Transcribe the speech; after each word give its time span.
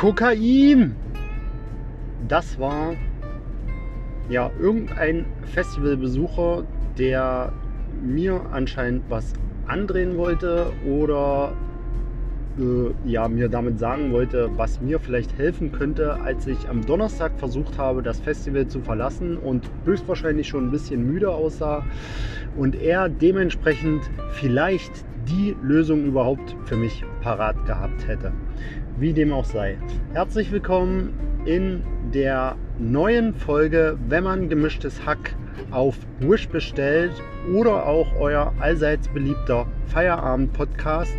Kokain! 0.00 0.96
Das 2.26 2.58
war 2.58 2.94
ja 4.30 4.50
irgendein 4.58 5.26
Festivalbesucher, 5.44 6.64
der 6.96 7.52
mir 8.02 8.40
anscheinend 8.50 9.02
was 9.10 9.34
andrehen 9.66 10.16
wollte 10.16 10.72
oder 10.88 11.52
äh, 12.58 13.10
ja, 13.10 13.28
mir 13.28 13.50
damit 13.50 13.78
sagen 13.78 14.10
wollte, 14.10 14.48
was 14.56 14.80
mir 14.80 15.00
vielleicht 15.00 15.36
helfen 15.36 15.70
könnte, 15.70 16.18
als 16.22 16.46
ich 16.46 16.70
am 16.70 16.80
Donnerstag 16.86 17.32
versucht 17.36 17.76
habe, 17.76 18.02
das 18.02 18.20
Festival 18.20 18.68
zu 18.68 18.80
verlassen 18.80 19.36
und 19.36 19.70
höchstwahrscheinlich 19.84 20.48
schon 20.48 20.68
ein 20.68 20.70
bisschen 20.70 21.06
müde 21.06 21.30
aussah 21.30 21.84
und 22.56 22.74
er 22.74 23.10
dementsprechend 23.10 24.00
vielleicht 24.30 25.04
die 25.28 25.54
Lösung 25.62 26.06
überhaupt 26.06 26.56
für 26.64 26.76
mich 26.76 27.04
parat 27.20 27.66
gehabt 27.66 28.08
hätte. 28.08 28.32
Wie 29.00 29.14
dem 29.14 29.32
auch 29.32 29.46
sei. 29.46 29.78
Herzlich 30.12 30.52
willkommen 30.52 31.14
in 31.46 31.82
der 32.14 32.56
neuen 32.78 33.34
Folge, 33.34 33.98
wenn 34.08 34.24
man 34.24 34.48
gemischtes 34.48 35.04
Hack 35.06 35.34
auf 35.70 35.96
Wish 36.20 36.48
bestellt 36.48 37.12
oder 37.54 37.86
auch 37.86 38.08
euer 38.18 38.52
allseits 38.60 39.08
beliebter 39.08 39.66
Feierabend-Podcast. 39.86 41.14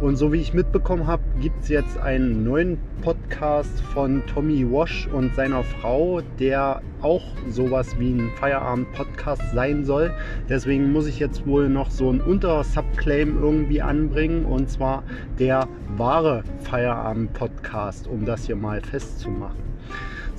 Und 0.00 0.16
so 0.16 0.32
wie 0.32 0.40
ich 0.40 0.54
mitbekommen 0.54 1.06
habe, 1.06 1.22
gibt 1.40 1.62
es 1.62 1.68
jetzt 1.68 1.98
einen 1.98 2.44
neuen 2.44 2.78
Podcast 3.02 3.80
von 3.80 4.24
Tommy 4.26 4.70
Wash 4.70 5.08
und 5.08 5.34
seiner 5.34 5.62
Frau, 5.62 6.20
der 6.38 6.82
auch 7.02 7.22
sowas 7.48 7.98
wie 7.98 8.12
ein 8.12 8.30
Feierabend-Podcast 8.36 9.42
sein 9.54 9.84
soll. 9.84 10.12
Deswegen 10.48 10.92
muss 10.92 11.06
ich 11.06 11.18
jetzt 11.18 11.46
wohl 11.46 11.68
noch 11.68 11.90
so 11.90 12.10
ein 12.10 12.20
Unter-Subclaim 12.20 13.38
irgendwie 13.40 13.82
anbringen 13.82 14.44
und 14.44 14.70
zwar 14.70 15.02
der 15.38 15.66
wahre 15.96 16.42
Feierabend-Podcast, 16.60 18.06
um 18.06 18.24
das 18.24 18.46
hier 18.46 18.56
mal 18.56 18.80
festzumachen. 18.80 19.69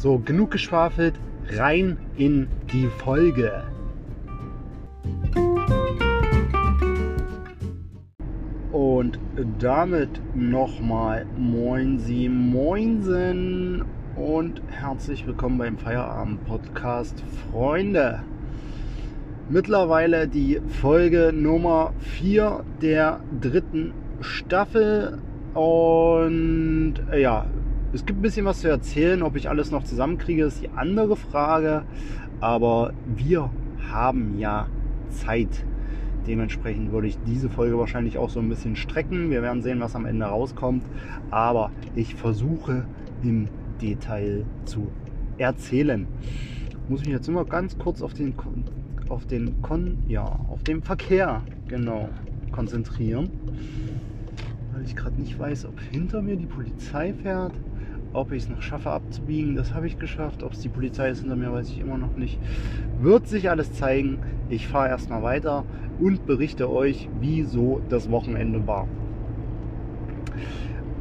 So, 0.02 0.18
genug 0.18 0.50
geschwafelt, 0.50 1.14
rein 1.52 1.96
in 2.18 2.48
die 2.74 2.88
Folge. 2.88 3.62
Und 8.72 9.20
damit 9.60 10.10
nochmal 10.34 11.28
Moin 11.38 12.00
Sie 12.00 12.30
Moinsen 12.30 13.86
und 14.16 14.64
herzlich 14.72 15.28
willkommen 15.28 15.60
beim 15.60 15.78
Feierabend 15.78 16.48
Podcast 16.48 17.24
Freunde. 17.52 18.24
Mittlerweile 19.50 20.28
die 20.28 20.60
Folge 20.82 21.32
Nummer 21.32 21.94
4 22.00 22.66
der 22.82 23.20
dritten 23.40 23.94
Staffel 24.20 25.20
und 25.54 26.96
äh, 27.12 27.22
ja, 27.22 27.46
es 27.94 28.06
gibt 28.06 28.20
ein 28.20 28.22
bisschen 28.22 28.46
was 28.46 28.62
zu 28.62 28.70
erzählen. 28.70 29.22
Ob 29.22 29.36
ich 29.36 29.50
alles 29.50 29.72
noch 29.72 29.84
zusammenkriege, 29.84 30.46
ist 30.46 30.62
die 30.62 30.70
andere 30.70 31.16
Frage. 31.18 31.84
Aber 32.40 32.94
wir 33.06 33.50
haben 33.92 34.38
ja 34.40 34.68
Zeit. 35.10 35.66
Dementsprechend 36.26 36.92
würde 36.92 37.08
ich 37.08 37.18
diese 37.26 37.50
Folge 37.50 37.78
wahrscheinlich 37.78 38.18
auch 38.18 38.30
so 38.30 38.40
ein 38.40 38.48
bisschen 38.48 38.76
strecken. 38.76 39.30
Wir 39.30 39.42
werden 39.42 39.62
sehen, 39.62 39.80
was 39.82 39.96
am 39.96 40.06
Ende 40.06 40.26
rauskommt. 40.26 40.86
Aber 41.32 41.72
ich 41.96 42.16
versuche 42.16 42.86
im 43.24 43.48
Detail 43.82 44.46
zu 44.66 44.88
erzählen. 45.38 46.08
Muss 46.88 47.02
mich 47.02 47.10
jetzt 47.10 47.28
immer 47.28 47.46
ganz 47.46 47.78
kurz 47.78 48.02
auf 48.02 48.14
den 48.14 48.36
auf 49.10 49.26
den 49.26 49.62
Kon 49.62 49.98
ja, 50.08 50.24
auf 50.24 50.64
den 50.64 50.82
Verkehr 50.82 51.42
genau 51.68 52.08
konzentrieren. 52.54 53.30
Weil 54.72 54.84
ich 54.84 54.96
gerade 54.96 55.20
nicht 55.20 55.38
weiß, 55.38 55.66
ob 55.66 55.78
hinter 55.92 56.22
mir 56.22 56.38
die 56.38 56.46
Polizei 56.46 57.14
fährt 57.14 57.54
ob 58.14 58.32
ich 58.32 58.44
es 58.44 58.50
noch 58.50 58.62
schaffe 58.62 58.92
abzubiegen, 58.92 59.56
das 59.56 59.74
habe 59.74 59.88
ich 59.88 59.98
geschafft. 59.98 60.44
Ob 60.44 60.54
es 60.54 60.60
die 60.60 60.70
Polizei 60.70 61.10
ist 61.10 61.22
hinter 61.22 61.36
mir, 61.36 61.52
weiß 61.52 61.70
ich 61.70 61.80
immer 61.80 61.98
noch 61.98 62.16
nicht. 62.16 62.40
Wird 63.00 63.28
sich 63.28 63.50
alles 63.50 63.74
zeigen. 63.74 64.20
Ich 64.50 64.68
fahre 64.68 64.90
erstmal 64.90 65.24
weiter 65.24 65.66
und 66.00 66.26
berichte 66.26 66.70
euch, 66.70 67.10
wie 67.20 67.44
so 67.44 67.82
das 67.90 68.10
Wochenende 68.12 68.68
war. 68.68 68.88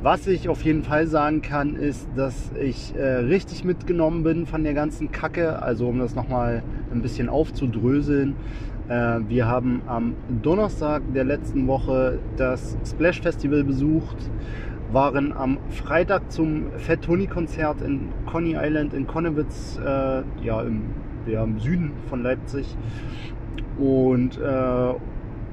Was 0.02 0.26
ich 0.26 0.48
auf 0.48 0.64
jeden 0.64 0.82
Fall 0.82 1.06
sagen 1.06 1.42
kann, 1.42 1.76
ist, 1.76 2.08
dass 2.16 2.52
ich 2.58 2.94
äh, 2.96 3.02
richtig 3.02 3.64
mitgenommen 3.64 4.22
bin 4.22 4.46
von 4.46 4.64
der 4.64 4.72
ganzen 4.72 5.12
Kacke. 5.12 5.60
Also 5.62 5.88
um 5.88 5.98
das 5.98 6.14
nochmal 6.14 6.62
ein 6.90 7.02
bisschen 7.02 7.28
aufzudröseln. 7.28 8.34
Äh, 8.88 9.20
wir 9.28 9.46
haben 9.46 9.82
am 9.86 10.14
Donnerstag 10.42 11.02
der 11.12 11.24
letzten 11.24 11.66
Woche 11.66 12.18
das 12.36 12.78
Splash 12.86 13.20
Festival 13.20 13.62
besucht 13.62 14.16
waren 14.92 15.32
am 15.32 15.58
Freitag 15.70 16.30
zum 16.32 16.72
Fat 16.78 17.02
Tony 17.02 17.26
Konzert 17.26 17.82
in 17.82 18.08
Coney 18.26 18.56
Island 18.58 18.94
in 18.94 19.06
Konnewitz, 19.06 19.78
äh, 19.78 20.22
ja, 20.42 20.62
im, 20.62 20.82
ja, 21.26 21.44
im 21.44 21.60
Süden 21.60 21.92
von 22.08 22.22
Leipzig. 22.22 22.74
Und 23.78 24.38
äh, 24.38 24.94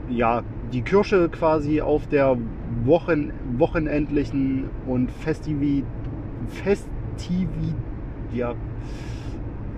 ja, 0.10 0.42
die 0.74 0.82
Kirsche 0.82 1.30
quasi 1.30 1.80
auf 1.82 2.08
der 2.08 2.36
Wochen, 2.84 3.32
wochenendlichen 3.58 4.70
und 4.86 5.10
Festivi, 5.12 5.86
Festivi, 6.48 7.74
ja, 8.34 8.56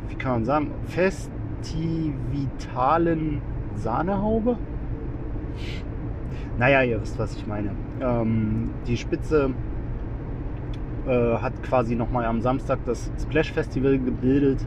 wie 0.07 0.15
kann 0.15 0.31
man 0.31 0.45
sagen, 0.45 0.71
festivitalen 0.87 3.41
Sahnehaube. 3.75 4.57
Naja, 6.57 6.81
ihr 6.83 7.01
wisst, 7.01 7.19
was 7.19 7.35
ich 7.35 7.45
meine. 7.47 7.71
Ähm, 8.01 8.69
die 8.87 8.97
Spitze 8.97 9.51
äh, 11.07 11.37
hat 11.37 11.61
quasi 11.63 11.95
nochmal 11.95 12.25
am 12.25 12.41
Samstag 12.41 12.79
das 12.85 13.11
Splash 13.21 13.51
Festival 13.51 13.97
gebildet. 13.97 14.65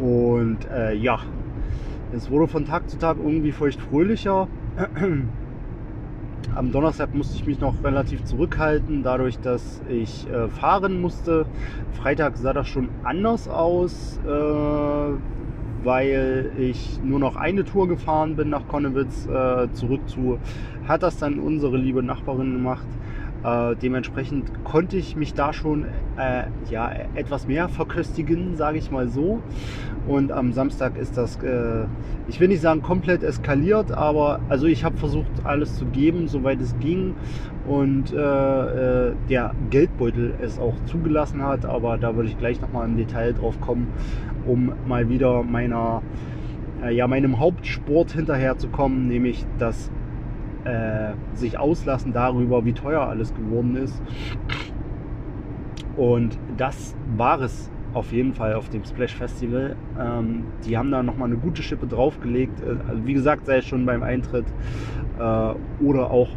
Und 0.00 0.58
äh, 0.70 0.94
ja, 0.94 1.18
es 2.12 2.30
wurde 2.30 2.48
von 2.48 2.64
Tag 2.64 2.88
zu 2.88 2.98
Tag 2.98 3.16
irgendwie 3.22 3.52
feucht 3.52 3.80
fröhlicher. 3.80 4.48
Am 6.54 6.70
Donnerstag 6.70 7.14
musste 7.14 7.34
ich 7.36 7.46
mich 7.46 7.58
noch 7.58 7.82
relativ 7.82 8.22
zurückhalten, 8.24 9.02
dadurch, 9.02 9.38
dass 9.40 9.82
ich 9.88 10.28
äh, 10.30 10.48
fahren 10.48 11.00
musste. 11.00 11.46
Freitag 11.92 12.36
sah 12.36 12.52
das 12.52 12.68
schon 12.68 12.88
anders 13.02 13.48
aus. 13.48 14.20
Äh, 14.24 15.14
weil 15.84 16.50
ich 16.58 16.98
nur 17.02 17.18
noch 17.18 17.36
eine 17.36 17.64
Tour 17.64 17.88
gefahren 17.88 18.36
bin 18.36 18.48
nach 18.48 18.66
Konnewitz, 18.68 19.26
äh, 19.26 19.70
zurück 19.72 20.00
zu, 20.08 20.38
hat 20.86 21.02
das 21.02 21.18
dann 21.18 21.38
unsere 21.38 21.76
liebe 21.76 22.02
Nachbarin 22.02 22.52
gemacht. 22.52 22.86
Äh, 23.44 23.76
dementsprechend 23.76 24.64
konnte 24.64 24.96
ich 24.96 25.16
mich 25.16 25.34
da 25.34 25.52
schon 25.52 25.84
äh, 26.16 26.44
ja, 26.70 26.90
etwas 27.14 27.46
mehr 27.46 27.68
verköstigen, 27.68 28.56
sage 28.56 28.78
ich 28.78 28.90
mal 28.90 29.08
so. 29.08 29.42
Und 30.08 30.32
am 30.32 30.52
Samstag 30.52 30.96
ist 30.96 31.18
das, 31.18 31.36
äh, 31.42 31.84
ich 32.26 32.40
will 32.40 32.48
nicht 32.48 32.62
sagen 32.62 32.80
komplett 32.80 33.22
eskaliert, 33.22 33.92
aber 33.92 34.40
also 34.48 34.66
ich 34.66 34.82
habe 34.82 34.96
versucht 34.96 35.30
alles 35.44 35.76
zu 35.76 35.84
geben, 35.84 36.26
soweit 36.26 36.60
es 36.60 36.74
ging. 36.78 37.14
Und 37.66 38.12
äh, 38.12 39.08
äh, 39.08 39.14
der 39.28 39.54
Geldbeutel 39.68 40.34
es 40.40 40.58
auch 40.58 40.74
zugelassen 40.86 41.42
hat, 41.42 41.66
aber 41.66 41.98
da 41.98 42.16
würde 42.16 42.30
ich 42.30 42.38
gleich 42.38 42.60
nochmal 42.62 42.88
im 42.88 42.96
Detail 42.96 43.34
drauf 43.34 43.60
kommen, 43.60 43.88
um 44.46 44.72
mal 44.86 45.08
wieder 45.08 45.42
meiner, 45.42 46.02
äh, 46.82 46.94
ja, 46.94 47.06
meinem 47.06 47.40
Hauptsport 47.40 48.12
hinterherzukommen, 48.12 49.08
nämlich 49.08 49.46
das 49.58 49.90
äh, 50.64 51.12
sich 51.34 51.58
auslassen 51.58 52.12
darüber, 52.12 52.64
wie 52.64 52.72
teuer 52.72 53.02
alles 53.02 53.34
geworden 53.34 53.76
ist. 53.76 54.02
Und 55.96 56.38
das 56.56 56.96
war 57.16 57.40
es 57.40 57.70
auf 57.92 58.12
jeden 58.12 58.34
Fall 58.34 58.54
auf 58.54 58.68
dem 58.68 58.84
Splash 58.84 59.14
Festival. 59.14 59.76
Ähm, 59.98 60.44
die 60.66 60.76
haben 60.76 60.90
da 60.90 61.02
nochmal 61.02 61.28
eine 61.28 61.36
gute 61.38 61.62
Schippe 61.62 61.86
draufgelegt. 61.86 62.60
Äh, 62.60 62.76
also 62.88 63.06
wie 63.06 63.14
gesagt, 63.14 63.46
sei 63.46 63.58
es 63.58 63.66
schon 63.66 63.86
beim 63.86 64.02
Eintritt 64.02 64.46
äh, 65.18 65.54
oder 65.82 66.10
auch 66.10 66.28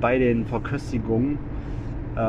bei 0.00 0.18
den 0.18 0.46
Verköstigungen. 0.46 1.38
Äh, 2.18 2.20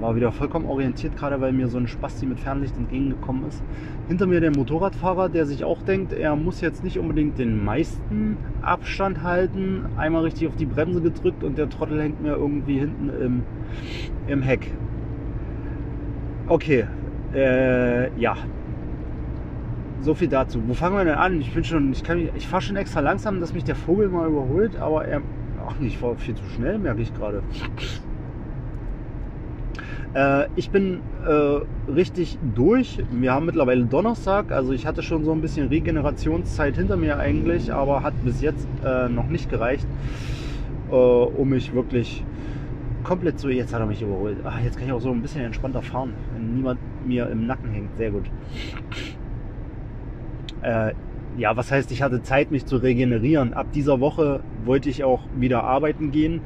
war 0.00 0.16
wieder 0.16 0.32
vollkommen 0.32 0.66
orientiert, 0.66 1.16
gerade 1.16 1.40
weil 1.40 1.52
mir 1.52 1.68
so 1.68 1.78
ein 1.78 1.86
Spasti 1.86 2.26
mit 2.26 2.40
Fernlicht 2.40 2.76
entgegengekommen 2.76 3.46
ist. 3.46 3.62
Hinter 4.08 4.26
mir 4.26 4.40
der 4.40 4.50
Motorradfahrer, 4.50 5.28
der 5.28 5.46
sich 5.46 5.62
auch 5.62 5.82
denkt, 5.82 6.12
er 6.12 6.34
muss 6.34 6.60
jetzt 6.60 6.82
nicht 6.82 6.98
unbedingt 6.98 7.38
den 7.38 7.64
meisten 7.64 8.38
Abstand 8.60 9.22
halten. 9.22 9.86
Einmal 9.96 10.24
richtig 10.24 10.48
auf 10.48 10.56
die 10.56 10.66
Bremse 10.66 11.00
gedrückt 11.00 11.44
und 11.44 11.58
der 11.58 11.70
Trottel 11.70 12.02
hängt 12.02 12.20
mir 12.20 12.32
irgendwie 12.32 12.80
hinten 12.80 13.08
im, 13.08 13.42
im 14.26 14.42
Heck. 14.42 14.72
Okay, 16.48 16.86
äh, 17.32 18.12
ja. 18.18 18.34
So 20.00 20.14
viel 20.16 20.26
dazu. 20.26 20.60
Wo 20.66 20.74
fangen 20.74 20.96
wir 20.96 21.04
denn 21.04 21.14
an? 21.14 21.40
Ich 21.40 21.54
bin 21.54 21.62
schon, 21.62 21.92
ich 21.92 22.02
ich 22.34 22.48
fahre 22.48 22.62
schon 22.62 22.74
extra 22.74 22.98
langsam, 22.98 23.38
dass 23.38 23.54
mich 23.54 23.62
der 23.62 23.76
Vogel 23.76 24.08
mal 24.08 24.26
überholt, 24.26 24.74
aber 24.80 25.04
er, 25.04 25.20
ach 25.68 25.78
nicht, 25.78 25.94
ich 25.94 26.02
war 26.02 26.16
viel 26.16 26.34
zu 26.34 26.44
schnell, 26.46 26.78
merke 26.78 27.02
ich 27.02 27.14
gerade. 27.14 27.44
Äh, 30.14 30.46
ich 30.56 30.70
bin 30.70 31.00
äh, 31.26 31.90
richtig 31.90 32.38
durch. 32.54 32.98
Wir 33.10 33.32
haben 33.32 33.46
mittlerweile 33.46 33.84
Donnerstag, 33.84 34.50
also 34.50 34.72
ich 34.72 34.86
hatte 34.86 35.02
schon 35.02 35.24
so 35.24 35.32
ein 35.32 35.40
bisschen 35.40 35.68
Regenerationszeit 35.68 36.76
hinter 36.76 36.96
mir 36.96 37.18
eigentlich, 37.18 37.72
aber 37.72 38.02
hat 38.02 38.14
bis 38.24 38.40
jetzt 38.40 38.66
äh, 38.84 39.08
noch 39.08 39.28
nicht 39.28 39.50
gereicht, 39.50 39.86
äh, 40.90 40.94
um 40.94 41.50
mich 41.50 41.74
wirklich 41.74 42.24
komplett 43.04 43.38
so, 43.38 43.48
jetzt 43.48 43.72
hat 43.72 43.80
er 43.80 43.86
mich 43.86 44.02
überholt. 44.02 44.38
Ach, 44.44 44.60
jetzt 44.62 44.78
kann 44.78 44.86
ich 44.86 44.92
auch 44.92 45.00
so 45.00 45.10
ein 45.10 45.22
bisschen 45.22 45.44
entspannter 45.44 45.82
fahren, 45.82 46.14
wenn 46.34 46.54
niemand 46.54 46.80
mir 47.06 47.28
im 47.30 47.46
Nacken 47.46 47.70
hängt. 47.70 47.96
Sehr 47.96 48.10
gut. 48.10 48.24
Äh, 50.62 50.92
ja, 51.38 51.56
was 51.56 51.70
heißt, 51.70 51.92
ich 51.92 52.02
hatte 52.02 52.22
Zeit, 52.22 52.50
mich 52.50 52.66
zu 52.66 52.76
regenerieren. 52.76 53.54
Ab 53.54 53.68
dieser 53.72 54.00
Woche 54.00 54.40
wollte 54.64 54.90
ich 54.90 55.04
auch 55.04 55.22
wieder 55.36 55.62
arbeiten 55.62 56.10
gehen 56.10 56.42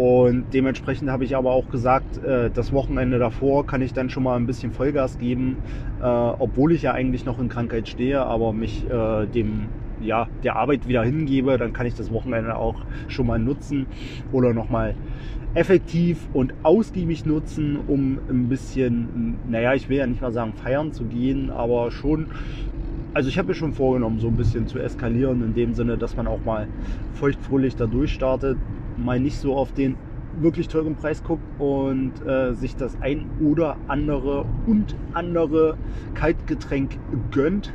und 0.00 0.46
dementsprechend 0.54 1.10
habe 1.10 1.26
ich 1.26 1.36
aber 1.36 1.50
auch 1.50 1.68
gesagt, 1.68 2.24
äh, 2.24 2.48
das 2.48 2.72
Wochenende 2.72 3.18
davor 3.18 3.66
kann 3.66 3.82
ich 3.82 3.92
dann 3.92 4.08
schon 4.08 4.22
mal 4.22 4.34
ein 4.36 4.46
bisschen 4.46 4.72
Vollgas 4.72 5.18
geben, 5.18 5.58
äh, 6.00 6.04
obwohl 6.06 6.72
ich 6.72 6.80
ja 6.80 6.92
eigentlich 6.94 7.26
noch 7.26 7.38
in 7.38 7.50
Krankheit 7.50 7.86
stehe, 7.86 8.22
aber 8.22 8.54
mich 8.54 8.88
äh, 8.88 9.26
dem 9.26 9.68
ja, 10.00 10.26
der 10.42 10.56
Arbeit 10.56 10.88
wieder 10.88 11.04
hingebe, 11.04 11.58
dann 11.58 11.74
kann 11.74 11.84
ich 11.84 11.96
das 11.96 12.10
Wochenende 12.10 12.56
auch 12.56 12.76
schon 13.08 13.26
mal 13.26 13.38
nutzen 13.38 13.88
oder 14.32 14.54
nochmal 14.54 14.94
effektiv 15.52 16.28
und 16.32 16.54
ausgiebig 16.62 17.26
nutzen, 17.26 17.78
um 17.86 18.20
ein 18.30 18.48
bisschen, 18.48 19.38
naja, 19.50 19.74
ich 19.74 19.90
will 19.90 19.98
ja 19.98 20.06
nicht 20.06 20.22
mal 20.22 20.32
sagen 20.32 20.54
feiern 20.54 20.94
zu 20.94 21.04
gehen, 21.04 21.50
aber 21.50 21.90
schon, 21.90 22.28
also 23.12 23.28
ich 23.28 23.38
habe 23.38 23.48
mir 23.48 23.54
schon 23.54 23.72
vorgenommen, 23.72 24.18
so 24.20 24.28
ein 24.28 24.36
bisschen 24.36 24.66
zu 24.66 24.78
eskalieren, 24.78 25.42
in 25.42 25.54
dem 25.54 25.74
Sinne, 25.74 25.98
dass 25.98 26.16
man 26.16 26.26
auch 26.26 26.44
mal 26.44 26.68
feuchtfröhlich 27.14 27.76
da 27.76 27.86
durchstartet, 27.86 28.58
mal 28.96 29.18
nicht 29.18 29.38
so 29.38 29.56
auf 29.56 29.72
den 29.72 29.96
wirklich 30.40 30.68
teuren 30.68 30.94
Preis 30.94 31.22
guckt 31.24 31.42
und 31.58 32.12
äh, 32.24 32.54
sich 32.54 32.76
das 32.76 33.00
ein 33.00 33.28
oder 33.40 33.76
andere 33.88 34.44
und 34.66 34.94
andere 35.12 35.76
Kaltgetränk 36.14 36.98
gönnt. 37.32 37.72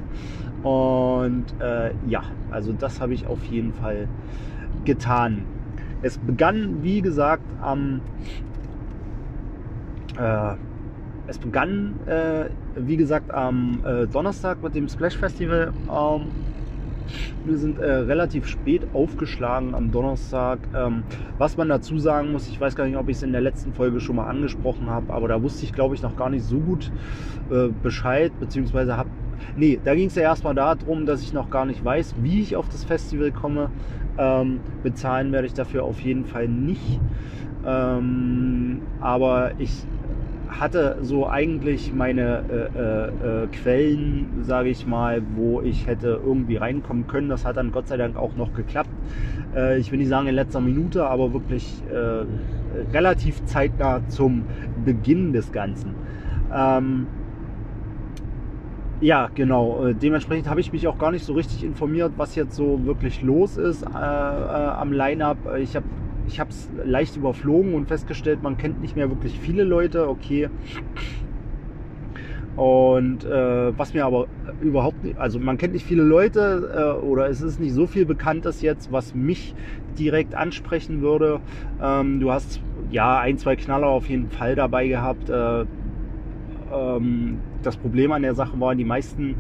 Und 0.63 1.45
äh, 1.59 1.91
ja, 2.07 2.23
also 2.49 2.73
das 2.73 3.01
habe 3.01 3.13
ich 3.13 3.27
auf 3.27 3.43
jeden 3.45 3.73
Fall 3.73 4.07
getan. 4.85 5.45
Es 6.01 6.17
begann, 6.17 6.81
wie 6.81 7.01
gesagt, 7.01 7.43
am 7.61 8.01
äh, 10.17 10.55
es 11.27 11.37
begann, 11.37 11.95
äh, 12.07 12.45
wie 12.75 12.97
gesagt, 12.97 13.33
am 13.33 13.81
äh, 13.85 14.05
Donnerstag 14.07 14.61
mit 14.61 14.75
dem 14.75 14.87
Splash 14.87 15.17
Festival. 15.17 15.73
Ähm, 15.91 16.31
wir 17.45 17.57
sind 17.57 17.79
äh, 17.79 17.91
relativ 17.91 18.47
spät 18.47 18.81
aufgeschlagen 18.93 19.75
am 19.75 19.91
Donnerstag. 19.91 20.59
Ähm, 20.75 21.03
was 21.37 21.57
man 21.57 21.69
dazu 21.69 21.97
sagen 21.99 22.31
muss, 22.31 22.47
ich 22.47 22.59
weiß 22.59 22.75
gar 22.75 22.85
nicht, 22.85 22.97
ob 22.97 23.09
ich 23.09 23.17
es 23.17 23.23
in 23.23 23.31
der 23.31 23.41
letzten 23.41 23.73
Folge 23.73 23.99
schon 23.99 24.15
mal 24.15 24.27
angesprochen 24.27 24.89
habe, 24.89 25.13
aber 25.13 25.27
da 25.27 25.41
wusste 25.41 25.65
ich, 25.65 25.73
glaube 25.73 25.95
ich, 25.95 26.01
noch 26.01 26.15
gar 26.15 26.29
nicht 26.29 26.43
so 26.43 26.57
gut 26.57 26.91
äh, 27.51 27.67
Bescheid, 27.67 28.31
beziehungsweise 28.39 28.97
habe. 28.97 29.09
Nee, 29.55 29.79
da 29.83 29.93
ging 29.95 30.07
es 30.07 30.15
ja 30.15 30.23
erstmal 30.23 30.55
darum, 30.55 31.05
dass 31.05 31.21
ich 31.21 31.33
noch 31.33 31.49
gar 31.49 31.65
nicht 31.65 31.83
weiß, 31.83 32.15
wie 32.21 32.41
ich 32.41 32.55
auf 32.55 32.67
das 32.69 32.83
Festival 32.83 33.31
komme. 33.31 33.69
Ähm, 34.17 34.59
bezahlen 34.81 35.31
werde 35.31 35.47
ich 35.47 35.53
dafür 35.53 35.83
auf 35.83 35.99
jeden 36.01 36.25
Fall 36.25 36.47
nicht. 36.47 36.99
Ähm, 37.65 38.81
aber 39.01 39.51
ich 39.59 39.85
hatte 40.59 40.97
so 41.01 41.27
eigentlich 41.27 41.93
meine 41.93 42.43
äh, 42.49 42.79
äh, 42.79 43.43
äh, 43.43 43.47
Quellen, 43.47 44.43
sage 44.43 44.69
ich 44.69 44.85
mal, 44.85 45.21
wo 45.35 45.61
ich 45.61 45.87
hätte 45.87 46.19
irgendwie 46.23 46.57
reinkommen 46.57 47.07
können. 47.07 47.29
Das 47.29 47.45
hat 47.45 47.57
dann 47.57 47.71
Gott 47.71 47.87
sei 47.87 47.97
Dank 47.97 48.17
auch 48.17 48.35
noch 48.35 48.53
geklappt. 48.53 48.89
Äh, 49.55 49.79
ich 49.79 49.91
will 49.91 49.99
nicht 49.99 50.09
sagen 50.09 50.27
in 50.27 50.35
letzter 50.35 50.61
Minute, 50.61 51.05
aber 51.05 51.33
wirklich 51.33 51.83
äh, 51.91 52.25
relativ 52.93 53.43
zeitnah 53.45 54.01
zum 54.07 54.45
Beginn 54.83 55.33
des 55.33 55.51
Ganzen. 55.51 55.95
Ähm, 56.53 57.07
ja, 59.01 59.29
genau. 59.35 59.85
Äh, 59.85 59.93
dementsprechend 59.93 60.49
habe 60.49 60.61
ich 60.61 60.71
mich 60.71 60.87
auch 60.87 60.97
gar 60.97 61.11
nicht 61.11 61.25
so 61.25 61.33
richtig 61.33 61.63
informiert, 61.63 62.13
was 62.17 62.35
jetzt 62.35 62.55
so 62.55 62.85
wirklich 62.85 63.21
los 63.21 63.57
ist 63.57 63.83
äh, 63.83 63.87
äh, 63.87 63.91
am 63.91 64.93
Line-up. 64.93 65.37
Ich 65.59 65.75
habe 65.75 65.85
ich 66.27 66.39
habe 66.39 66.49
es 66.49 66.69
leicht 66.83 67.15
überflogen 67.15 67.73
und 67.73 67.87
festgestellt, 67.87 68.41
man 68.43 68.57
kennt 68.57 68.81
nicht 68.81 68.95
mehr 68.95 69.09
wirklich 69.09 69.39
viele 69.39 69.63
Leute. 69.63 70.09
Okay. 70.09 70.49
Und 72.55 73.25
äh, 73.25 73.77
was 73.77 73.93
mir 73.93 74.05
aber 74.05 74.27
überhaupt 74.61 75.03
nicht, 75.03 75.17
also 75.17 75.39
man 75.39 75.57
kennt 75.57 75.73
nicht 75.73 75.85
viele 75.85 76.03
Leute 76.03 76.97
äh, 77.01 77.05
oder 77.05 77.27
es 77.27 77.41
ist 77.41 77.59
nicht 77.59 77.73
so 77.73 77.85
viel 77.85 78.05
Bekanntes 78.05 78.61
jetzt, 78.61 78.93
was 78.93 79.13
mich 79.13 79.53
direkt 79.99 80.35
ansprechen 80.35 81.01
würde. 81.01 81.41
Ähm, 81.81 82.21
du 82.21 82.31
hast 82.31 82.61
ja 82.91 83.19
ein, 83.19 83.37
zwei 83.37 83.57
Knaller 83.57 83.87
auf 83.87 84.07
jeden 84.07 84.29
Fall 84.29 84.55
dabei 84.55 84.87
gehabt. 84.87 85.29
Äh, 85.29 85.65
ähm, 86.71 87.39
das 87.61 87.75
Problem 87.75 88.13
an 88.13 88.21
der 88.21 88.35
Sache 88.35 88.57
war, 88.59 88.73
die 88.73 88.85
meisten 88.85 89.35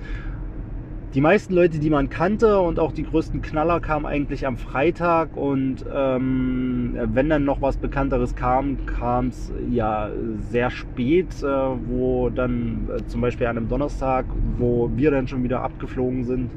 die 1.15 1.21
meisten 1.21 1.53
Leute, 1.53 1.79
die 1.79 1.89
man 1.89 2.09
kannte 2.09 2.59
und 2.59 2.77
auch 2.77 2.91
die 2.91 3.03
größten 3.03 3.41
Knaller 3.41 3.79
kamen 3.79 4.05
eigentlich 4.05 4.45
am 4.45 4.57
Freitag 4.57 5.37
und 5.37 5.85
ähm, 5.89 6.97
wenn 7.13 7.29
dann 7.29 7.45
noch 7.45 7.61
was 7.61 7.77
Bekannteres 7.77 8.35
kam, 8.35 8.85
kam 8.85 9.27
es 9.27 9.49
ja 9.71 10.09
sehr 10.51 10.69
spät, 10.69 11.41
äh, 11.41 11.45
wo 11.45 12.29
dann 12.29 12.89
äh, 12.93 13.07
zum 13.07 13.21
Beispiel 13.21 13.47
an 13.47 13.55
einem 13.57 13.69
Donnerstag, 13.69 14.25
wo 14.57 14.91
wir 14.93 15.09
dann 15.09 15.29
schon 15.29 15.41
wieder 15.41 15.61
abgeflogen 15.61 16.25
sind 16.25 16.51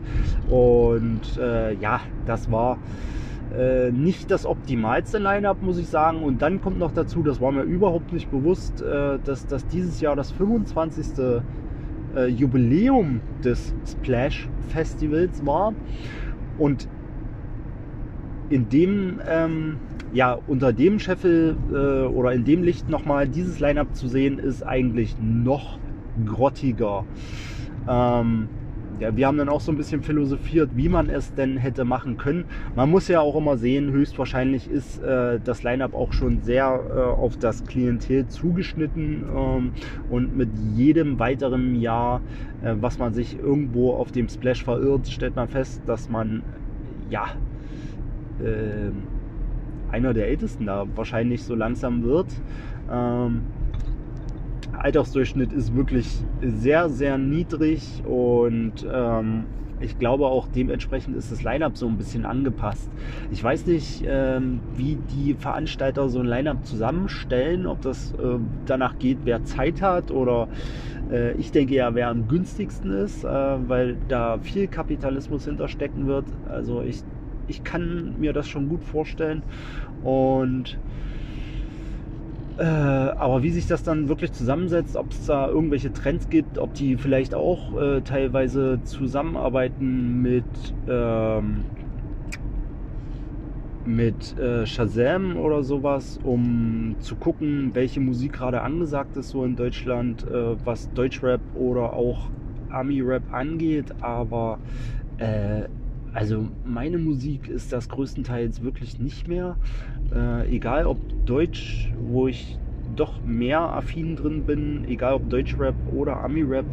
und 0.50 1.38
äh, 1.38 1.74
ja, 1.74 2.00
das 2.26 2.50
war 2.50 2.78
äh, 3.56 3.92
nicht 3.92 4.28
das 4.28 4.44
optimalste 4.44 5.18
Line-up, 5.18 5.62
muss 5.62 5.78
ich 5.78 5.86
sagen. 5.86 6.22
Und 6.22 6.42
dann 6.42 6.60
kommt 6.60 6.78
noch 6.78 6.92
dazu, 6.92 7.22
das 7.22 7.40
war 7.40 7.50
mir 7.50 7.62
überhaupt 7.62 8.12
nicht 8.12 8.30
bewusst, 8.30 8.82
äh, 8.82 9.18
dass, 9.24 9.46
dass 9.46 9.66
dieses 9.68 10.00
Jahr 10.00 10.16
das 10.16 10.32
25 10.32 11.42
äh, 12.18 12.26
Jubiläum 12.26 13.20
des 13.44 13.74
Splash 13.86 14.48
Festivals 14.68 15.44
war. 15.46 15.72
Und 16.58 16.88
in 18.50 18.68
dem, 18.68 19.20
ähm, 19.28 19.76
ja, 20.12 20.38
unter 20.46 20.72
dem 20.72 20.98
Scheffel 20.98 21.56
äh, 21.70 22.06
oder 22.06 22.32
in 22.32 22.44
dem 22.44 22.62
Licht 22.62 22.88
nochmal 22.88 23.28
dieses 23.28 23.60
Line-Up 23.60 23.94
zu 23.94 24.08
sehen, 24.08 24.38
ist 24.38 24.62
eigentlich 24.62 25.16
noch 25.20 25.78
grottiger. 26.26 27.04
Ähm, 27.88 28.48
ja, 29.00 29.16
wir 29.16 29.26
haben 29.26 29.38
dann 29.38 29.48
auch 29.48 29.60
so 29.60 29.70
ein 29.70 29.76
bisschen 29.76 30.02
philosophiert, 30.02 30.70
wie 30.74 30.88
man 30.88 31.08
es 31.08 31.34
denn 31.34 31.56
hätte 31.56 31.84
machen 31.84 32.16
können. 32.16 32.46
Man 32.74 32.90
muss 32.90 33.08
ja 33.08 33.20
auch 33.20 33.36
immer 33.36 33.56
sehen, 33.56 33.92
höchstwahrscheinlich 33.92 34.68
ist 34.68 35.00
äh, 35.02 35.38
das 35.42 35.62
Line-up 35.62 35.94
auch 35.94 36.12
schon 36.12 36.40
sehr 36.42 36.80
äh, 36.90 37.00
auf 37.00 37.36
das 37.36 37.64
Klientel 37.64 38.26
zugeschnitten 38.26 39.24
ähm, 39.34 39.72
und 40.10 40.36
mit 40.36 40.50
jedem 40.74 41.18
weiteren 41.18 41.76
Jahr, 41.76 42.20
äh, 42.62 42.74
was 42.80 42.98
man 42.98 43.14
sich 43.14 43.38
irgendwo 43.38 43.92
auf 43.92 44.10
dem 44.10 44.28
Splash 44.28 44.64
verirrt, 44.64 45.08
stellt 45.08 45.36
man 45.36 45.48
fest, 45.48 45.80
dass 45.86 46.08
man 46.08 46.42
ja 47.08 47.26
ähm, 48.44 49.04
einer 49.90 50.12
der 50.12 50.28
Ältesten 50.28 50.66
da 50.66 50.86
wahrscheinlich 50.96 51.44
so 51.44 51.54
langsam 51.54 52.02
wird. 52.02 52.26
Ähm, 52.90 53.42
Altersdurchschnitt 54.72 55.52
ist 55.52 55.74
wirklich 55.74 56.24
sehr, 56.40 56.88
sehr 56.88 57.18
niedrig 57.18 58.02
und 58.04 58.86
ähm, 58.90 59.46
ich 59.80 59.98
glaube 59.98 60.26
auch 60.26 60.48
dementsprechend 60.48 61.16
ist 61.16 61.30
das 61.30 61.42
Line-up 61.42 61.76
so 61.76 61.86
ein 61.86 61.96
bisschen 61.96 62.24
angepasst. 62.24 62.90
Ich 63.30 63.42
weiß 63.42 63.66
nicht, 63.66 64.04
ähm, 64.06 64.62
wie 64.74 64.96
die 64.96 65.34
Veranstalter 65.34 66.08
so 66.08 66.18
ein 66.20 66.26
Line-up 66.26 66.66
zusammenstellen, 66.66 67.66
ob 67.66 67.80
das 67.82 68.12
äh, 68.14 68.38
danach 68.66 68.98
geht, 68.98 69.18
wer 69.24 69.44
Zeit 69.44 69.80
hat 69.80 70.10
oder 70.10 70.48
äh, 71.10 71.32
ich 71.34 71.52
denke 71.52 71.74
ja, 71.74 71.94
wer 71.94 72.08
am 72.08 72.26
günstigsten 72.28 72.90
ist, 72.90 73.24
äh, 73.24 73.28
weil 73.28 73.98
da 74.08 74.38
viel 74.40 74.68
Kapitalismus 74.68 75.44
hinterstecken 75.44 76.06
wird. 76.06 76.26
Also 76.44 76.82
ich, 76.82 77.02
ich 77.46 77.62
kann 77.62 78.16
mir 78.18 78.32
das 78.32 78.48
schon 78.48 78.68
gut 78.68 78.84
vorstellen 78.84 79.44
und 80.02 80.78
äh, 82.58 82.64
aber 82.64 83.42
wie 83.44 83.50
sich 83.52 83.66
das 83.66 83.84
dann 83.84 84.08
wirklich 84.08 84.32
zusammensetzt, 84.32 84.96
ob 84.96 85.12
es 85.12 85.24
da 85.24 85.48
irgendwelche 85.48 85.92
Trends 85.92 86.28
gibt, 86.28 86.58
ob 86.58 86.74
die 86.74 86.96
vielleicht 86.96 87.34
auch 87.34 87.78
äh, 87.80 88.02
teilweise 88.02 88.82
zusammenarbeiten 88.82 90.20
mit, 90.22 90.74
ähm, 90.86 91.66
mit 93.84 94.36
äh, 94.36 94.66
Shazam 94.66 95.36
oder 95.36 95.62
sowas, 95.62 96.18
um 96.18 96.96
zu 97.00 97.16
gucken, 97.16 97.74
welche 97.74 98.00
Musik 98.00 98.34
gerade 98.34 98.62
angesagt 98.62 99.16
ist 99.16 99.30
so 99.30 99.44
in 99.44 99.56
Deutschland, 99.56 100.24
äh, 100.24 100.64
was 100.66 100.92
Deutschrap 100.92 101.42
oder 101.52 101.92
auch 101.92 102.32
Ami-Rap 102.68 103.32
angeht. 103.32 104.02
Aber 104.02 104.60
äh, 105.18 105.68
also 106.14 106.48
meine 106.64 106.98
Musik 106.98 107.48
ist 107.48 107.72
das 107.72 107.88
größtenteils 107.88 108.62
wirklich 108.62 108.98
nicht 108.98 109.28
mehr. 109.28 109.56
Äh, 110.14 110.54
egal 110.54 110.86
ob 110.86 110.98
Deutsch, 111.26 111.92
wo 112.00 112.28
ich 112.28 112.58
doch 112.96 113.22
mehr 113.24 113.60
affin 113.60 114.16
drin 114.16 114.44
bin, 114.44 114.84
egal 114.88 115.14
ob 115.14 115.28
Deutschrap 115.28 115.74
oder 115.92 116.24
Ami-Rap. 116.24 116.66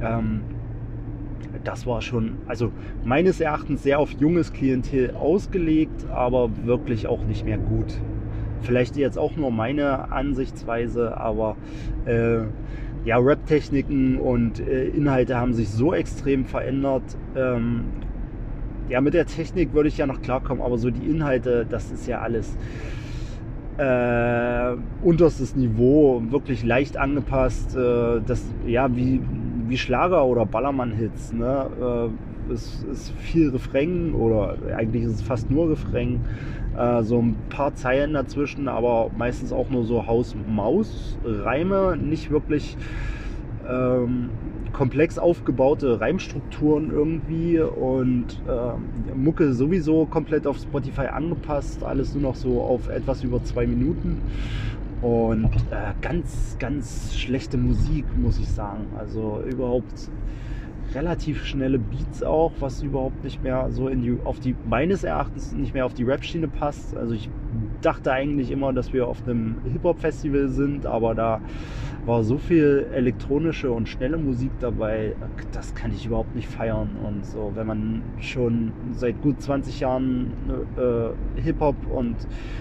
Ähm, 0.00 0.42
das 1.64 1.86
war 1.86 2.00
schon, 2.00 2.36
also 2.46 2.70
meines 3.04 3.40
Erachtens 3.40 3.82
sehr 3.82 3.98
auf 3.98 4.12
junges 4.12 4.52
Klientel 4.52 5.12
ausgelegt, 5.12 6.06
aber 6.10 6.50
wirklich 6.64 7.06
auch 7.06 7.24
nicht 7.24 7.44
mehr 7.44 7.58
gut. 7.58 8.00
Vielleicht 8.60 8.96
jetzt 8.96 9.18
auch 9.18 9.36
nur 9.36 9.50
meine 9.50 10.10
Ansichtsweise, 10.12 11.18
aber 11.18 11.56
äh, 12.04 12.40
ja, 13.04 13.18
Rap-Techniken 13.18 14.18
und 14.18 14.60
äh, 14.60 14.88
Inhalte 14.88 15.36
haben 15.36 15.54
sich 15.54 15.68
so 15.68 15.94
extrem 15.94 16.44
verändert 16.44 17.04
ähm, 17.36 17.84
ja, 18.88 19.00
mit 19.00 19.14
der 19.14 19.26
Technik 19.26 19.72
würde 19.72 19.88
ich 19.88 19.96
ja 19.98 20.06
noch 20.06 20.20
klarkommen, 20.22 20.62
aber 20.62 20.78
so 20.78 20.90
die 20.90 21.06
Inhalte, 21.06 21.66
das 21.68 21.90
ist 21.90 22.06
ja 22.06 22.20
alles. 22.20 22.56
äh, 23.78 24.76
unterstes 25.02 25.54
Niveau, 25.54 26.22
wirklich 26.30 26.62
leicht 26.62 26.96
angepasst. 26.96 27.74
Äh, 27.76 28.20
das, 28.24 28.54
ja, 28.64 28.94
wie, 28.96 29.22
wie 29.66 29.76
Schlager 29.78 30.24
oder 30.24 30.46
Ballermann-Hits. 30.46 31.32
Ne? 31.32 32.10
Äh, 32.48 32.52
es 32.52 32.82
ist 32.84 33.10
viel 33.18 33.50
Refrain 33.50 34.14
oder 34.14 34.56
eigentlich 34.76 35.02
ist 35.04 35.12
es 35.12 35.22
fast 35.22 35.50
nur 35.50 35.70
Refrain. 35.70 36.24
Äh, 36.76 37.02
so 37.02 37.20
ein 37.20 37.44
paar 37.50 37.74
Zeilen 37.74 38.14
dazwischen, 38.14 38.68
aber 38.68 39.10
meistens 39.14 39.52
auch 39.52 39.68
nur 39.68 39.84
so 39.84 40.06
Haus-Maus-Reime, 40.06 41.96
nicht 41.98 42.30
wirklich 42.30 42.78
ähm, 43.68 44.30
komplex 44.76 45.18
aufgebaute 45.18 46.00
Reimstrukturen 46.00 46.90
irgendwie 46.90 47.58
und 47.60 48.42
äh, 48.46 49.14
Mucke 49.16 49.54
sowieso 49.54 50.04
komplett 50.04 50.46
auf 50.46 50.58
Spotify 50.58 51.06
angepasst, 51.06 51.82
alles 51.82 52.12
nur 52.12 52.22
noch 52.22 52.34
so 52.34 52.60
auf 52.60 52.90
etwas 52.90 53.24
über 53.24 53.42
zwei 53.42 53.66
Minuten 53.66 54.20
und 55.00 55.50
äh, 55.70 55.94
ganz, 56.02 56.56
ganz 56.58 57.16
schlechte 57.16 57.56
Musik, 57.56 58.04
muss 58.18 58.38
ich 58.38 58.48
sagen. 58.48 58.84
Also 58.98 59.42
überhaupt 59.50 60.10
relativ 60.94 61.46
schnelle 61.46 61.78
Beats 61.78 62.22
auch, 62.22 62.52
was 62.60 62.82
überhaupt 62.82 63.24
nicht 63.24 63.42
mehr 63.42 63.68
so 63.70 63.88
in 63.88 64.02
die, 64.02 64.18
auf 64.24 64.40
die, 64.40 64.54
meines 64.68 65.04
Erachtens 65.04 65.54
nicht 65.54 65.72
mehr 65.72 65.86
auf 65.86 65.94
die 65.94 66.04
Rap-Schiene 66.04 66.48
passt. 66.48 66.94
Also 66.94 67.14
ich 67.14 67.30
dachte 67.80 68.12
eigentlich 68.12 68.50
immer, 68.50 68.74
dass 68.74 68.92
wir 68.92 69.08
auf 69.08 69.26
einem 69.26 69.56
Hip-Hop-Festival 69.72 70.48
sind, 70.48 70.84
aber 70.84 71.14
da 71.14 71.40
war 72.06 72.22
so 72.22 72.38
viel 72.38 72.86
elektronische 72.92 73.70
und 73.72 73.88
schnelle 73.88 74.16
Musik 74.16 74.52
dabei, 74.60 75.14
das 75.52 75.74
kann 75.74 75.92
ich 75.92 76.06
überhaupt 76.06 76.36
nicht 76.36 76.48
feiern. 76.48 76.90
Und 77.04 77.26
so, 77.26 77.50
wenn 77.56 77.66
man 77.66 78.02
schon 78.20 78.72
seit 78.92 79.20
gut 79.22 79.42
20 79.42 79.80
Jahren 79.80 80.32
äh, 80.76 81.40
Hip-Hop 81.40 81.74
und 81.90 82.14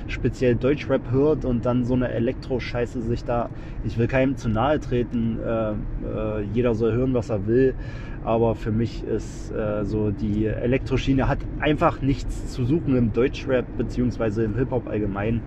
speziell 0.07 0.55
Deutschrap 0.55 1.11
hört 1.11 1.45
und 1.45 1.65
dann 1.65 1.85
so 1.85 1.93
eine 1.93 2.09
Elektro-Scheiße 2.09 3.01
sich 3.03 3.23
da, 3.23 3.49
ich 3.83 3.99
will 3.99 4.07
keinem 4.07 4.35
zu 4.35 4.49
nahe 4.49 4.79
treten, 4.79 5.37
äh, 5.39 5.71
äh, 5.71 6.41
jeder 6.51 6.73
soll 6.73 6.93
hören, 6.93 7.13
was 7.13 7.29
er 7.29 7.45
will, 7.45 7.75
aber 8.23 8.55
für 8.55 8.71
mich 8.71 9.03
ist 9.03 9.51
äh, 9.51 9.85
so 9.85 10.09
die 10.09 10.47
Elektroschiene 10.47 11.27
hat 11.27 11.37
einfach 11.59 12.01
nichts 12.01 12.51
zu 12.51 12.65
suchen 12.65 12.97
im 12.97 13.13
Deutschrap 13.13 13.65
beziehungsweise 13.77 14.43
im 14.43 14.55
Hip-Hop 14.55 14.87
allgemein. 14.87 15.41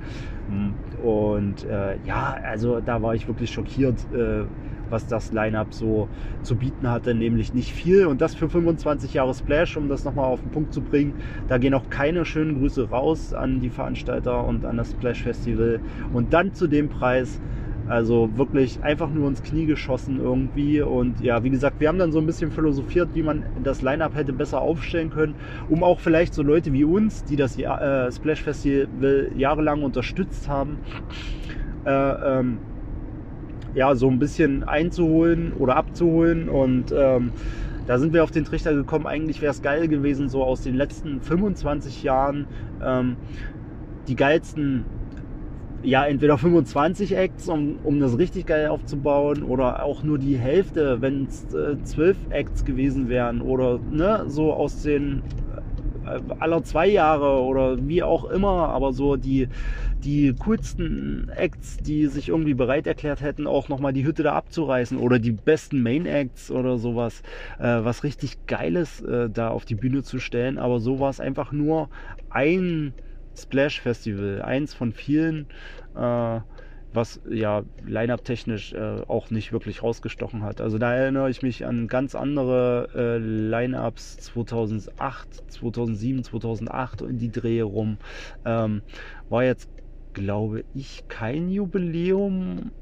Und 1.03 1.65
äh, 1.65 1.99
ja, 2.05 2.39
also 2.43 2.81
da 2.81 3.03
war 3.03 3.15
ich 3.15 3.29
wirklich 3.29 3.51
schockiert, 3.51 3.97
äh, 4.13 4.45
was 4.91 5.07
das 5.07 5.33
Line-Up 5.33 5.75
so 5.75 6.09
zu 6.43 6.57
bieten 6.57 6.91
hatte, 6.91 7.15
nämlich 7.15 7.53
nicht 7.53 7.73
viel. 7.73 8.07
Und 8.07 8.21
das 8.21 8.35
für 8.35 8.49
25 8.49 9.15
Jahre 9.15 9.35
Splash, 9.35 9.77
um 9.77 9.89
das 9.89 10.05
nochmal 10.05 10.27
auf 10.27 10.41
den 10.41 10.51
Punkt 10.51 10.73
zu 10.73 10.81
bringen. 10.81 11.15
Da 11.49 11.59
gehen 11.59 11.75
auch 11.75 11.91
keine 11.91 12.25
schönen 12.25 12.59
Grüße 12.59 12.89
raus 12.89 13.33
an 13.33 13.61
die 13.61 13.71
Veranstalter 13.71 14.45
und 14.45 14.65
an 14.65 14.77
das 14.77 14.93
Splash 14.93 15.23
Festival. 15.23 15.81
Und 16.13 16.33
dann 16.33 16.55
zu 16.55 16.67
dem 16.67 16.89
Preis 16.89 17.41
also 17.89 18.37
wirklich 18.37 18.83
einfach 18.83 19.11
nur 19.11 19.29
ins 19.29 19.43
Knie 19.43 19.67
geschossen 19.67 20.21
irgendwie. 20.21 20.83
Und 20.83 21.21
ja, 21.21 21.43
wie 21.43 21.51
gesagt, 21.51 21.81
wir 21.81 21.89
haben 21.89 21.99
dann 21.99 22.13
so 22.13 22.19
ein 22.19 22.27
bisschen 22.27 22.51
philosophiert, 22.51 23.11
wie 23.15 23.23
man 23.23 23.45
das 23.63 23.83
Line-Up 23.83 24.15
hätte 24.15 24.33
besser 24.33 24.61
aufstellen 24.61 25.11
können, 25.11 25.35
um 25.69 25.83
auch 25.83 26.01
vielleicht 26.01 26.35
so 26.35 26.43
Leute 26.43 26.73
wie 26.73 26.85
uns, 26.85 27.25
die 27.25 27.37
das 27.37 27.59
äh, 27.59 28.13
Splash 28.13 28.43
Festival 28.43 29.31
jahrelang 29.35 29.83
unterstützt 29.83 30.49
haben, 30.49 30.79
äh, 31.85 31.91
ähm, 31.91 32.59
ja, 33.75 33.95
so 33.95 34.09
ein 34.09 34.19
bisschen 34.19 34.65
einzuholen 34.65 35.53
oder 35.55 35.77
abzuholen. 35.77 36.49
Und 36.49 36.93
ähm, 36.95 37.33
da 37.87 37.99
sind 37.99 38.13
wir 38.13 38.23
auf 38.23 38.31
den 38.31 38.45
Trichter 38.45 38.75
gekommen, 38.75 39.07
eigentlich 39.07 39.41
wäre 39.41 39.53
es 39.53 39.63
geil 39.63 39.89
gewesen, 39.89 40.29
so 40.29 40.45
aus 40.45 40.61
den 40.61 40.75
letzten 40.75 41.23
25 41.23 42.03
Jahren 42.03 42.47
ähm, 42.85 43.17
die 44.09 44.17
geilsten 44.17 44.85
ja, 45.83 46.05
entweder 46.05 46.39
25 46.39 47.17
Acts, 47.17 47.49
um, 47.49 47.79
um 47.85 48.01
das 48.01 48.19
richtig 48.19 48.47
geil 48.47 48.69
aufzubauen, 48.69 49.43
oder 49.43 49.85
auch 49.85 50.03
nur 50.03 50.19
die 50.19 50.37
Hälfte, 50.37 51.01
wenn 51.01 51.27
es 51.27 51.53
äh, 51.55 51.83
12 51.83 52.17
Acts 52.31 52.65
gewesen 52.65 53.09
wären, 53.09 53.41
oder 53.41 53.79
ne, 53.91 54.25
so 54.27 54.53
aus 54.53 54.83
den 54.83 55.23
äh, 56.05 56.21
aller 56.41 56.65
zwei 56.65 56.89
Jahre 56.89 57.43
oder 57.43 57.87
wie 57.87 58.03
auch 58.03 58.25
immer, 58.25 58.71
aber 58.71 58.93
so 58.93 59.17
die, 59.17 59.49
die 60.03 60.35
coolsten 60.39 61.31
Acts, 61.35 61.77
die 61.77 62.07
sich 62.07 62.29
irgendwie 62.29 62.55
bereit 62.55 62.87
erklärt 62.87 63.21
hätten, 63.21 63.47
auch 63.47 63.69
nochmal 63.69 63.93
die 63.93 64.05
Hütte 64.05 64.25
da 64.25 64.35
abzureißen 64.35 64.99
oder 64.99 65.19
die 65.21 65.33
besten 65.33 65.83
Main 65.83 66.07
Acts 66.07 66.51
oder 66.51 66.79
sowas, 66.79 67.23
äh, 67.59 67.63
was 67.65 68.03
richtig 68.03 68.47
Geiles 68.47 69.01
äh, 69.03 69.31
da 69.31 69.51
auf 69.51 69.65
die 69.65 69.77
Bühne 69.77 70.03
zu 70.03 70.19
stellen, 70.19 70.59
aber 70.59 70.81
so 70.81 70.99
war 70.99 71.11
es 71.11 71.21
einfach 71.21 71.53
nur 71.53 71.89
ein 72.31 72.95
Splash 73.43 73.81
Festival, 73.81 74.43
eins 74.43 74.75
von 74.75 74.93
vielen, 74.93 75.49
äh, 75.95 76.41
was 76.91 77.21
ja 77.29 77.65
line-up 77.85 78.25
technisch 78.25 78.73
äh, 78.73 79.03
auch 79.07 79.31
nicht 79.31 79.53
wirklich 79.53 79.83
rausgestochen 79.83 80.43
hat. 80.43 80.61
Also 80.61 80.79
da 80.79 80.95
erinnere 80.95 81.31
ich 81.31 81.43
mich 81.43 81.67
an 81.67 81.87
ganz 81.87 82.15
andere 82.15 82.89
äh, 82.95 83.19
Line-ups 83.19 84.17
2008, 84.17 85.43
2007, 85.49 86.25
2008 86.25 87.03
in 87.03 87.19
die 87.19 87.31
Dreh 87.31 87.61
rum. 87.61 87.99
Ähm, 88.45 88.83
war 89.29 89.45
jetzt, 89.45 89.69
glaube 90.15 90.65
ich, 90.73 91.07
kein 91.09 91.51
Jubiläum 91.51 92.73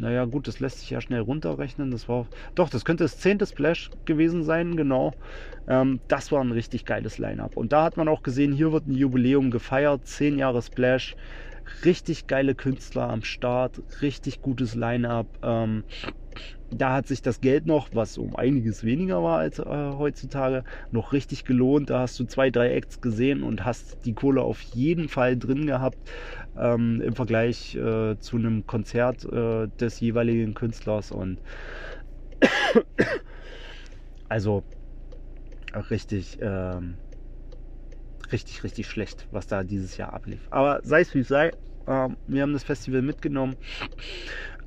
naja, 0.00 0.24
gut, 0.24 0.48
das 0.48 0.60
lässt 0.60 0.80
sich 0.80 0.90
ja 0.90 1.00
schnell 1.00 1.20
runterrechnen. 1.20 1.90
Das 1.90 2.08
war. 2.08 2.26
Doch, 2.54 2.68
das 2.68 2.84
könnte 2.84 3.04
das 3.04 3.18
zehnte 3.18 3.46
Splash 3.46 3.90
gewesen 4.04 4.42
sein, 4.42 4.76
genau. 4.76 5.12
Ähm, 5.66 6.00
das 6.08 6.32
war 6.32 6.42
ein 6.42 6.52
richtig 6.52 6.84
geiles 6.84 7.18
Line-Up. 7.18 7.56
Und 7.56 7.72
da 7.72 7.84
hat 7.84 7.96
man 7.96 8.08
auch 8.08 8.22
gesehen, 8.22 8.52
hier 8.52 8.72
wird 8.72 8.86
ein 8.86 8.94
Jubiläum 8.94 9.50
gefeiert. 9.50 10.06
Zehn 10.06 10.38
Jahre 10.38 10.62
Splash. 10.62 11.14
Richtig 11.84 12.26
geile 12.26 12.56
Künstler 12.56 13.08
am 13.08 13.22
Start, 13.22 13.80
richtig 14.02 14.40
gutes 14.40 14.74
Line-Up. 14.74 15.28
Ähm, 15.42 15.84
da 16.70 16.94
hat 16.94 17.06
sich 17.06 17.22
das 17.22 17.40
Geld 17.40 17.66
noch, 17.66 17.88
was 17.92 18.16
um 18.16 18.34
einiges 18.34 18.82
weniger 18.82 19.22
war 19.22 19.38
als 19.38 19.58
äh, 19.58 19.64
heutzutage, 19.64 20.64
noch 20.90 21.12
richtig 21.12 21.44
gelohnt. 21.44 21.90
Da 21.90 22.00
hast 22.00 22.18
du 22.18 22.24
zwei, 22.24 22.50
drei 22.50 22.74
Acts 22.74 23.00
gesehen 23.00 23.42
und 23.42 23.64
hast 23.64 23.98
die 24.04 24.14
Kohle 24.14 24.42
auf 24.42 24.62
jeden 24.62 25.08
Fall 25.08 25.36
drin 25.38 25.66
gehabt 25.66 25.98
ähm, 26.56 27.00
im 27.00 27.14
Vergleich 27.14 27.74
äh, 27.74 28.18
zu 28.18 28.36
einem 28.36 28.66
Konzert 28.66 29.24
äh, 29.24 29.68
des 29.80 30.00
jeweiligen 30.00 30.54
Künstlers. 30.54 31.10
Und 31.10 31.40
also 34.28 34.64
richtig, 35.90 36.38
ähm, 36.40 36.98
richtig, 38.30 38.64
richtig 38.64 38.86
schlecht, 38.86 39.26
was 39.30 39.46
da 39.46 39.62
dieses 39.64 39.96
Jahr 39.96 40.12
ablief. 40.12 40.46
Aber 40.50 40.80
sei 40.82 41.00
es 41.00 41.14
wie 41.14 41.20
es 41.20 41.28
sei, 41.28 41.52
ähm, 41.86 42.16
wir 42.26 42.42
haben 42.42 42.52
das 42.52 42.64
Festival 42.64 43.02
mitgenommen, 43.02 43.56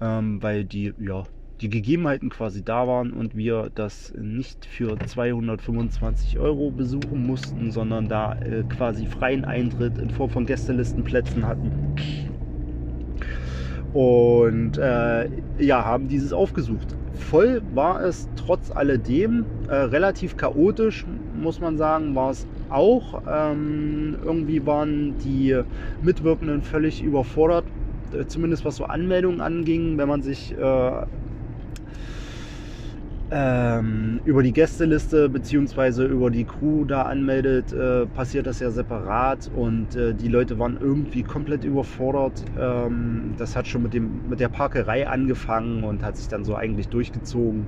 ähm, 0.02 0.42
weil 0.42 0.66
die, 0.66 0.94
ja, 0.98 1.24
die 1.62 1.70
Gegebenheiten 1.70 2.30
quasi 2.30 2.64
da 2.64 2.88
waren 2.88 3.12
und 3.12 3.36
wir 3.36 3.72
das 3.74 4.14
nicht 4.18 4.66
für 4.66 4.98
225 5.00 6.38
Euro 6.38 6.70
besuchen 6.70 7.26
mussten, 7.26 7.72
sondern 7.72 8.08
da 8.08 8.34
äh, 8.34 8.64
quasi 8.64 9.06
freien 9.06 9.46
Eintritt 9.46 9.98
in 9.98 10.10
Form 10.10 10.30
von 10.30 10.46
Gästelistenplätzen 10.46 11.46
hatten. 11.46 11.72
Und 13.94 14.78
äh, 14.78 15.30
ja, 15.58 15.86
haben 15.86 16.10
dieses 16.10 16.34
aufgesucht. 16.34 16.98
Voll 17.14 17.62
war 17.74 18.04
es 18.04 18.28
trotz 18.36 18.70
alledem, 18.70 19.46
äh, 19.70 19.76
relativ 19.76 20.36
chaotisch, 20.36 21.06
muss 21.34 21.62
man 21.62 21.78
sagen, 21.78 22.14
war 22.14 22.32
es 22.32 22.46
auch. 22.70 23.22
Ähm, 23.26 24.18
irgendwie 24.22 24.66
waren 24.66 25.18
die 25.20 25.62
Mitwirkenden 26.02 26.62
völlig 26.62 27.02
überfordert, 27.02 27.64
äh, 28.12 28.26
zumindest 28.26 28.66
was 28.66 28.76
so 28.76 28.84
Anmeldungen 28.84 29.40
anging, 29.40 29.98
wenn 29.98 30.10
man 30.10 30.22
sich 30.22 30.52
äh, 30.58 30.92
ähm, 33.32 34.20
über 34.26 34.44
die 34.44 34.54
Gästeliste 34.54 35.30
bzw. 35.30 36.06
über 36.06 36.30
die 36.30 36.44
Crew 36.44 36.86
da 36.86 37.04
anmeldet, 37.04 37.74
äh, 37.74 38.06
passiert 38.06 38.46
das 38.46 38.60
ja 38.60 38.70
separat 38.70 39.50
und 39.56 39.96
äh, 39.96 40.14
die 40.14 40.28
Leute 40.28 40.60
waren 40.60 40.78
irgendwie 40.80 41.24
komplett 41.24 41.64
überfordert. 41.64 42.44
Ähm, 42.60 43.34
das 43.38 43.56
hat 43.56 43.68
schon 43.68 43.84
mit, 43.84 43.94
dem, 43.94 44.30
mit 44.30 44.40
der 44.40 44.50
Parkerei 44.50 45.08
angefangen 45.08 45.84
und 45.84 46.04
hat 46.04 46.18
sich 46.18 46.28
dann 46.28 46.44
so 46.44 46.56
eigentlich 46.56 46.88
durchgezogen. 46.90 47.66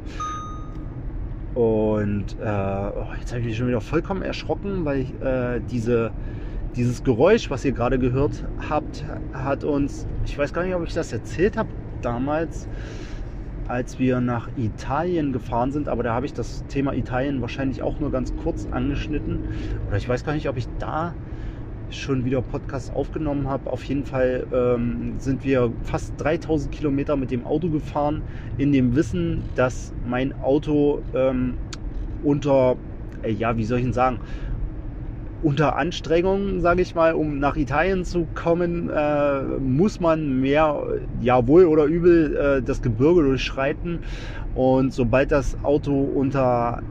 Und 1.56 2.38
äh, 2.40 2.46
oh, 2.46 3.08
jetzt 3.20 3.32
habe 3.32 3.40
ich 3.40 3.48
mich 3.48 3.58
schon 3.58 3.68
wieder 3.68 3.82
vollkommen 3.82 4.22
erschrocken, 4.22 4.86
weil 4.86 5.00
ich, 5.00 5.22
äh, 5.22 5.60
diese, 5.72 6.12
dieses 6.76 7.04
Geräusch, 7.04 7.50
was 7.50 7.66
ihr 7.66 7.72
gerade 7.72 7.98
gehört 7.98 8.44
habt, 8.70 9.04
hat 9.34 9.64
uns, 9.64 10.06
ich 10.24 10.38
weiß 10.38 10.54
gar 10.54 10.64
nicht, 10.64 10.76
ob 10.76 10.86
ich 10.86 10.94
das 10.94 11.12
erzählt 11.12 11.58
habe 11.58 11.70
damals, 12.04 12.68
als 13.68 14.00
wir 14.00 14.22
nach 14.22 14.50
Italien 14.58 15.34
gefahren 15.34 15.72
sind, 15.72 15.90
aber 15.90 16.04
da 16.04 16.14
habe 16.14 16.26
ich 16.26 16.34
das 16.34 16.64
Thema 16.68 16.94
Italien 16.94 17.42
wahrscheinlich 17.42 17.82
auch 17.82 18.00
nur 18.00 18.12
ganz 18.12 18.34
kurz 18.44 18.68
angeschnitten. 18.72 19.40
Oder 19.88 19.98
ich 19.98 20.08
weiß 20.08 20.24
gar 20.24 20.34
nicht, 20.34 20.48
ob 20.48 20.58
ich 20.58 20.68
da 20.80 21.14
schon 21.90 22.26
wieder 22.26 22.42
Podcast 22.42 22.94
aufgenommen 22.94 23.48
habe. 23.48 23.72
Auf 23.72 23.84
jeden 23.86 24.06
Fall 24.06 24.46
ähm, 24.52 25.16
sind 25.20 25.44
wir 25.44 25.72
fast 25.84 26.14
3000 26.18 26.72
Kilometer 26.72 27.16
mit 27.16 27.32
dem 27.32 27.46
Auto 27.46 27.70
gefahren, 27.70 28.24
in 28.58 28.72
dem 28.72 28.96
Wissen, 28.96 29.44
dass 29.56 29.94
mein 30.08 30.34
Auto 30.42 31.02
ähm, 31.14 31.56
unter, 32.24 32.76
äh, 33.24 33.32
ja, 33.32 33.58
wie 33.58 33.66
soll 33.66 33.80
ich 33.80 33.86
denn 33.86 33.94
sagen, 33.94 34.20
unter 35.42 35.76
Anstrengung, 35.76 36.62
sage 36.62 36.82
ich 36.82 36.96
mal, 36.96 37.14
um 37.14 37.40
nach 37.40 37.56
Italien 37.56 38.06
zu 38.06 38.28
kommen, 38.34 38.90
äh, 38.90 39.42
muss 39.60 40.00
man 40.00 40.42
mehr, 40.42 40.84
ja 41.22 41.48
wohl 41.48 41.66
oder 41.66 41.86
übel, 41.86 42.36
äh, 42.36 42.62
das 42.62 42.82
Gebirge 42.82 43.22
durchschreiten. 43.22 44.00
Und 44.56 44.94
sobald 44.94 45.32
das 45.32 45.64
Auto 45.64 45.94
unter 45.94 46.82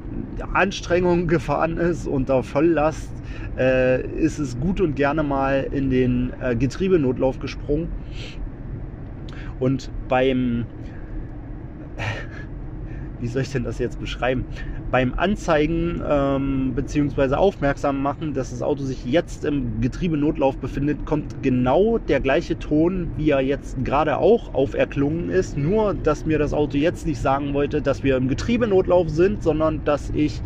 Anstrengung 0.53 1.27
gefahren 1.27 1.79
ist, 1.79 2.07
unter 2.07 2.43
Volllast, 2.43 3.11
äh, 3.59 4.07
ist 4.07 4.39
es 4.39 4.59
gut 4.61 4.81
und 4.81 4.95
gerne 4.95 5.23
mal 5.23 5.67
in 5.73 5.91
den 5.91 6.33
äh, 6.41 6.55
Getriebenotlauf 6.55 7.41
gesprungen. 7.41 7.89
Und 9.59 9.91
beim, 10.09 10.67
wie 13.21 13.27
soll 13.27 13.43
ich 13.43 13.51
denn 13.51 13.65
das 13.65 13.79
jetzt 13.79 13.99
beschreiben? 13.99 14.47
Beim 14.91 15.15
Anzeigen 15.15 16.03
ähm, 16.07 16.75
bzw. 16.75 17.35
aufmerksam 17.35 18.01
machen, 18.03 18.35
dass 18.35 18.51
das 18.51 18.63
Auto 18.63 18.85
sich 18.85 19.05
jetzt 19.05 19.45
im 19.45 19.81
Getriebenotlauf 19.81 20.59
befindet, 20.59 21.05
kommt 21.05 21.43
genau 21.43 21.99
der 21.99 22.21
gleiche 22.21 22.59
Ton, 22.59 23.13
wie 23.17 23.31
er 23.31 23.41
jetzt 23.41 23.85
gerade 23.85 24.19
auch 24.19 24.55
auferklungen 24.55 25.29
ist. 25.29 25.57
Nur, 25.57 25.95
dass 25.95 26.25
mir 26.25 26.39
das 26.39 26.53
Auto 26.53 26.77
jetzt 26.77 27.05
nicht 27.07 27.21
sagen 27.21 27.53
wollte, 27.53 27.83
dass 27.83 28.03
wir 28.03 28.17
im 28.17 28.29
Getriebenotlauf 28.29 29.09
sind, 29.11 29.43
sondern 29.43 29.83
dass 29.85 30.11
ich 30.11 30.43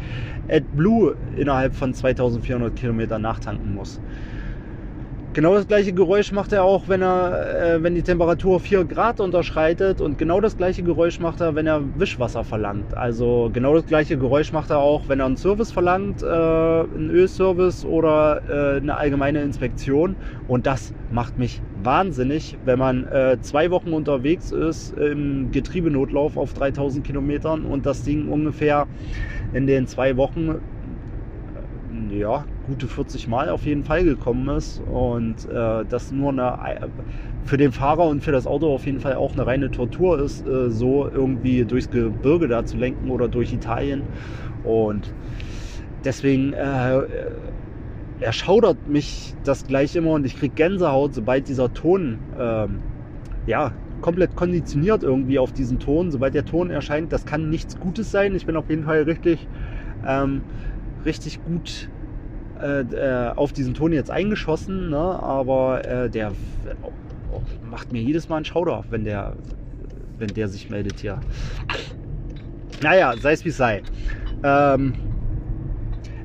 AdBlue 0.49 1.17
innerhalb 1.37 1.75
von 1.75 1.95
2400 1.95 2.75
Kilometern 2.75 3.23
nachtanken 3.23 3.75
muss. 3.75 4.01
Genau 5.33 5.55
das 5.55 5.69
gleiche 5.69 5.93
Geräusch 5.93 6.33
macht 6.33 6.51
er 6.51 6.65
auch, 6.65 6.89
wenn 6.89 7.03
er, 7.03 7.77
äh, 7.77 7.83
wenn 7.85 7.95
die 7.95 8.03
Temperatur 8.03 8.59
4 8.59 8.85
Grad 8.85 9.21
unterschreitet 9.21 10.01
und 10.01 10.19
genau 10.19 10.41
das 10.41 10.57
gleiche 10.57 10.83
Geräusch 10.83 11.21
macht 11.21 11.41
er, 11.41 11.55
wenn 11.55 11.69
er 11.69 11.83
Wischwasser 12.01 12.43
verlangt. 12.43 12.97
Also 12.97 13.49
genau 13.53 13.75
das 13.75 13.87
gleiche 13.87 14.19
Geräusch 14.19 14.53
macht 14.53 14.71
er 14.71 14.79
auch, 14.79 15.09
wenn 15.09 15.21
er 15.21 15.27
einen 15.27 15.37
Service 15.37 15.71
verlangt, 15.71 16.21
äh, 16.21 16.27
einen 16.27 17.11
Ölservice 17.11 17.85
oder 17.85 18.43
äh, 18.49 18.79
eine 18.79 18.97
allgemeine 18.97 19.43
Inspektion. 19.43 20.17
Und 20.49 20.67
das 20.67 20.93
macht 21.13 21.39
mich 21.39 21.63
wahnsinnig, 21.81 22.59
wenn 22.65 22.81
man 22.81 23.07
äh, 23.07 23.39
zwei 23.41 23.71
Wochen 23.71 23.93
unterwegs 23.93 24.51
ist 24.51 24.91
im 24.95 25.53
Getriebenotlauf 25.53 26.37
auf 26.37 26.55
3000 26.55 27.07
Kilometern 27.07 27.67
und 27.67 27.87
das 27.87 28.03
Ding 28.03 28.29
ungefähr 28.29 28.89
in 29.53 29.69
den 29.69 29.87
zwei 29.87 30.17
Wochen 30.17 30.61
ja, 32.11 32.47
gute 32.67 32.89
40 32.89 33.29
Mal 33.29 33.51
auf 33.51 33.67
jeden 33.67 33.85
Fall 33.85 34.05
gekommen 34.05 34.49
ist 34.57 34.81
und 34.81 35.45
äh, 35.51 35.85
das 35.89 36.11
nur 36.11 36.31
eine, 36.31 36.89
für 37.45 37.57
den 37.57 37.73
Fahrer 37.73 38.07
und 38.07 38.23
für 38.23 38.33
das 38.33 38.47
Auto 38.47 38.73
auf 38.73 38.87
jeden 38.87 39.01
Fall 39.01 39.15
auch 39.15 39.35
eine 39.35 39.47
reine 39.47 39.71
Tortur 39.71 40.19
ist, 40.19 40.47
äh, 40.47 40.71
so 40.71 41.09
irgendwie 41.09 41.65
durchs 41.65 41.91
Gebirge 41.91 42.49
da 42.49 42.65
zu 42.65 42.77
lenken 42.79 43.11
oder 43.11 43.29
durch 43.29 43.53
Italien 43.53 44.05
und 44.65 45.13
deswegen 46.05 46.53
äh, 46.53 47.03
erschaudert 48.21 48.89
mich 48.89 49.35
das 49.45 49.67
gleich 49.67 49.97
immer 49.97 50.13
und 50.13 50.25
ich 50.25 50.37
kriege 50.37 50.55
Gänsehaut, 50.55 51.15
sobald 51.15 51.49
dieser 51.49 51.73
Ton 51.73 52.19
ähm, 52.39 52.81
ja, 53.47 53.73
komplett 54.01 54.35
konditioniert 54.35 55.03
irgendwie 55.03 55.39
auf 55.39 55.53
diesen 55.53 55.79
Ton. 55.79 56.11
Sobald 56.11 56.35
der 56.35 56.45
Ton 56.45 56.71
erscheint, 56.71 57.13
das 57.13 57.25
kann 57.27 57.51
nichts 57.51 57.79
Gutes 57.79 58.11
sein. 58.11 58.35
Ich 58.35 58.47
bin 58.47 58.57
auf 58.57 58.69
jeden 58.69 58.85
Fall 58.85 59.03
richtig, 59.03 59.47
ähm, 60.07 60.43
richtig 61.05 61.43
gut 61.45 61.89
äh, 62.61 62.81
äh, 62.83 63.33
auf 63.35 63.53
diesen 63.53 63.75
Ton 63.75 63.93
jetzt 63.93 64.11
eingeschossen, 64.11 64.91
ne? 64.91 64.99
aber 64.99 65.85
äh, 65.85 66.11
der 66.11 66.33
oh, 66.83 67.41
macht 67.63 67.93
mir 67.93 68.03
jedes 68.03 68.29
Mal 68.29 68.37
einen 68.37 68.45
Schauder, 68.45 68.85
wenn 68.91 69.05
der, 69.05 69.37
wenn 70.19 70.29
der 70.29 70.49
sich 70.49 70.69
meldet 70.69 71.01
hier. 71.01 71.21
Naja, 72.83 73.15
sei 73.19 73.33
es 73.33 73.45
wie 73.45 73.51
es 73.51 73.57
sei. 73.57 73.83
Ähm, 74.43 74.95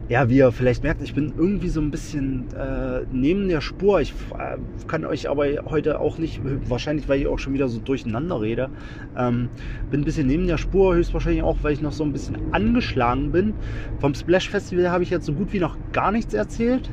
ja, 0.08 0.30
wie 0.30 0.38
ihr 0.38 0.52
vielleicht 0.52 0.84
merkt, 0.84 1.02
ich 1.02 1.16
bin 1.16 1.34
irgendwie 1.36 1.70
so 1.70 1.82
ein 1.82 1.90
bisschen 1.90 2.48
äh, 2.56 3.02
neben 3.12 3.48
der 3.50 3.62
Spur. 3.62 4.02
Ich 4.02 4.14
äh, 4.38 4.58
kann 4.88 5.04
euch 5.04 5.30
aber 5.30 5.46
heute 5.66 6.00
auch 6.00 6.20
nicht, 6.20 6.42
wahrscheinlich 6.70 7.10
weil 7.10 7.22
ich 7.22 7.28
auch 7.28 7.40
schon 7.40 7.54
wieder 7.54 7.68
so 7.68 7.80
durcheinander 7.80 8.40
rede, 8.40 8.70
ähm, 9.18 9.50
bin 9.90 10.02
ein 10.02 10.06
bisschen 10.06 10.28
neben 10.28 10.46
der 10.46 10.60
Spur, 10.60 10.94
höchstwahrscheinlich 10.96 11.42
auch, 11.42 11.58
weil 11.64 11.74
ich 11.74 11.82
noch 11.82 11.92
so 11.94 12.04
ein 12.04 12.14
bisschen 12.14 12.38
angeschlagen 12.52 13.32
bin. 13.32 13.56
Vom 14.00 14.14
Splash 14.14 14.50
Festival 14.50 14.92
habe 14.92 15.04
ich 15.04 15.10
jetzt 15.10 15.26
so 15.26 15.34
gut 15.34 15.54
wie 15.54 15.60
noch 15.60 15.76
gar 15.92 16.12
nichts 16.12 16.36
erzählt, 16.36 16.92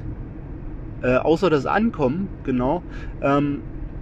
äh, 1.03 1.17
außer 1.17 1.51
das 1.51 1.67
Ankommen, 1.67 2.31
genau. 2.45 2.83
Ähm, 3.21 3.61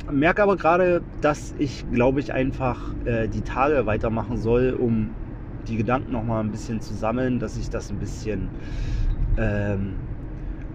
merke 0.08 0.42
aber 0.42 0.56
gerade, 0.56 1.02
dass 1.20 1.52
ich, 1.58 1.84
glaube 1.92 2.20
ich, 2.20 2.32
einfach 2.32 2.94
äh, 3.06 3.26
die 3.26 3.42
Tage 3.42 3.86
weitermachen 3.86 4.36
soll, 4.36 4.76
um 4.78 5.14
die 5.68 5.76
Gedanken 5.76 6.12
noch 6.12 6.24
mal 6.24 6.40
ein 6.40 6.50
bisschen 6.50 6.80
zu 6.80 6.94
sammeln, 6.94 7.38
dass 7.38 7.56
ich 7.56 7.70
das 7.70 7.90
ein 7.90 7.98
bisschen 7.98 8.48
ähm, 9.36 9.94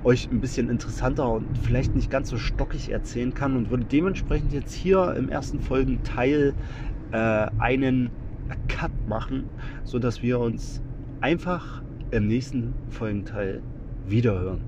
euch 0.04 0.30
ein 0.32 0.40
bisschen 0.40 0.70
interessanter 0.70 1.30
und 1.32 1.58
vielleicht 1.58 1.96
nicht 1.96 2.10
ganz 2.10 2.30
so 2.30 2.38
stockig 2.38 2.92
erzählen 2.92 3.34
kann 3.34 3.56
und 3.56 3.72
würde 3.72 3.86
dementsprechend 3.86 4.54
jetzt 4.54 4.74
hier 4.74 5.16
im 5.16 5.30
ersten 5.30 5.60
Folgenteil 5.60 6.54
äh, 7.12 7.48
einen 7.58 8.12
Cut 8.68 8.92
machen, 9.08 9.50
so 9.84 9.98
dass 9.98 10.22
wir 10.22 10.40
uns 10.40 10.82
einfach 11.22 11.82
im 12.12 12.28
nächsten 12.28 12.74
Folgenteil 12.90 13.62
wiederhören. 14.08 14.62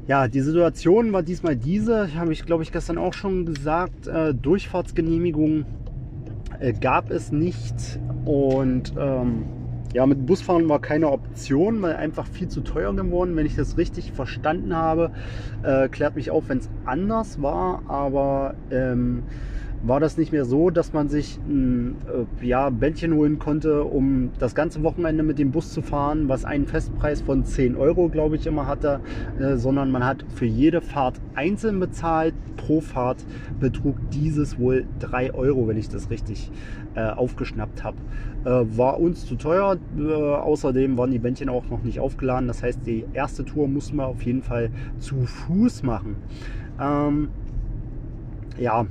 ja, 0.09 0.29
die 0.29 0.41
Situation 0.41 1.13
war 1.13 1.23
diesmal 1.23 1.57
diese, 1.57 2.15
habe 2.15 2.33
ich 2.33 2.47
glaube 2.47 2.63
ich 2.63 2.73
gestern 2.73 2.99
auch 2.99 3.13
schon 3.13 3.47
gesagt, 3.47 4.07
äh, 4.07 4.35
Durchfahrtsgenehmigung 4.35 5.65
äh, 6.61 6.73
gab 6.73 7.11
es 7.11 7.33
nicht 7.33 8.01
und 8.25 8.95
ähm, 8.99 9.45
ja, 9.93 10.07
mit 10.07 10.27
Busfahren 10.27 10.69
war 10.69 10.81
keine 10.81 11.11
Option, 11.11 11.83
weil 11.83 11.97
einfach 11.97 12.27
viel 12.27 12.49
zu 12.49 12.61
teuer 12.63 12.95
geworden. 12.95 13.37
Wenn 13.37 13.47
ich 13.47 13.55
das 13.55 13.77
richtig 13.77 14.13
verstanden 14.13 14.75
habe, 14.75 15.13
äh, 15.63 15.89
klärt 15.89 16.17
mich 16.17 16.31
auf, 16.31 16.49
wenn 16.49 16.59
es 16.59 16.71
anders 16.85 17.41
war. 17.41 17.83
Aber 17.87 18.57
ähm, 18.71 19.27
war 19.83 20.01
das 20.01 20.17
nicht 20.17 20.33
mehr 20.33 20.45
so, 20.45 20.71
dass 20.71 20.93
man 20.93 21.09
sich 21.09 21.39
ein 21.49 21.97
äh, 22.41 22.47
ja, 22.47 22.71
Bändchen 22.71 23.15
holen 23.15 23.39
konnte, 23.39 23.85
um 23.85 24.31
das 24.39 24.55
ganze 24.55 24.83
Wochenende 24.83 25.23
mit 25.23 25.39
dem 25.39 25.53
Bus 25.53 25.73
zu 25.73 25.83
fahren, 25.83 26.29
was 26.29 26.45
einen 26.45 26.67
Festpreis 26.67 27.23
von 27.23 27.45
10 27.45 27.77
Euro, 27.77 28.09
glaube 28.09 28.37
ich, 28.37 28.47
immer 28.47 28.67
hatte, 28.67 29.01
äh, 29.39 29.57
sondern 29.57 29.91
man 29.91 30.05
hat 30.05 30.25
für 30.35 30.47
jede 30.47 30.81
Fahrt 30.81 31.21
einzeln 31.35 31.79
bezahlt. 31.81 32.35
Pro 32.57 32.81
Fahrt 32.81 33.25
betrug 33.61 33.97
dieses 34.11 34.59
wohl 34.59 34.87
3 35.01 35.35
Euro, 35.35 35.69
wenn 35.69 35.77
ich 35.77 35.89
das 35.89 36.11
richtig 36.11 36.51
äh, 36.95 37.03
aufgeschnappt 37.11 37.85
habe. 37.85 37.97
Äh, 38.45 38.77
war 38.77 38.99
uns 38.99 39.27
zu 39.27 39.37
teuer. 39.37 39.77
Äh, 39.99 40.13
außerdem 40.13 40.97
waren 40.97 41.11
die 41.11 41.19
Bändchen 41.19 41.49
auch 41.49 41.69
noch 41.69 41.83
nicht 41.83 42.01
aufgeladen. 42.01 42.49
Das 42.49 42.63
heißt, 42.63 42.81
die 42.87 43.05
erste 43.13 43.45
Tour 43.45 43.69
mussten 43.69 43.97
wir 43.97 44.07
auf 44.07 44.23
jeden 44.23 44.43
Fall 44.43 44.71
zu 44.99 45.27
Fuß 45.27 45.83
machen. 45.83 46.17
Ähm, 46.81 47.29
ja, 48.59 48.87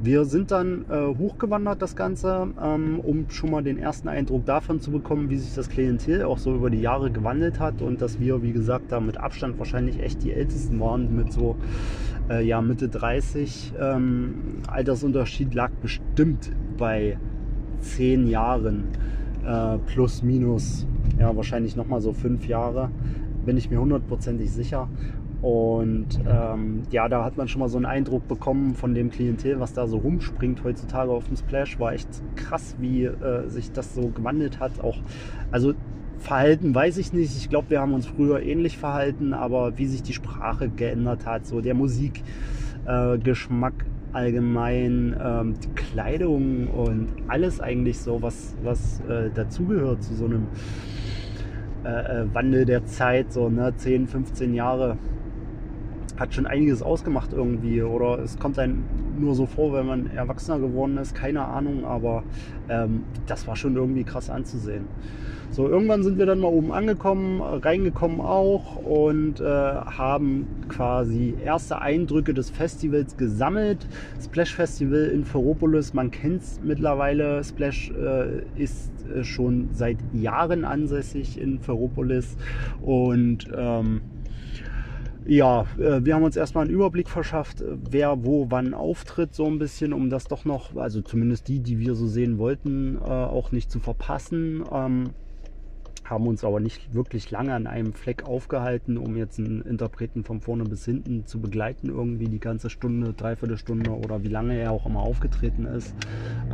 wir 0.00 0.24
sind 0.24 0.50
dann 0.50 0.84
äh, 0.88 1.18
hochgewandert, 1.18 1.82
das 1.82 1.96
Ganze, 1.96 2.48
ähm, 2.62 3.00
um 3.00 3.28
schon 3.30 3.50
mal 3.50 3.62
den 3.62 3.78
ersten 3.78 4.08
Eindruck 4.08 4.46
davon 4.46 4.80
zu 4.80 4.90
bekommen, 4.90 5.28
wie 5.30 5.36
sich 5.36 5.54
das 5.54 5.68
Klientel 5.68 6.22
auch 6.22 6.38
so 6.38 6.54
über 6.54 6.70
die 6.70 6.80
Jahre 6.80 7.10
gewandelt 7.10 7.58
hat 7.58 7.82
und 7.82 8.00
dass 8.00 8.20
wir, 8.20 8.42
wie 8.42 8.52
gesagt, 8.52 8.92
da 8.92 9.00
mit 9.00 9.18
Abstand 9.18 9.58
wahrscheinlich 9.58 10.00
echt 10.00 10.22
die 10.22 10.32
Ältesten 10.32 10.78
waren, 10.80 11.16
mit 11.16 11.32
so 11.32 11.56
äh, 12.30 12.44
ja, 12.44 12.60
Mitte 12.60 12.88
30. 12.88 13.74
Ähm, 13.78 14.34
Altersunterschied 14.68 15.54
lag 15.54 15.70
bestimmt 15.82 16.52
bei 16.76 17.18
zehn 17.80 18.28
Jahren 18.28 18.84
äh, 19.44 19.78
plus 19.78 20.22
minus, 20.22 20.86
ja, 21.18 21.34
wahrscheinlich 21.34 21.74
nochmal 21.74 22.00
so 22.00 22.12
fünf 22.12 22.46
Jahre, 22.46 22.90
bin 23.44 23.56
ich 23.56 23.70
mir 23.70 23.80
hundertprozentig 23.80 24.50
sicher. 24.50 24.88
Und 25.40 26.18
ähm, 26.28 26.82
ja, 26.90 27.08
da 27.08 27.24
hat 27.24 27.36
man 27.36 27.46
schon 27.46 27.60
mal 27.60 27.68
so 27.68 27.78
einen 27.78 27.86
Eindruck 27.86 28.26
bekommen 28.26 28.74
von 28.74 28.94
dem 28.94 29.10
Klientel, 29.10 29.60
was 29.60 29.72
da 29.72 29.86
so 29.86 29.98
rumspringt 29.98 30.64
heutzutage 30.64 31.12
auf 31.12 31.28
dem 31.28 31.36
Splash. 31.36 31.78
War 31.78 31.92
echt 31.92 32.08
krass, 32.34 32.74
wie 32.80 33.04
äh, 33.04 33.48
sich 33.48 33.70
das 33.70 33.94
so 33.94 34.08
gewandelt 34.08 34.58
hat. 34.58 34.82
Auch, 34.82 34.98
also 35.52 35.74
Verhalten 36.18 36.74
weiß 36.74 36.98
ich 36.98 37.12
nicht. 37.12 37.36
Ich 37.36 37.48
glaube, 37.48 37.70
wir 37.70 37.80
haben 37.80 37.94
uns 37.94 38.08
früher 38.08 38.42
ähnlich 38.42 38.78
verhalten, 38.78 39.32
aber 39.32 39.78
wie 39.78 39.86
sich 39.86 40.02
die 40.02 40.12
Sprache 40.12 40.68
geändert 40.68 41.24
hat, 41.26 41.46
so 41.46 41.60
der 41.60 41.74
Musikgeschmack 41.74 43.84
äh, 43.84 43.86
allgemein, 44.12 45.16
ähm, 45.22 45.54
die 45.62 45.68
Kleidung 45.74 46.66
und 46.68 47.08
alles 47.28 47.60
eigentlich 47.60 48.00
so, 48.00 48.20
was, 48.22 48.56
was 48.64 49.00
äh, 49.08 49.30
dazugehört 49.32 50.02
zu 50.02 50.14
so 50.14 50.24
einem 50.24 50.48
äh, 51.84 52.22
äh 52.22 52.34
Wandel 52.34 52.64
der 52.64 52.84
Zeit, 52.86 53.32
so 53.32 53.48
ne, 53.48 53.72
10, 53.76 54.08
15 54.08 54.54
Jahre 54.54 54.98
hat 56.18 56.34
schon 56.34 56.46
einiges 56.46 56.82
ausgemacht 56.82 57.32
irgendwie. 57.32 57.82
Oder 57.82 58.18
es 58.18 58.38
kommt 58.38 58.58
einem 58.58 58.84
nur 59.18 59.34
so 59.34 59.46
vor, 59.46 59.72
wenn 59.72 59.86
man 59.86 60.10
erwachsener 60.10 60.58
geworden 60.58 60.96
ist, 60.98 61.14
keine 61.14 61.44
Ahnung, 61.44 61.84
aber 61.84 62.24
ähm, 62.68 63.04
das 63.26 63.46
war 63.46 63.56
schon 63.56 63.76
irgendwie 63.76 64.04
krass 64.04 64.30
anzusehen. 64.30 64.86
So, 65.50 65.66
irgendwann 65.66 66.02
sind 66.02 66.18
wir 66.18 66.26
dann 66.26 66.40
mal 66.40 66.48
oben 66.48 66.72
angekommen, 66.72 67.40
reingekommen 67.40 68.20
auch 68.20 68.76
und 68.76 69.40
äh, 69.40 69.44
haben 69.44 70.46
quasi 70.68 71.34
erste 71.42 71.80
Eindrücke 71.80 72.34
des 72.34 72.50
Festivals 72.50 73.16
gesammelt. 73.16 73.86
Splash 74.22 74.54
Festival 74.54 75.04
in 75.06 75.24
Ferropolis, 75.24 75.94
man 75.94 76.10
kennt 76.10 76.42
es 76.42 76.60
mittlerweile. 76.62 77.42
Splash 77.42 77.90
äh, 77.90 78.42
ist 78.62 78.90
äh, 79.08 79.24
schon 79.24 79.70
seit 79.72 79.96
Jahren 80.12 80.66
ansässig 80.66 81.40
in 81.40 81.60
Ferropolis 81.60 82.36
und 82.82 83.48
ähm, 83.56 84.02
ja, 85.28 85.66
äh, 85.78 86.04
wir 86.04 86.14
haben 86.14 86.22
uns 86.22 86.36
erstmal 86.36 86.64
einen 86.64 86.74
Überblick 86.74 87.08
verschafft, 87.08 87.60
äh, 87.60 87.76
wer 87.90 88.24
wo 88.24 88.46
wann 88.50 88.72
auftritt, 88.72 89.34
so 89.34 89.44
ein 89.44 89.58
bisschen, 89.58 89.92
um 89.92 90.08
das 90.08 90.24
doch 90.24 90.46
noch, 90.46 90.74
also 90.74 91.02
zumindest 91.02 91.48
die, 91.48 91.60
die 91.60 91.78
wir 91.78 91.94
so 91.94 92.06
sehen 92.06 92.38
wollten, 92.38 92.96
äh, 92.96 93.08
auch 93.08 93.52
nicht 93.52 93.70
zu 93.70 93.78
verpassen. 93.78 94.64
Haben 96.08 96.26
uns 96.26 96.42
aber 96.42 96.58
nicht 96.58 96.94
wirklich 96.94 97.30
lange 97.30 97.52
an 97.52 97.66
einem 97.66 97.92
Fleck 97.92 98.24
aufgehalten, 98.26 98.96
um 98.96 99.16
jetzt 99.16 99.38
einen 99.38 99.60
Interpreten 99.60 100.24
von 100.24 100.40
vorne 100.40 100.64
bis 100.64 100.84
hinten 100.86 101.26
zu 101.26 101.38
begleiten, 101.38 101.90
irgendwie 101.90 102.26
die 102.26 102.40
ganze 102.40 102.70
Stunde, 102.70 103.12
dreiviertel 103.12 103.58
Stunde 103.58 103.90
oder 103.90 104.22
wie 104.22 104.28
lange 104.28 104.58
er 104.58 104.72
auch 104.72 104.86
immer 104.86 105.00
aufgetreten 105.00 105.66
ist. 105.66 105.94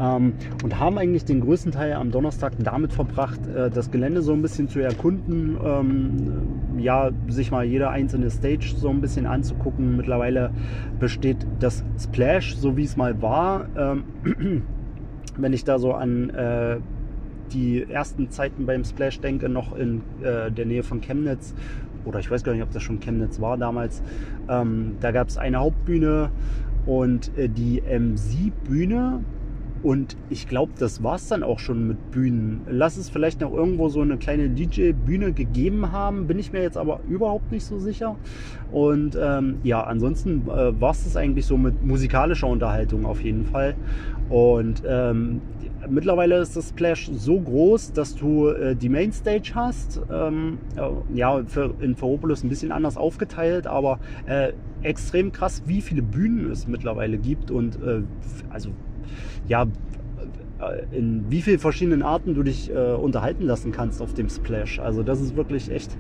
Ähm, 0.01 0.33
und 0.65 0.81
haben 0.81 0.99
eigentlich 0.99 1.25
den 1.25 1.41
größten 1.41 1.71
Teil 1.71 1.93
am 1.93 2.11
Donnerstag 2.11 2.55
damit 2.59 2.93
verbracht, 2.93 3.47
äh, 3.47 3.71
das 3.71 3.93
Gelände 3.93 4.23
so 4.23 4.33
ein 4.33 4.43
bisschen 4.43 4.69
zu 4.69 4.81
erkunden, 4.81 5.57
ähm, 5.65 6.79
ja, 6.79 7.11
sich 7.29 7.53
mal 7.53 7.65
jede 7.65 7.91
einzelne 7.91 8.31
Stage 8.31 8.75
so 8.77 8.89
ein 8.89 9.01
bisschen 9.01 9.27
anzugucken. 9.27 9.97
Mittlerweile 9.97 10.51
besteht 10.99 11.47
das 11.61 11.85
Splash, 11.99 12.57
so 12.57 12.77
wie 12.77 12.85
es 12.85 12.97
mal 12.97 13.23
war. 13.23 13.69
Ähm, 13.77 14.05
wenn 15.37 15.53
ich 15.53 15.65
da 15.65 15.79
so 15.79 15.93
an 15.93 16.31
äh, 16.31 16.79
die 17.53 17.83
ersten 17.83 18.31
Zeiten 18.31 18.67
beim 18.67 18.85
Splash 18.85 19.21
denke, 19.21 19.49
noch 19.49 19.77
in 19.77 20.03
äh, 20.23 20.51
der 20.51 20.67
Nähe 20.67 20.83
von 20.83 21.01
Chemnitz, 21.01 21.55
oder 22.05 22.19
ich 22.19 22.31
weiß 22.31 22.45
gar 22.45 22.53
nicht, 22.53 22.63
ob 22.63 22.71
das 22.71 22.83
schon 22.83 23.01
Chemnitz 23.01 23.41
war 23.41 23.57
damals, 23.57 24.03
ähm, 24.49 24.97
da 25.01 25.11
gab 25.11 25.29
es 25.29 25.39
eine 25.39 25.59
Hauptbühne 25.59 26.31
und 26.87 27.37
äh, 27.37 27.49
die 27.49 27.83
MC-Bühne. 27.83 29.21
Und 29.83 30.17
ich 30.31 30.49
glaube, 30.49 30.73
das 30.79 31.03
war 31.03 31.17
es 31.17 31.29
dann 31.29 31.43
auch 31.43 31.59
schon 31.59 31.87
mit 31.87 32.11
Bühnen. 32.11 32.63
Lass 32.67 32.97
es 32.97 33.11
vielleicht 33.11 33.43
noch 33.43 33.53
irgendwo 33.53 33.91
so 33.91 34.01
eine 34.01 34.17
kleine 34.17 34.49
DJ-Bühne 34.49 35.35
gegeben 35.35 35.93
haben, 35.93 36.27
bin 36.27 36.39
ich 36.39 36.55
mir 36.55 36.63
jetzt 36.63 36.79
aber 36.79 37.01
überhaupt 37.07 37.53
nicht 37.53 37.67
so 37.67 37.79
sicher. 37.79 38.17
Und 38.73 39.15
ähm, 39.21 39.59
ja, 39.63 39.83
ansonsten 39.83 40.49
äh, 40.49 40.81
war 40.81 40.93
es 40.93 41.05
das 41.05 41.19
eigentlich 41.19 41.45
so 41.45 41.59
mit 41.59 41.85
musikalischer 41.85 42.47
Unterhaltung 42.47 43.05
auf 43.05 43.21
jeden 43.21 43.45
Fall. 43.45 43.75
Und 44.31 44.83
ähm, 44.89 45.43
mittlerweile 45.89 46.39
ist 46.39 46.57
das 46.57 46.71
Splash 46.71 47.11
so 47.13 47.41
groß, 47.41 47.93
dass 47.93 48.15
du 48.15 48.49
äh, 48.49 48.77
die 48.77 48.89
Mainstage 48.89 49.53
hast. 49.55 50.01
Ähm, 50.13 50.59
ja, 51.15 51.43
für, 51.47 51.75
in 51.81 51.95
Ferropolis 51.95 52.43
ein 52.43 52.49
bisschen 52.49 52.73
anders 52.73 52.97
aufgeteilt, 52.97 53.67
aber 53.67 53.99
äh, 54.27 54.53
extrem 54.83 55.33
krass, 55.33 55.63
wie 55.67 55.81
viele 55.81 56.03
Bühnen 56.03 56.51
es 56.51 56.67
mittlerweile 56.67 57.19
gibt 57.19 57.51
und 57.51 57.77
äh, 57.83 58.03
also 58.51 58.71
ja, 59.49 59.67
äh, 60.61 60.97
in 60.97 61.25
wie 61.31 61.43
vielen 61.43 61.59
verschiedenen 61.59 62.03
Arten 62.03 62.35
du 62.35 62.43
dich 62.43 62.71
äh, 62.71 62.93
unterhalten 62.93 63.45
lassen 63.45 63.73
kannst 63.73 64.01
auf 64.03 64.15
dem 64.15 64.29
Splash. 64.29 64.79
Also 64.79 65.03
das 65.03 65.21
ist 65.21 65.37
wirklich 65.37 65.71
echt 65.71 65.97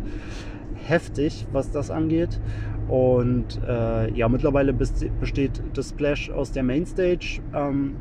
heftig, 0.75 1.47
was 1.53 1.71
das 1.71 1.91
angeht. 1.91 2.41
Und 2.89 3.61
äh, 3.67 4.13
ja, 4.13 4.29
mittlerweile 4.29 4.75
besteht 4.75 5.63
das 5.73 5.91
Splash 5.91 6.31
aus 6.31 6.53
der 6.53 6.63
Mainstage. 6.63 7.41
Ähm, 7.55 7.97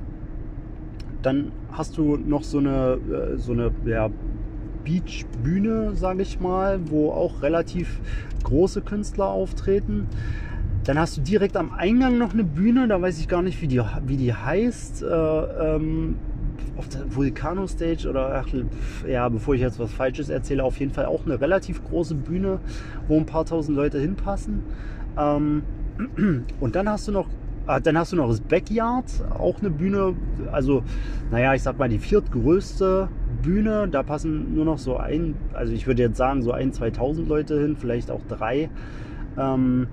dann 1.25 1.51
hast 1.71 1.97
du 1.97 2.17
noch 2.17 2.43
so 2.43 2.59
eine, 2.59 2.97
äh, 3.11 3.37
so 3.37 3.53
eine 3.53 3.71
ja, 3.85 4.09
Beach-Bühne, 4.83 5.95
sage 5.95 6.21
ich 6.21 6.39
mal, 6.39 6.79
wo 6.89 7.11
auch 7.11 7.41
relativ 7.41 7.99
große 8.43 8.81
Künstler 8.81 9.27
auftreten. 9.27 10.07
Dann 10.83 10.99
hast 10.99 11.17
du 11.17 11.21
direkt 11.21 11.55
am 11.55 11.71
Eingang 11.71 12.17
noch 12.17 12.33
eine 12.33 12.43
Bühne, 12.43 12.87
da 12.87 13.01
weiß 13.01 13.19
ich 13.19 13.29
gar 13.29 13.41
nicht, 13.41 13.61
wie 13.61 13.67
die, 13.67 13.81
wie 14.05 14.17
die 14.17 14.33
heißt. 14.33 15.03
Äh, 15.03 15.05
ähm, 15.07 16.15
auf 16.75 16.89
der 16.89 17.15
Vulcano 17.15 17.67
Stage 17.67 18.09
oder 18.09 18.33
ach, 18.33 18.47
ja, 19.07 19.29
bevor 19.29 19.53
ich 19.53 19.61
jetzt 19.61 19.79
was 19.79 19.91
Falsches 19.91 20.29
erzähle, 20.29 20.63
auf 20.63 20.79
jeden 20.79 20.91
Fall 20.91 21.05
auch 21.05 21.25
eine 21.25 21.39
relativ 21.39 21.83
große 21.83 22.15
Bühne, 22.15 22.59
wo 23.07 23.17
ein 23.17 23.25
paar 23.25 23.45
tausend 23.45 23.77
Leute 23.77 23.99
hinpassen. 23.99 24.63
Ähm, 25.17 25.63
und 26.59 26.75
dann 26.75 26.89
hast 26.89 27.07
du 27.07 27.11
noch 27.11 27.27
dann 27.65 27.97
hast 27.97 28.11
du 28.11 28.15
noch 28.17 28.27
das 28.27 28.41
Backyard, 28.41 29.05
auch 29.37 29.59
eine 29.59 29.69
Bühne, 29.69 30.15
also 30.51 30.83
naja, 31.31 31.53
ich 31.53 31.63
sag 31.63 31.77
mal 31.79 31.89
die 31.89 31.99
viertgrößte 31.99 33.09
Bühne. 33.41 33.87
Da 33.89 34.03
passen 34.03 34.53
nur 34.53 34.65
noch 34.65 34.77
so 34.77 34.97
ein, 34.97 35.35
also 35.53 35.73
ich 35.73 35.87
würde 35.87 36.03
jetzt 36.03 36.17
sagen 36.17 36.41
so 36.41 36.51
ein, 36.51 36.73
2000 36.73 37.27
Leute 37.27 37.59
hin, 37.59 37.75
vielleicht 37.77 38.11
auch 38.11 38.21
drei. 38.27 38.69
Ähm, 39.37 39.87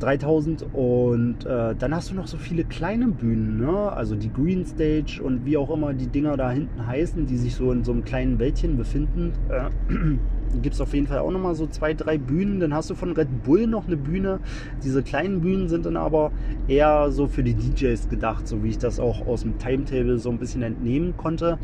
3000 0.00 0.66
und 0.72 1.46
äh, 1.46 1.74
dann 1.76 1.94
hast 1.94 2.10
du 2.10 2.14
noch 2.14 2.26
so 2.26 2.36
viele 2.36 2.64
kleine 2.64 3.08
Bühnen, 3.08 3.58
ne? 3.58 3.92
also 3.92 4.16
die 4.16 4.32
Green 4.32 4.66
Stage 4.66 5.22
und 5.22 5.46
wie 5.46 5.56
auch 5.56 5.70
immer 5.70 5.94
die 5.94 6.08
Dinger 6.08 6.36
da 6.36 6.50
hinten 6.50 6.86
heißen, 6.86 7.26
die 7.26 7.36
sich 7.36 7.54
so 7.54 7.70
in 7.72 7.84
so 7.84 7.92
einem 7.92 8.04
kleinen 8.04 8.38
Wäldchen 8.38 8.76
befinden. 8.76 9.32
Äh, 9.48 9.70
gibt 10.62 10.74
es 10.74 10.80
auf 10.80 10.94
jeden 10.94 11.06
Fall 11.06 11.18
auch 11.18 11.30
nochmal 11.30 11.54
so 11.54 11.66
zwei, 11.66 11.94
drei 11.94 12.18
Bühnen. 12.18 12.60
Dann 12.60 12.74
hast 12.74 12.90
du 12.90 12.94
von 12.94 13.12
Red 13.12 13.44
Bull 13.44 13.66
noch 13.66 13.86
eine 13.86 13.96
Bühne. 13.96 14.40
Diese 14.82 15.02
kleinen 15.02 15.40
Bühnen 15.40 15.68
sind 15.68 15.86
dann 15.86 15.96
aber 15.96 16.32
eher 16.68 17.10
so 17.10 17.26
für 17.26 17.42
die 17.42 17.54
DJs 17.54 18.08
gedacht, 18.08 18.46
so 18.48 18.62
wie 18.62 18.70
ich 18.70 18.78
das 18.78 19.00
auch 19.00 19.26
aus 19.26 19.42
dem 19.42 19.58
Timetable 19.58 20.18
so 20.18 20.30
ein 20.30 20.38
bisschen 20.38 20.62
entnehmen 20.62 21.16
konnte. 21.16 21.58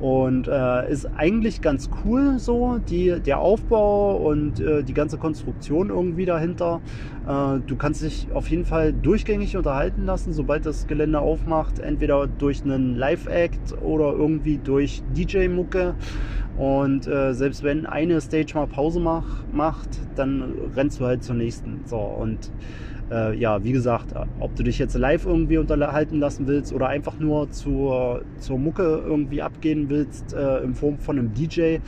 Und 0.00 0.48
äh, 0.48 0.90
ist 0.90 1.06
eigentlich 1.16 1.60
ganz 1.60 1.88
cool 2.04 2.38
so, 2.38 2.78
die, 2.78 3.20
der 3.20 3.38
Aufbau 3.38 4.16
und 4.16 4.60
äh, 4.60 4.82
die 4.82 4.94
ganze 4.94 5.18
Konstruktion 5.18 5.90
irgendwie 5.90 6.24
dahinter. 6.24 6.80
Äh, 7.26 7.60
du 7.66 7.76
kannst 7.76 8.02
dich 8.02 8.26
auf 8.34 8.48
jeden 8.48 8.64
Fall 8.64 8.92
durchgängig 8.92 9.56
unterhalten 9.56 10.04
lassen, 10.04 10.32
sobald 10.32 10.66
das 10.66 10.86
Gelände 10.86 11.20
aufmacht. 11.20 11.78
Entweder 11.78 12.26
durch 12.26 12.62
einen 12.64 12.96
Live-Act 12.96 13.82
oder 13.82 14.12
irgendwie 14.12 14.58
durch 14.58 15.02
DJ-Mucke. 15.16 15.94
Und 16.56 17.06
äh, 17.06 17.34
selbst 17.34 17.62
wenn 17.62 17.86
eine 17.86 18.20
Stage 18.20 18.54
mal 18.54 18.66
Pause 18.66 19.00
mach, 19.00 19.44
macht, 19.52 19.88
dann 20.14 20.54
rennst 20.76 21.00
du 21.00 21.04
halt 21.04 21.24
zur 21.24 21.34
nächsten. 21.34 21.80
So, 21.86 21.98
und 21.98 22.50
äh, 23.10 23.36
ja, 23.36 23.62
wie 23.64 23.72
gesagt, 23.72 24.14
ob 24.40 24.54
du 24.56 24.62
dich 24.62 24.78
jetzt 24.78 24.96
live 24.96 25.26
irgendwie 25.26 25.58
unterhalten 25.58 26.18
lassen 26.18 26.46
willst 26.46 26.72
oder 26.72 26.88
einfach 26.88 27.18
nur 27.18 27.50
zur, 27.50 28.22
zur 28.38 28.58
Mucke 28.58 29.02
irgendwie 29.04 29.42
abgehen 29.42 29.88
willst 29.88 30.32
äh, 30.32 30.58
in 30.58 30.74
Form 30.74 30.98
von 30.98 31.18
einem 31.18 31.34
DJ, 31.34 31.78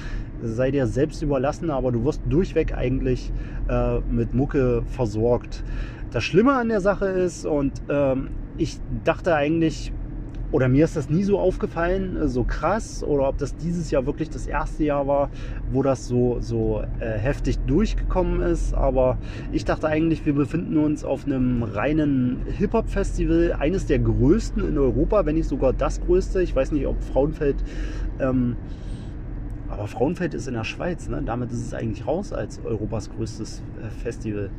sei 0.43 0.71
dir 0.71 0.87
selbst 0.87 1.23
überlassen, 1.23 1.71
aber 1.71 1.93
du 1.93 2.05
wirst 2.05 2.21
durchweg 2.29 2.77
eigentlich 2.77 3.33
äh, 3.69 4.01
mit 4.01 4.35
Mucke 4.35 4.83
versorgt. 4.87 5.65
Das 6.11 6.25
Schlimme 6.25 6.55
an 6.55 6.69
der 6.69 6.81
Sache 6.81 7.07
ist, 7.07 7.45
und 7.47 7.73
ähm, 7.89 8.29
ich 8.59 8.79
dachte 9.05 9.35
eigentlich, 9.35 9.93
oder 10.53 10.69
mir 10.69 10.85
ist 10.85 10.97
das 10.97 11.11
nie 11.11 11.25
so 11.25 11.39
aufgefallen, 11.39 12.17
äh, 12.17 12.29
so 12.29 12.45
krass, 12.45 13.03
oder 13.03 13.29
ob 13.29 13.39
das 13.39 13.57
dieses 13.57 13.91
Jahr 13.91 14.07
wirklich 14.07 14.31
das 14.31 14.47
erste 14.47 14.85
Jahr 14.85 15.07
war, 15.07 15.31
wo 15.73 15.83
das 15.83 16.07
so, 16.07 16.39
so 16.41 16.83
äh, 17.01 17.19
heftig 17.19 17.59
durchgekommen 17.67 18.41
ist. 18.41 18.75
Aber 18.75 19.19
ich 19.53 19.65
dachte 19.65 19.89
eigentlich, 19.89 20.25
wir 20.25 20.35
befinden 20.35 20.77
uns 20.79 21.05
auf 21.05 21.27
einem 21.27 21.63
reinen 21.63 22.43
Hip-Hop-Festival, 22.59 23.57
eines 23.59 23.87
der 23.87 23.99
größten 23.99 24.67
in 24.67 24.79
Europa, 24.79 25.27
wenn 25.27 25.35
nicht 25.35 25.49
sogar 25.49 25.73
das 25.73 26.01
größte. 26.01 26.43
Ich 26.43 26.55
weiß 26.55 26.73
nicht, 26.73 26.87
ob 26.87 27.03
Frauenfeld, 27.03 27.57
ähm, 28.21 28.57
aber 29.69 29.89
Frauenfeld 29.89 30.35
ist 30.35 30.47
in 30.47 30.55
der 30.55 30.65
Schweiz, 30.65 31.09
ne? 31.09 31.23
damit 31.25 31.51
ist 31.51 31.61
es 31.61 31.75
eigentlich 31.75 32.07
raus 32.07 32.33
als 32.33 32.61
Europas 32.65 33.11
größtes 33.11 33.63
äh, 33.83 33.91
Festival. 33.91 34.51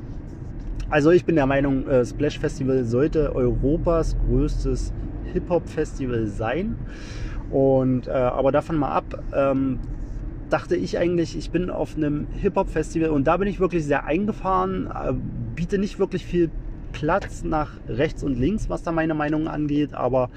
Also 0.90 1.12
ich 1.12 1.26
bin 1.26 1.36
der 1.36 1.48
Meinung, 1.48 1.88
äh, 1.88 2.06
Splash 2.06 2.40
Festival 2.40 2.86
sollte 2.86 3.36
Europas 3.36 4.16
größtes 4.28 4.94
Hip-Hop-Festival 5.34 6.28
sein. 6.28 6.76
Und, 7.50 8.08
äh, 8.08 8.12
aber 8.12 8.52
davon 8.52 8.78
mal 8.78 8.92
ab, 8.92 9.24
ähm, 9.34 9.80
dachte 10.50 10.76
ich 10.76 10.98
eigentlich, 10.98 11.38
ich 11.38 11.52
bin 11.52 11.70
auf 11.70 11.96
einem 11.96 12.28
Hip-Hop-Festival 12.42 13.10
und 13.10 13.26
da 13.28 13.38
bin 13.38 13.48
ich 13.48 13.60
wirklich 13.60 13.86
sehr 13.86 14.06
eingefahren, 14.06 14.88
äh, 14.88 15.14
biete 15.56 15.78
nicht 15.78 16.00
wirklich 16.00 16.26
viel 16.26 16.50
Platz 16.92 17.44
nach 17.44 17.72
rechts 17.88 18.24
und 18.24 18.40
links, 18.40 18.70
was 18.70 18.84
da 18.84 18.92
meine 18.92 19.14
Meinung 19.14 19.48
angeht. 19.48 19.94
Aber 19.94 20.30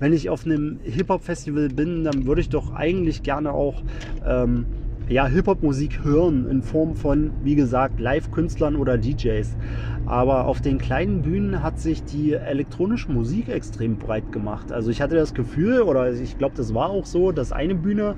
wenn 0.00 0.12
ich 0.12 0.30
auf 0.30 0.44
einem 0.44 0.80
Hip-Hop-Festival 0.82 1.68
bin, 1.68 2.04
dann 2.04 2.26
würde 2.26 2.40
ich 2.40 2.48
doch 2.48 2.74
eigentlich 2.74 3.22
gerne 3.22 3.52
auch 3.52 3.82
ähm, 4.26 4.66
ja, 5.08 5.26
Hip-Hop-Musik 5.26 6.04
hören 6.04 6.46
in 6.50 6.62
Form 6.62 6.94
von, 6.94 7.30
wie 7.42 7.54
gesagt, 7.54 7.98
Live-Künstlern 7.98 8.76
oder 8.76 8.98
DJs. 8.98 9.56
Aber 10.04 10.46
auf 10.46 10.60
den 10.60 10.78
kleinen 10.78 11.22
Bühnen 11.22 11.62
hat 11.62 11.78
sich 11.78 12.04
die 12.04 12.34
elektronische 12.34 13.10
Musik 13.10 13.48
extrem 13.48 13.96
breit 13.96 14.32
gemacht. 14.32 14.70
Also 14.70 14.90
ich 14.90 15.00
hatte 15.00 15.16
das 15.16 15.32
Gefühl, 15.32 15.80
oder 15.80 16.12
ich 16.12 16.36
glaube, 16.36 16.54
das 16.56 16.74
war 16.74 16.90
auch 16.90 17.06
so, 17.06 17.32
dass 17.32 17.52
eine 17.52 17.74
Bühne 17.74 18.16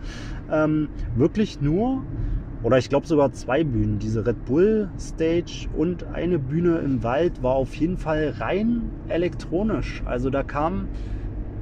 ähm, 0.51 0.89
wirklich 1.15 1.61
nur, 1.61 2.03
oder 2.65 2.79
ich 2.79 2.89
glaube 2.89 3.07
sogar 3.07 3.33
zwei 3.33 3.63
Bühnen, 3.63 4.01
diese 4.01 4.27
Red 4.27 4.45
Bull 4.45 4.89
Stage 4.99 5.69
und 5.77 6.05
eine 6.13 6.41
Bühne 6.41 6.79
im 6.79 7.05
Wald 7.05 7.41
war 7.43 7.55
auf 7.55 7.75
jeden 7.77 7.99
Fall 7.99 8.35
rein 8.39 8.91
elektronisch. 9.09 10.03
Also 10.07 10.29
da 10.29 10.43
kam 10.43 10.89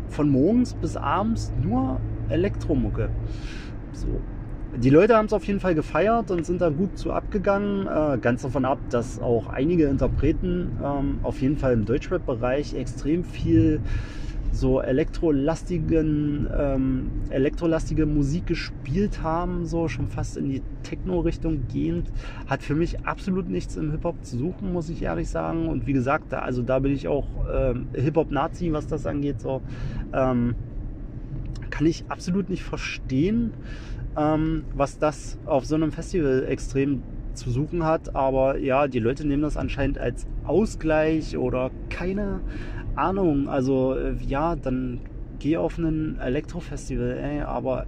von 0.09 0.31
morgens 0.31 0.73
bis 0.73 0.97
abends 0.97 1.53
nur 1.63 2.01
Elektromucke. 2.31 3.11
So 3.93 4.09
die 4.77 4.91
Leute 4.91 5.17
haben 5.17 5.27
es 5.27 5.33
auf 5.33 5.45
jeden 5.45 5.61
Fall 5.61 5.75
gefeiert 5.75 6.31
und 6.31 6.45
sind 6.45 6.61
da 6.61 6.69
gut 6.69 6.99
zu 6.99 7.13
abgegangen. 7.13 7.87
Äh, 7.87 8.19
ganz 8.19 8.43
davon 8.43 8.65
ab, 8.65 8.79
dass 8.91 9.19
auch 9.21 9.49
einige 9.49 9.87
Interpreten 9.87 10.79
ähm, 10.85 11.21
auf 11.23 11.41
jeden 11.41 11.57
Fall 11.57 11.73
im 11.73 11.85
Deutschrap-Bereich 11.85 12.75
extrem 12.75 13.25
viel 13.25 13.81
so 14.53 14.81
elektrolastigen, 14.81 16.49
ähm, 16.57 17.11
elektrolastige 17.31 18.07
Musik 18.07 18.47
gespielt 18.47 19.23
haben, 19.23 19.67
so 19.67 19.89
schon 19.89 20.09
fast 20.09 20.37
in 20.37 20.49
die 20.49 20.63
Techno-Richtung 20.83 21.69
gehend, 21.73 22.11
hat 22.47 22.63
für 22.63 22.75
mich 22.75 23.07
absolut 23.07 23.49
nichts 23.49 23.77
im 23.77 23.91
Hip-Hop 23.91 24.25
zu 24.25 24.37
suchen, 24.37 24.73
muss 24.73 24.89
ich 24.89 25.03
ehrlich 25.03 25.29
sagen. 25.29 25.69
Und 25.69 25.87
wie 25.87 25.93
gesagt, 25.93 26.27
da, 26.31 26.41
also 26.41 26.63
da 26.63 26.79
bin 26.79 26.93
ich 26.93 27.09
auch 27.09 27.27
ähm, 27.53 27.89
Hip-Hop-Nazi, 27.95 28.73
was 28.73 28.87
das 28.87 29.07
angeht. 29.07 29.41
So 29.41 29.63
ähm, 30.13 30.55
kann 31.71 31.87
ich 31.87 32.05
absolut 32.09 32.49
nicht 32.51 32.63
verstehen 32.63 33.53
ähm, 34.19 34.65
was 34.75 34.99
das 34.99 35.39
auf 35.47 35.65
so 35.65 35.77
einem 35.77 35.93
Festival 35.93 36.45
extrem 36.49 37.03
zu 37.35 37.51
suchen 37.51 37.85
hat. 37.85 38.15
Aber 38.17 38.59
ja, 38.59 38.89
die 38.89 38.99
Leute 38.99 39.27
nehmen 39.27 39.43
das 39.43 39.57
anscheinend 39.57 39.99
als 39.99 40.27
Ausgleich 40.45 41.37
oder 41.37 41.71
keine 41.89 42.41
Ahnung. 42.97 43.49
Also 43.49 43.95
äh, 43.95 44.15
ja, 44.27 44.57
dann 44.57 45.01
geh 45.39 45.57
auf 45.57 45.79
ein 45.79 46.19
Elektrofestival, 46.21 47.17
ey, 47.17 47.43
aber 47.43 47.87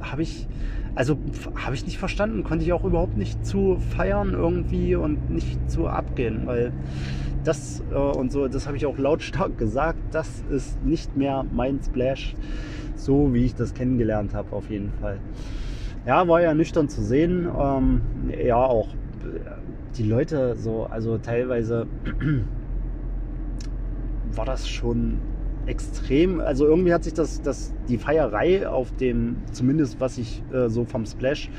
habe 0.00 0.22
ich, 0.22 0.46
also 0.94 1.16
habe 1.64 1.74
ich 1.74 1.86
nicht 1.86 1.98
verstanden, 1.98 2.44
konnte 2.44 2.64
ich 2.64 2.72
auch 2.74 2.84
überhaupt 2.84 3.16
nicht 3.16 3.46
zu 3.46 3.78
feiern 3.78 4.34
irgendwie 4.34 4.94
und 4.96 5.30
nicht 5.30 5.70
zu 5.70 5.88
abgehen, 5.88 6.46
weil 6.46 6.72
das 7.42 7.82
äh, 7.90 7.94
und 7.94 8.32
so, 8.32 8.48
das 8.48 8.66
habe 8.66 8.76
ich 8.76 8.84
auch 8.84 8.98
lautstark 8.98 9.56
gesagt, 9.58 9.98
das 10.12 10.42
ist 10.50 10.84
nicht 10.84 11.16
mehr 11.16 11.46
mein 11.50 11.80
Splash 11.82 12.34
so 13.04 13.34
wie 13.34 13.44
ich 13.44 13.54
das 13.54 13.74
kennengelernt 13.74 14.34
habe, 14.34 14.54
auf 14.54 14.70
jeden 14.70 14.92
Fall. 15.00 15.18
Ja, 16.06 16.26
war 16.28 16.40
ja 16.40 16.54
nüchtern 16.54 16.88
zu 16.88 17.02
sehen. 17.02 17.48
Ähm, 17.58 18.00
ja, 18.44 18.56
auch 18.56 18.88
die 19.96 20.02
Leute 20.02 20.56
so, 20.56 20.84
also 20.84 21.18
teilweise 21.18 21.86
war 24.34 24.44
das 24.44 24.68
schon 24.68 25.18
extrem. 25.66 26.40
Also 26.40 26.66
irgendwie 26.66 26.92
hat 26.92 27.04
sich 27.04 27.14
das, 27.14 27.42
das 27.42 27.72
die 27.88 27.98
Feierei 27.98 28.68
auf 28.68 28.92
dem, 28.96 29.36
zumindest 29.52 30.00
was 30.00 30.18
ich 30.18 30.42
äh, 30.52 30.68
so 30.68 30.84
vom 30.84 31.06
Splash 31.06 31.50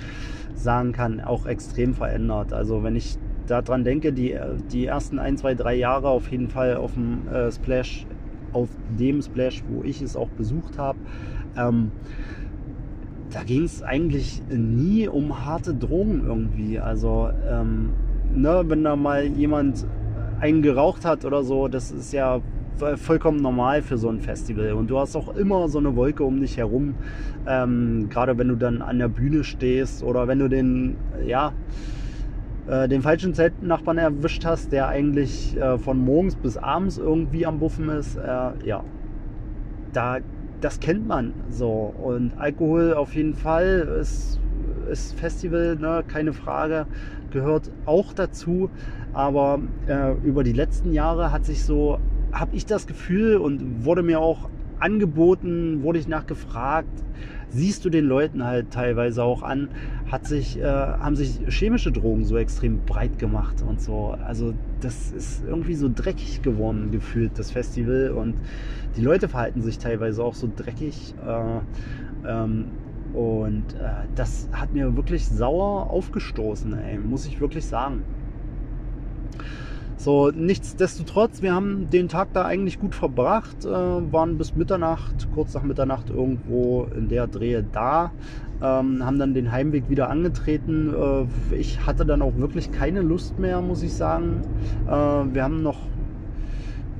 sagen 0.54 0.92
kann, 0.92 1.22
auch 1.22 1.46
extrem 1.46 1.94
verändert. 1.94 2.54
Also 2.54 2.84
wenn 2.84 2.96
ich 2.96 3.18
daran 3.48 3.84
denke, 3.84 4.14
die, 4.14 4.38
die 4.72 4.86
ersten 4.86 5.20
ein, 5.20 5.38
zwei, 5.38 5.54
drei 5.54 5.76
Jahre 5.76 6.10
auf 6.10 6.30
jeden 6.32 6.50
Fall 6.50 6.78
auf 6.78 6.94
dem 6.94 7.28
äh, 7.28 7.52
Splash, 7.52 8.06
auf 8.54 8.70
dem 8.98 9.22
Splash, 9.22 9.64
wo 9.70 9.84
ich 9.84 10.02
es 10.02 10.16
auch 10.16 10.30
besucht 10.30 10.78
habe, 10.78 11.00
ähm, 11.58 11.92
da 13.32 13.44
ging 13.44 13.64
es 13.64 13.84
eigentlich 13.84 14.42
nie 14.50 15.08
um 15.08 15.46
harte 15.46 15.74
Drogen 15.74 16.24
irgendwie. 16.26 16.80
Also, 16.80 17.30
ähm, 17.50 17.92
ne, 18.34 18.64
wenn 18.68 18.84
da 18.84 18.96
mal 18.96 19.26
jemand 19.26 19.86
einen 20.40 20.62
geraucht 20.62 21.06
hat 21.06 21.26
oder 21.26 21.44
so, 21.44 21.68
das 21.68 21.92
ist 21.92 22.14
ja 22.14 22.42
vollkommen 22.98 23.42
normal 23.42 23.82
für 23.82 23.98
so 23.98 24.10
ein 24.10 24.20
Festival. 24.20 24.74
Und 24.74 24.90
du 24.90 25.00
hast 25.00 25.16
auch 25.16 25.36
immer 25.36 25.68
so 25.70 25.80
eine 25.80 25.96
Wolke 25.96 26.24
um 26.24 26.40
dich 26.40 26.58
herum, 26.58 26.96
ähm, 27.48 28.08
gerade 28.10 28.38
wenn 28.38 28.50
du 28.50 28.56
dann 28.56 28.82
an 28.82 29.00
der 29.00 29.08
Bühne 29.08 29.44
stehst 29.44 30.04
oder 30.04 30.28
wenn 30.28 30.40
du 30.40 30.50
den, 30.50 30.98
ja, 31.26 31.54
äh, 32.68 32.88
den 32.88 33.02
falschen 33.02 33.34
Zeltnachbarn 33.34 33.98
erwischt 33.98 34.46
hast, 34.46 34.72
der 34.72 34.88
eigentlich 34.88 35.56
äh, 35.58 35.78
von 35.78 36.04
morgens 36.04 36.36
bis 36.36 36.58
abends 36.58 36.98
irgendwie 36.98 37.46
am 37.46 37.60
Buffen 37.60 37.90
ist. 37.90 38.18
Äh, 38.18 38.52
ja, 38.66 38.84
da 39.94 40.20
das 40.66 40.80
kennt 40.80 41.08
man 41.08 41.32
so. 41.52 41.94
Und 42.02 42.32
Alkohol 42.40 42.96
auf 42.96 43.14
jeden 43.14 43.36
Fall 43.36 43.88
ist, 44.02 44.40
ist 44.90 45.14
Festival, 45.14 45.76
ne, 45.76 46.04
keine 46.08 46.34
Frage, 46.34 46.88
gehört 47.30 47.70
auch 47.86 48.14
dazu. 48.14 48.72
Aber 49.14 49.60
äh, 49.86 50.14
über 50.24 50.44
die 50.44 50.54
letzten 50.54 50.92
Jahre 50.92 51.32
hat 51.32 51.46
sich 51.46 51.64
so, 51.64 52.00
habe 52.32 52.56
ich 52.56 52.66
das 52.66 52.88
Gefühl 52.88 53.38
und 53.38 53.86
wurde 53.86 54.02
mir 54.02 54.20
auch 54.20 54.50
angeboten, 54.80 55.84
wurde 55.84 56.00
ich 56.00 56.08
nachgefragt, 56.08 56.90
siehst 57.50 57.86
du 57.86 57.90
den 57.90 58.06
Leuten 58.06 58.44
halt 58.44 58.72
teilweise 58.72 59.24
auch 59.24 59.44
an, 59.44 59.70
hat 60.12 60.28
sich, 60.28 60.60
äh, 60.60 60.64
haben 60.64 61.16
sich 61.16 61.40
chemische 61.48 61.92
Drogen 61.92 62.26
so 62.26 62.38
extrem 62.38 62.80
breit 62.86 63.18
gemacht 63.18 63.64
und 63.68 63.82
so. 63.82 64.16
Also 64.26 64.54
das 64.82 65.12
ist 65.12 65.44
irgendwie 65.48 65.76
so 65.76 65.90
dreckig 65.94 66.42
geworden 66.42 66.92
gefühlt, 66.92 67.38
das 67.38 67.52
Festival. 67.52 68.12
Und 68.12 68.36
die 68.98 69.02
Leute 69.02 69.28
verhalten 69.30 69.62
sich 69.62 69.78
teilweise 69.78 70.24
auch 70.24 70.36
so 70.36 70.50
dreckig. 70.54 71.16
Äh, 71.26 72.30
ähm, 72.30 72.66
und 73.14 73.74
äh, 73.76 74.08
das 74.16 74.50
hat 74.52 74.74
mir 74.74 74.96
wirklich 74.98 75.26
sauer 75.26 75.90
aufgestoßen, 75.90 76.78
ey, 76.78 76.98
muss 76.98 77.26
ich 77.26 77.40
wirklich 77.40 77.66
sagen. 77.66 78.04
So, 79.98 80.30
nichtsdestotrotz, 80.30 81.42
wir 81.42 81.56
haben 81.56 81.90
den 81.90 82.10
Tag 82.10 82.34
da 82.34 82.44
eigentlich 82.44 82.80
gut 82.80 82.94
verbracht, 82.94 83.64
äh, 83.64 83.70
waren 83.70 84.38
bis 84.38 84.54
Mitternacht, 84.54 85.28
kurz 85.34 85.54
nach 85.54 85.64
Mitternacht 85.64 86.10
irgendwo 86.10 86.88
in 86.96 87.08
der 87.08 87.28
Drehe 87.28 87.64
da, 87.64 88.12
ähm, 88.62 89.06
haben 89.06 89.18
dann 89.18 89.34
den 89.34 89.54
Heimweg 89.54 89.90
wieder 89.90 90.10
angetreten. 90.10 90.94
Äh, 90.94 91.56
ich 91.56 91.86
hatte 91.86 92.06
dann 92.06 92.22
auch 92.22 92.36
wirklich 92.36 92.72
keine 92.72 93.02
Lust 93.02 93.40
mehr, 93.40 93.62
muss 93.62 93.84
ich 93.84 93.94
sagen. 93.94 94.42
Äh, 94.86 94.92
wir 94.92 95.44
haben 95.44 95.64
noch, 95.64 95.80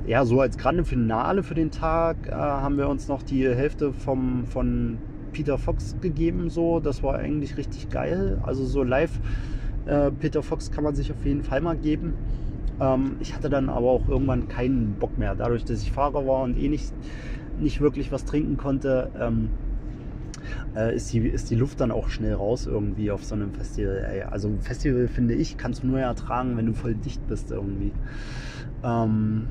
ja, 0.06 0.24
so 0.24 0.40
als 0.40 0.56
grande 0.56 0.84
Finale 0.84 1.42
für 1.42 1.54
den 1.54 1.70
Tag, 1.70 2.28
äh, 2.28 2.32
haben 2.32 2.78
wir 2.78 2.88
uns 2.88 3.08
noch 3.08 3.22
die 3.22 3.46
Hälfte 3.46 3.92
vom, 3.92 4.46
von 4.46 4.96
Peter 5.32 5.58
Fox 5.58 5.96
gegeben, 6.00 6.48
so, 6.48 6.80
das 6.80 7.02
war 7.02 7.16
eigentlich 7.16 7.58
richtig 7.58 7.90
geil. 7.90 8.38
Also 8.42 8.64
so 8.64 8.82
live 8.82 9.20
äh, 9.84 10.10
Peter 10.10 10.42
Fox 10.42 10.70
kann 10.70 10.82
man 10.82 10.94
sich 10.94 11.12
auf 11.12 11.24
jeden 11.24 11.42
Fall 11.42 11.60
mal 11.60 11.76
geben. 11.76 12.14
Ähm, 12.80 13.16
ich 13.20 13.34
hatte 13.34 13.48
dann 13.48 13.68
aber 13.68 13.88
auch 13.88 14.08
irgendwann 14.08 14.48
keinen 14.48 14.94
Bock 14.94 15.18
mehr, 15.18 15.34
dadurch, 15.34 15.64
dass 15.64 15.82
ich 15.82 15.92
Fahrer 15.92 16.26
war 16.26 16.42
und 16.42 16.58
eh 16.58 16.68
nicht, 16.68 16.92
nicht 17.60 17.80
wirklich 17.80 18.12
was 18.12 18.24
trinken 18.24 18.56
konnte. 18.56 19.10
Ähm, 19.18 19.50
äh, 20.76 20.94
ist, 20.94 21.12
die, 21.12 21.20
ist 21.20 21.50
die 21.50 21.54
Luft 21.54 21.80
dann 21.80 21.90
auch 21.90 22.08
schnell 22.08 22.34
raus 22.34 22.66
irgendwie 22.66 23.10
auf 23.10 23.24
so 23.24 23.34
einem 23.34 23.52
Festival. 23.52 24.06
Ey. 24.10 24.22
Also 24.22 24.48
ein 24.48 24.60
Festival, 24.60 25.08
finde 25.08 25.34
ich, 25.34 25.56
kannst 25.56 25.82
du 25.82 25.86
nur 25.86 26.00
ertragen, 26.00 26.56
wenn 26.56 26.66
du 26.66 26.74
voll 26.74 26.94
dicht 26.94 27.26
bist 27.28 27.50
irgendwie. 27.50 27.92
Ähm, 28.84 29.48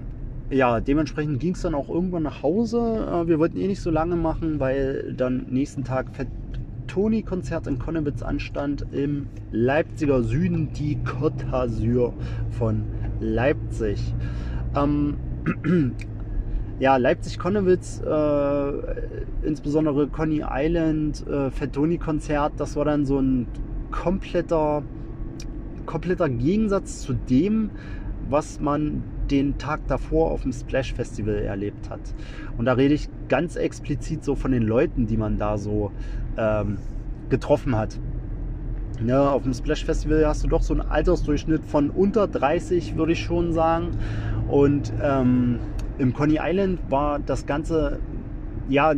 ja, 0.49 0.79
dementsprechend 0.79 1.39
ging 1.39 1.55
es 1.55 1.61
dann 1.61 1.73
auch 1.73 1.89
irgendwann 1.89 2.23
nach 2.23 2.43
Hause. 2.43 2.77
Äh, 3.11 3.27
wir 3.27 3.39
wollten 3.39 3.57
eh 3.57 3.67
nicht 3.67 3.81
so 3.81 3.89
lange 3.89 4.15
machen, 4.15 4.59
weil 4.59 5.13
dann 5.17 5.47
nächsten 5.49 5.83
Tag 5.83 6.11
Toni-Konzert 6.87 7.67
in 7.67 7.79
Konnewitz 7.79 8.21
anstand 8.21 8.85
im 8.93 9.27
Leipziger 9.51 10.23
Süden, 10.23 10.71
die 10.77 10.97
Côte 10.97 11.49
d'Azur 11.51 12.13
von 12.51 12.85
Leipzig. 13.19 14.13
Ähm, 14.75 15.17
ja, 16.79 16.97
Leipzig-Konnewitz, 16.97 18.01
äh, 18.01 19.47
insbesondere 19.47 20.07
Coney 20.07 20.43
Island, 20.49 21.25
äh, 21.27 21.51
Fettoni-Konzert, 21.51 22.53
das 22.57 22.75
war 22.75 22.85
dann 22.85 23.05
so 23.05 23.19
ein 23.19 23.47
kompletter, 23.91 24.83
kompletter 25.85 26.29
Gegensatz 26.29 27.01
zu 27.01 27.13
dem, 27.13 27.69
was 28.29 28.59
man 28.59 29.03
den 29.29 29.57
Tag 29.57 29.87
davor 29.87 30.31
auf 30.31 30.43
dem 30.43 30.51
Splash 30.51 30.93
Festival 30.93 31.35
erlebt 31.35 31.89
hat. 31.89 32.01
Und 32.57 32.65
da 32.65 32.73
rede 32.73 32.93
ich 32.93 33.09
ganz 33.27 33.55
explizit 33.55 34.23
so 34.23 34.35
von 34.35 34.51
den 34.51 34.63
Leuten, 34.63 35.07
die 35.07 35.17
man 35.17 35.37
da 35.37 35.57
so 35.57 35.91
ähm, 36.37 36.77
getroffen 37.29 37.75
hat. 37.75 37.99
Ja, 39.03 39.31
auf 39.31 39.43
dem 39.43 39.53
Splash 39.53 39.83
Festival 39.83 40.25
hast 40.25 40.43
du 40.43 40.47
doch 40.47 40.61
so 40.61 40.73
einen 40.73 40.81
Altersdurchschnitt 40.81 41.65
von 41.65 41.89
unter 41.89 42.27
30, 42.27 42.95
würde 42.95 43.11
ich 43.11 43.19
schon 43.19 43.51
sagen. 43.51 43.91
Und 44.47 44.93
ähm, 45.01 45.59
im 45.97 46.13
Coney 46.13 46.39
Island 46.41 46.79
war 46.89 47.19
das 47.19 47.45
Ganze, 47.45 47.99
ja, 48.69 48.93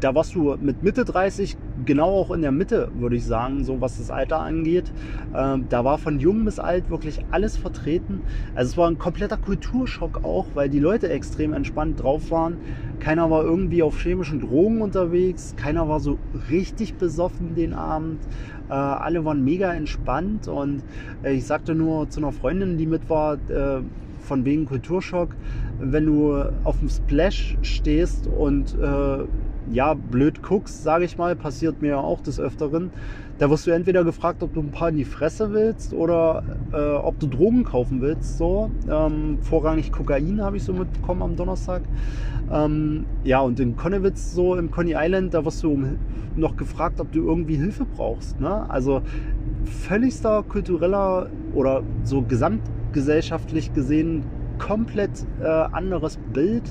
da 0.00 0.14
warst 0.14 0.34
du 0.34 0.56
mit 0.60 0.82
Mitte 0.82 1.04
30 1.04 1.56
genau 1.84 2.10
auch 2.10 2.30
in 2.30 2.42
der 2.42 2.52
Mitte, 2.52 2.90
würde 2.94 3.16
ich 3.16 3.24
sagen, 3.24 3.64
so 3.64 3.80
was 3.80 3.98
das 3.98 4.10
Alter 4.10 4.40
angeht. 4.40 4.92
Ähm, 5.34 5.66
da 5.68 5.84
war 5.84 5.98
von 5.98 6.20
jung 6.20 6.44
bis 6.44 6.58
alt 6.58 6.90
wirklich 6.90 7.20
alles 7.30 7.56
vertreten. 7.56 8.22
Also 8.54 8.70
es 8.70 8.76
war 8.76 8.88
ein 8.88 8.98
kompletter 8.98 9.36
Kulturschock 9.36 10.24
auch, 10.24 10.46
weil 10.54 10.68
die 10.68 10.78
Leute 10.78 11.08
extrem 11.08 11.52
entspannt 11.52 12.02
drauf 12.02 12.30
waren. 12.30 12.58
Keiner 13.00 13.30
war 13.30 13.42
irgendwie 13.42 13.82
auf 13.82 14.00
chemischen 14.00 14.40
Drogen 14.40 14.82
unterwegs, 14.82 15.54
keiner 15.56 15.88
war 15.88 16.00
so 16.00 16.18
richtig 16.50 16.94
besoffen 16.94 17.54
den 17.54 17.74
Abend. 17.74 18.20
Äh, 18.68 18.74
alle 18.74 19.24
waren 19.24 19.44
mega 19.44 19.72
entspannt 19.72 20.48
und 20.48 20.82
äh, 21.22 21.34
ich 21.34 21.46
sagte 21.46 21.74
nur 21.74 22.10
zu 22.10 22.20
einer 22.20 22.32
Freundin, 22.32 22.78
die 22.78 22.86
mit 22.86 23.08
war, 23.08 23.34
äh, 23.48 23.80
von 24.20 24.44
wegen 24.44 24.66
Kulturschock, 24.66 25.34
wenn 25.80 26.06
du 26.06 26.34
auf 26.64 26.78
dem 26.80 26.88
Splash 26.88 27.56
stehst 27.62 28.26
und 28.26 28.74
äh, 28.78 29.24
ja, 29.70 29.94
blöd 29.94 30.42
guckst, 30.42 30.82
sage 30.82 31.04
ich 31.04 31.18
mal, 31.18 31.36
passiert 31.36 31.80
mir 31.82 31.88
ja 31.88 31.98
auch 31.98 32.20
des 32.20 32.40
Öfteren. 32.40 32.90
Da 33.38 33.48
wirst 33.50 33.66
du 33.66 33.70
entweder 33.70 34.02
gefragt, 34.02 34.42
ob 34.42 34.52
du 34.52 34.60
ein 34.60 34.72
paar 34.72 34.88
in 34.88 34.96
die 34.96 35.04
Fresse 35.04 35.52
willst 35.52 35.92
oder 35.92 36.42
äh, 36.72 36.96
ob 36.96 37.20
du 37.20 37.28
Drogen 37.28 37.62
kaufen 37.62 38.00
willst. 38.00 38.36
So. 38.36 38.70
Ähm, 38.90 39.38
vorrangig 39.42 39.92
Kokain 39.92 40.42
habe 40.42 40.56
ich 40.56 40.64
so 40.64 40.72
mitbekommen 40.72 41.22
am 41.22 41.36
Donnerstag. 41.36 41.82
Ähm, 42.50 43.06
ja, 43.22 43.40
und 43.40 43.60
in 43.60 43.76
Konnewitz, 43.76 44.32
so 44.32 44.56
im 44.56 44.72
Coney 44.72 44.94
Island, 44.96 45.34
da 45.34 45.44
wirst 45.44 45.62
du 45.62 45.78
noch 46.34 46.56
gefragt, 46.56 47.00
ob 47.00 47.12
du 47.12 47.24
irgendwie 47.26 47.56
Hilfe 47.56 47.84
brauchst. 47.84 48.40
Ne? 48.40 48.68
Also 48.68 49.02
völligster 49.64 50.42
kultureller 50.42 51.30
oder 51.54 51.82
so 52.02 52.22
gesamtgesellschaftlich 52.22 53.72
gesehen 53.72 54.24
komplett 54.58 55.26
äh, 55.40 55.46
anderes 55.46 56.18
Bild. 56.32 56.64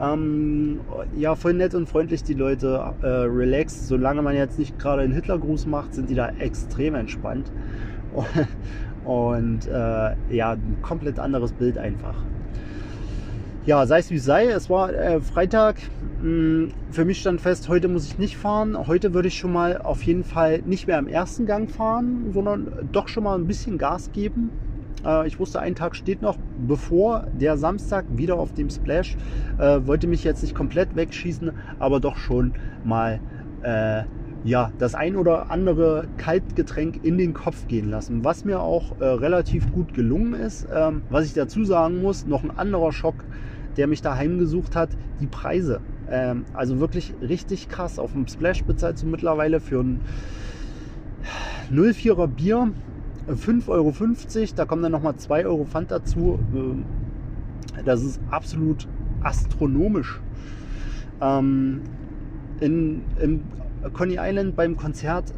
Ähm, 0.00 0.80
ja, 1.16 1.34
voll 1.34 1.54
nett 1.54 1.74
und 1.74 1.88
freundlich 1.88 2.22
die 2.22 2.34
Leute, 2.34 2.94
äh, 3.02 3.06
relaxed. 3.06 3.88
Solange 3.88 4.22
man 4.22 4.36
jetzt 4.36 4.58
nicht 4.58 4.78
gerade 4.78 5.02
einen 5.02 5.12
Hitlergruß 5.12 5.66
macht, 5.66 5.94
sind 5.94 6.08
die 6.08 6.14
da 6.14 6.28
extrem 6.38 6.94
entspannt. 6.94 7.50
Und 9.04 9.66
äh, 9.66 9.70
ja, 10.30 10.52
ein 10.52 10.78
komplett 10.82 11.18
anderes 11.18 11.52
Bild 11.52 11.78
einfach. 11.78 12.14
Ja, 13.64 13.86
sei 13.86 13.98
es 13.98 14.10
wie 14.10 14.16
es 14.16 14.24
sei, 14.24 14.46
es 14.46 14.70
war 14.70 14.92
äh, 14.92 15.20
Freitag. 15.20 15.76
Hm, 16.20 16.72
für 16.90 17.04
mich 17.04 17.20
stand 17.20 17.40
fest, 17.40 17.68
heute 17.68 17.88
muss 17.88 18.06
ich 18.06 18.18
nicht 18.18 18.36
fahren. 18.36 18.86
Heute 18.86 19.14
würde 19.14 19.28
ich 19.28 19.38
schon 19.38 19.52
mal 19.52 19.78
auf 19.78 20.02
jeden 20.02 20.24
Fall 20.24 20.62
nicht 20.64 20.86
mehr 20.86 20.98
im 20.98 21.06
ersten 21.06 21.46
Gang 21.46 21.70
fahren, 21.70 22.30
sondern 22.32 22.88
doch 22.92 23.08
schon 23.08 23.24
mal 23.24 23.38
ein 23.38 23.46
bisschen 23.46 23.78
Gas 23.78 24.10
geben. 24.12 24.50
Äh, 25.04 25.26
ich 25.26 25.38
wusste, 25.38 25.60
ein 25.60 25.74
Tag 25.74 25.96
steht 25.96 26.22
noch 26.22 26.36
bevor 26.66 27.26
der 27.32 27.56
Samstag 27.56 28.04
wieder 28.10 28.36
auf 28.38 28.52
dem 28.52 28.70
Splash. 28.70 29.16
Äh, 29.58 29.80
wollte 29.86 30.06
mich 30.06 30.24
jetzt 30.24 30.42
nicht 30.42 30.54
komplett 30.54 30.96
wegschießen, 30.96 31.52
aber 31.78 32.00
doch 32.00 32.16
schon 32.16 32.54
mal 32.84 33.20
äh, 33.62 34.04
ja, 34.44 34.72
das 34.78 34.94
ein 34.94 35.16
oder 35.16 35.50
andere 35.50 36.06
Kaltgetränk 36.16 37.04
in 37.04 37.18
den 37.18 37.34
Kopf 37.34 37.66
gehen 37.66 37.90
lassen, 37.90 38.24
was 38.24 38.44
mir 38.44 38.60
auch 38.60 39.00
äh, 39.00 39.04
relativ 39.04 39.70
gut 39.72 39.94
gelungen 39.94 40.34
ist. 40.34 40.66
Ähm, 40.72 41.02
was 41.10 41.26
ich 41.26 41.34
dazu 41.34 41.64
sagen 41.64 42.00
muss, 42.00 42.26
noch 42.26 42.44
ein 42.44 42.56
anderer 42.56 42.92
Schock, 42.92 43.24
der 43.76 43.86
mich 43.86 44.00
daheim 44.00 44.38
gesucht 44.38 44.76
hat, 44.76 44.90
die 45.20 45.26
Preise. 45.26 45.80
Ähm, 46.10 46.44
also 46.54 46.78
wirklich 46.80 47.14
richtig 47.20 47.68
krass. 47.68 47.98
Auf 47.98 48.12
dem 48.12 48.26
Splash 48.28 48.62
bezahlst 48.64 49.02
du 49.02 49.06
mittlerweile 49.06 49.60
für 49.60 49.80
ein 49.80 50.00
04er 51.72 52.26
Bier 52.28 52.72
5,50 53.28 53.68
Euro. 53.68 53.92
Da 54.56 54.64
kommen 54.64 54.82
dann 54.82 54.92
nochmal 54.92 55.16
2 55.16 55.46
Euro 55.46 55.64
Pfand 55.64 55.90
dazu. 55.90 56.38
Ähm, 56.54 56.84
das 57.84 58.02
ist 58.02 58.20
absolut 58.30 58.88
astronomisch. 59.22 60.20
Ähm, 61.20 61.82
in, 62.60 63.02
Im 63.20 63.42
Coney 63.92 64.16
Island 64.18 64.56
beim 64.56 64.76
Konzert 64.76 65.32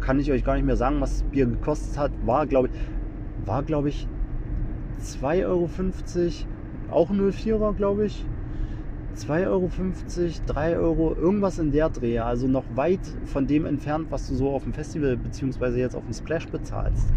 kann 0.00 0.20
ich 0.20 0.30
euch 0.30 0.44
gar 0.44 0.54
nicht 0.54 0.66
mehr 0.66 0.76
sagen, 0.76 1.00
was 1.00 1.22
Bier 1.24 1.46
gekostet 1.46 1.98
hat. 1.98 2.12
War, 2.24 2.46
glaube 2.46 2.68
ich, 2.68 3.46
war, 3.46 3.62
glaube 3.62 3.88
ich, 3.88 4.06
2,50 5.02 5.46
Euro. 5.46 5.68
Auch 6.90 7.10
04er, 7.10 7.74
glaube 7.74 8.06
ich. 8.06 8.24
2,50 9.16 9.46
Euro, 9.48 9.70
3 10.46 10.78
Euro, 10.78 11.14
irgendwas 11.14 11.58
in 11.58 11.72
der 11.72 11.88
Drehe. 11.88 12.24
Also 12.24 12.46
noch 12.46 12.64
weit 12.74 13.00
von 13.24 13.46
dem 13.46 13.64
entfernt, 13.66 14.08
was 14.10 14.28
du 14.28 14.34
so 14.34 14.50
auf 14.50 14.64
dem 14.64 14.72
Festival 14.72 15.16
bzw. 15.16 15.78
jetzt 15.78 15.96
auf 15.96 16.04
dem 16.04 16.12
Splash 16.12 16.46
bezahlst. 16.48 17.08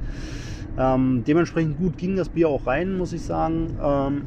Ähm, 0.78 1.24
dementsprechend 1.28 1.78
gut 1.78 1.98
ging 1.98 2.16
das 2.16 2.30
Bier 2.30 2.50
auch 2.50 2.66
rein, 2.66 2.98
muss 2.98 3.14
ich 3.14 3.22
sagen. 3.22 3.78
Ähm, 3.82 4.22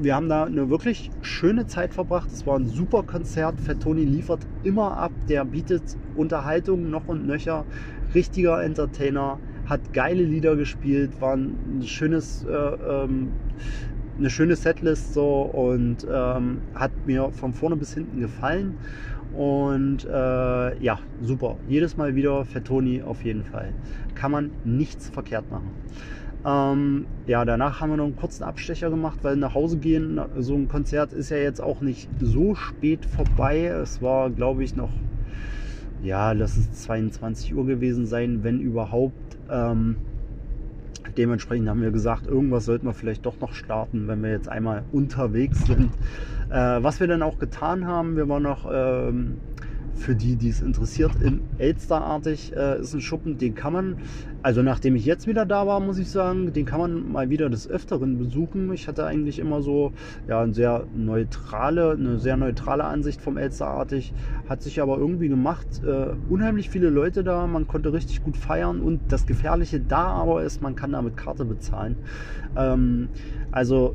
wir 0.00 0.14
haben 0.14 0.28
da 0.28 0.44
eine 0.44 0.70
wirklich 0.70 1.10
schöne 1.22 1.66
Zeit 1.66 1.92
verbracht. 1.92 2.30
Es 2.32 2.46
war 2.46 2.56
ein 2.56 2.68
super 2.68 3.02
Konzert. 3.02 3.60
Fettoni 3.60 4.04
liefert 4.04 4.46
immer 4.62 4.96
ab. 4.96 5.10
Der 5.28 5.44
bietet 5.44 5.82
Unterhaltung 6.14 6.88
noch 6.88 7.08
und 7.08 7.26
nöcher. 7.26 7.64
Richtiger 8.14 8.62
Entertainer. 8.62 9.40
Hat 9.66 9.92
geile 9.92 10.22
Lieder 10.22 10.54
gespielt. 10.54 11.20
War 11.20 11.36
ein 11.36 11.82
schönes 11.82 12.44
äh, 12.44 12.52
ähm, 12.52 13.32
eine 14.18 14.30
schöne 14.30 14.56
Setlist 14.56 15.14
so 15.14 15.42
und 15.42 16.06
ähm, 16.10 16.58
hat 16.74 16.90
mir 17.06 17.30
von 17.30 17.52
vorne 17.52 17.76
bis 17.76 17.94
hinten 17.94 18.20
gefallen. 18.20 18.74
Und 19.36 20.04
äh, 20.04 20.82
ja, 20.82 20.98
super. 21.22 21.56
Jedes 21.68 21.96
Mal 21.96 22.14
wieder 22.14 22.44
Fettoni 22.44 23.02
auf 23.02 23.22
jeden 23.24 23.44
Fall. 23.44 23.72
Kann 24.14 24.32
man 24.32 24.50
nichts 24.64 25.10
verkehrt 25.10 25.50
machen. 25.50 25.70
Ähm, 26.44 27.06
ja, 27.26 27.44
danach 27.44 27.80
haben 27.80 27.90
wir 27.90 27.96
noch 27.96 28.06
einen 28.06 28.16
kurzen 28.16 28.44
Abstecher 28.44 28.90
gemacht, 28.90 29.18
weil 29.22 29.36
nach 29.36 29.54
Hause 29.54 29.78
gehen, 29.78 30.20
so 30.38 30.54
ein 30.54 30.68
Konzert 30.68 31.12
ist 31.12 31.30
ja 31.30 31.36
jetzt 31.36 31.60
auch 31.60 31.80
nicht 31.80 32.08
so 32.20 32.54
spät 32.54 33.04
vorbei. 33.04 33.66
Es 33.66 34.00
war, 34.00 34.30
glaube 34.30 34.64
ich, 34.64 34.74
noch, 34.74 34.90
ja, 36.02 36.32
lass 36.32 36.56
es 36.56 36.72
22 36.72 37.54
Uhr 37.54 37.66
gewesen 37.66 38.06
sein, 38.06 38.42
wenn 38.42 38.60
überhaupt. 38.60 39.38
Ähm, 39.50 39.96
dementsprechend 41.16 41.68
haben 41.68 41.82
wir 41.82 41.90
gesagt, 41.90 42.26
irgendwas 42.26 42.64
sollten 42.64 42.86
wir 42.86 42.94
vielleicht 42.94 43.26
doch 43.26 43.40
noch 43.40 43.52
starten, 43.52 44.08
wenn 44.08 44.22
wir 44.22 44.30
jetzt 44.30 44.48
einmal 44.48 44.84
unterwegs 44.92 45.66
sind. 45.66 45.90
Äh, 46.50 46.82
was 46.82 46.98
wir 46.98 47.06
dann 47.06 47.22
auch 47.22 47.38
getan 47.38 47.86
haben, 47.86 48.16
wir 48.16 48.26
waren 48.28 48.42
noch 48.42 48.66
ähm, 48.72 49.36
für 49.98 50.14
die, 50.14 50.36
die 50.36 50.48
es 50.48 50.60
interessiert, 50.60 51.12
in 51.20 51.42
Elsterartig 51.58 52.56
äh, 52.56 52.80
ist 52.80 52.94
ein 52.94 53.00
Schuppen, 53.00 53.36
den 53.36 53.54
kann 53.54 53.72
man, 53.72 53.96
also 54.42 54.62
nachdem 54.62 54.96
ich 54.96 55.04
jetzt 55.04 55.26
wieder 55.26 55.44
da 55.44 55.66
war, 55.66 55.80
muss 55.80 55.98
ich 55.98 56.08
sagen, 56.08 56.52
den 56.52 56.64
kann 56.64 56.80
man 56.80 57.12
mal 57.12 57.30
wieder 57.30 57.50
des 57.50 57.68
Öfteren 57.68 58.18
besuchen. 58.18 58.72
Ich 58.72 58.88
hatte 58.88 59.04
eigentlich 59.04 59.38
immer 59.38 59.60
so 59.60 59.92
ja, 60.28 60.40
eine 60.40 60.54
sehr 60.54 60.86
neutrale, 60.94 61.92
eine 61.92 62.18
sehr 62.18 62.36
neutrale 62.36 62.84
Ansicht 62.84 63.20
vom 63.20 63.36
Elsterartig, 63.36 64.12
hat 64.48 64.62
sich 64.62 64.80
aber 64.80 64.98
irgendwie 64.98 65.28
gemacht. 65.28 65.66
Äh, 65.84 66.14
unheimlich 66.28 66.70
viele 66.70 66.90
Leute 66.90 67.24
da, 67.24 67.46
man 67.46 67.66
konnte 67.66 67.92
richtig 67.92 68.22
gut 68.22 68.36
feiern 68.36 68.80
und 68.80 69.00
das 69.08 69.26
Gefährliche 69.26 69.80
da 69.80 70.06
aber 70.06 70.42
ist, 70.42 70.62
man 70.62 70.76
kann 70.76 70.92
da 70.92 71.02
mit 71.02 71.16
Karte 71.16 71.44
bezahlen. 71.44 71.96
Ähm, 72.56 73.08
also 73.50 73.94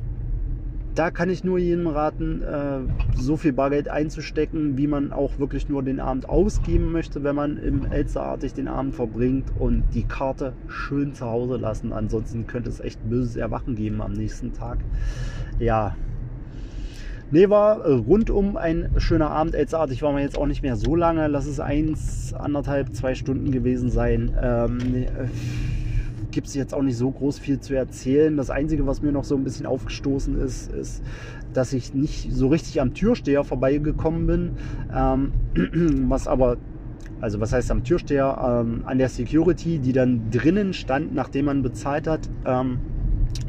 da 0.96 1.10
kann 1.10 1.30
ich 1.30 1.44
nur 1.44 1.58
jedem 1.58 1.88
raten, 1.88 2.42
äh, 2.44 2.80
so 3.16 3.36
viel 3.36 3.54
Bargeld 3.54 3.90
einzustecken, 3.90 4.78
wie 4.78 4.88
man 4.88 5.12
auch 5.12 5.40
wirklich 5.40 5.68
nur 5.68 5.82
den 5.82 6.00
Abend 6.00 6.30
ausgeben 6.30 6.92
möchte, 6.92 7.24
wenn 7.24 7.36
man 7.36 7.58
im 7.58 7.92
Elsterartig 7.92 8.54
den 8.54 8.68
Abend 8.68 8.94
verbringt 8.94 9.52
und 9.58 9.84
die 9.94 10.04
Karte 10.04 10.54
schön 10.68 11.14
zu 11.14 11.26
Hause 11.26 11.58
lassen. 11.58 11.94
Ansonsten 11.94 12.46
könnte 12.46 12.70
es 12.70 12.80
echt 12.80 13.00
böses 13.10 13.36
Erwachen 13.36 13.76
geben 13.76 14.02
am 14.02 14.14
nächsten 14.14 14.54
Tag. 14.54 14.80
Ja. 15.60 15.96
Nee, 17.32 17.50
war 17.50 17.84
rundum 17.84 18.58
ein 18.58 18.92
schöner 18.98 19.32
Abend. 19.32 19.56
Elsterartig 19.56 20.04
war 20.04 20.12
man 20.12 20.22
jetzt 20.22 20.38
auch 20.38 20.46
nicht 20.46 20.62
mehr 20.62 20.76
so 20.76 20.96
lange. 20.96 21.28
Lass 21.28 21.48
es 21.48 21.60
eins, 21.60 22.32
anderthalb, 22.34 22.94
zwei 22.94 23.16
Stunden 23.16 23.50
gewesen 23.52 23.90
sein. 23.90 24.32
Ähm, 24.40 24.78
gibt 26.34 26.48
es 26.48 26.54
jetzt 26.54 26.74
auch 26.74 26.82
nicht 26.82 26.98
so 26.98 27.10
groß 27.10 27.40
viel 27.40 27.60
zu 27.60 27.74
erzählen. 27.76 28.36
Das 28.36 28.50
Einzige, 28.50 28.86
was 28.86 29.02
mir 29.02 29.12
noch 29.12 29.24
so 29.24 29.36
ein 29.36 29.44
bisschen 29.44 29.66
aufgestoßen 29.66 30.40
ist, 30.40 30.72
ist, 30.72 31.02
dass 31.54 31.72
ich 31.74 31.94
nicht 31.94 32.34
so 32.34 32.48
richtig 32.48 32.82
am 32.82 32.94
Türsteher 32.94 33.44
vorbeigekommen 33.44 34.28
bin. 34.28 34.52
Ähm, 34.94 35.32
was 36.10 36.28
aber, 36.28 36.58
also 37.22 37.40
was 37.40 37.54
heißt 37.54 37.72
am 37.72 37.84
Türsteher? 37.84 38.64
Ähm, 38.66 38.84
an 38.86 38.98
der 38.98 39.10
Security, 39.10 39.80
die 39.80 39.94
dann 39.94 40.30
drinnen 40.32 40.74
stand, 40.74 41.14
nachdem 41.14 41.46
man 41.46 41.62
bezahlt 41.62 42.08
hat. 42.08 42.28
Ähm, 42.46 42.80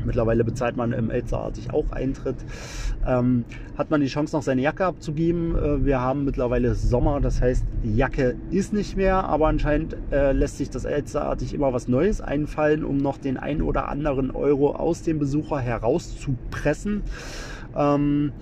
Mittlerweile 0.05 0.45
bezahlt 0.45 0.77
man 0.77 0.93
im 0.93 1.11
Elzerartig 1.11 1.73
auch 1.73 1.91
Eintritt. 1.91 2.37
Ähm, 3.07 3.45
hat 3.77 3.91
man 3.91 4.01
die 4.01 4.07
Chance, 4.07 4.37
noch 4.37 4.43
seine 4.43 4.63
Jacke 4.63 4.85
abzugeben. 4.85 5.57
Äh, 5.57 5.85
wir 5.85 6.01
haben 6.01 6.25
mittlerweile 6.25 6.75
Sommer, 6.75 7.21
das 7.21 7.41
heißt, 7.41 7.65
Jacke 7.83 8.37
ist 8.51 8.73
nicht 8.73 8.97
mehr, 8.97 9.25
aber 9.25 9.49
anscheinend 9.49 9.97
äh, 10.13 10.33
lässt 10.33 10.59
sich 10.59 10.71
das 10.71 10.85
Elzerartig 10.85 11.55
immer 11.55 11.73
was 11.73 11.89
Neues 11.89 12.21
einfallen, 12.21 12.85
um 12.85 12.97
noch 12.97 13.19
den 13.19 13.37
ein 13.37 13.63
oder 13.63 13.89
anderen 13.89 14.31
Euro 14.31 14.75
aus 14.75 15.03
dem 15.03 15.19
Besucher 15.19 15.59
herauszupressen. 15.59 17.03
Ähm, 17.77 18.33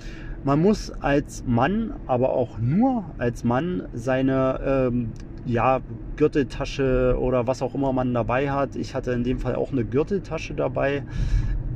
man 0.44 0.60
muss 0.60 0.90
als 1.00 1.44
Mann, 1.46 1.92
aber 2.06 2.32
auch 2.32 2.58
nur 2.58 3.04
als 3.18 3.44
Mann, 3.44 3.84
seine 3.94 4.60
ähm, 4.64 5.12
ja, 5.44 5.80
Gürteltasche 6.16 7.16
oder 7.18 7.46
was 7.46 7.62
auch 7.62 7.74
immer 7.74 7.92
man 7.92 8.14
dabei 8.14 8.50
hat. 8.50 8.76
Ich 8.76 8.94
hatte 8.94 9.12
in 9.12 9.24
dem 9.24 9.38
Fall 9.38 9.54
auch 9.54 9.72
eine 9.72 9.84
Gürteltasche 9.84 10.54
dabei, 10.54 11.02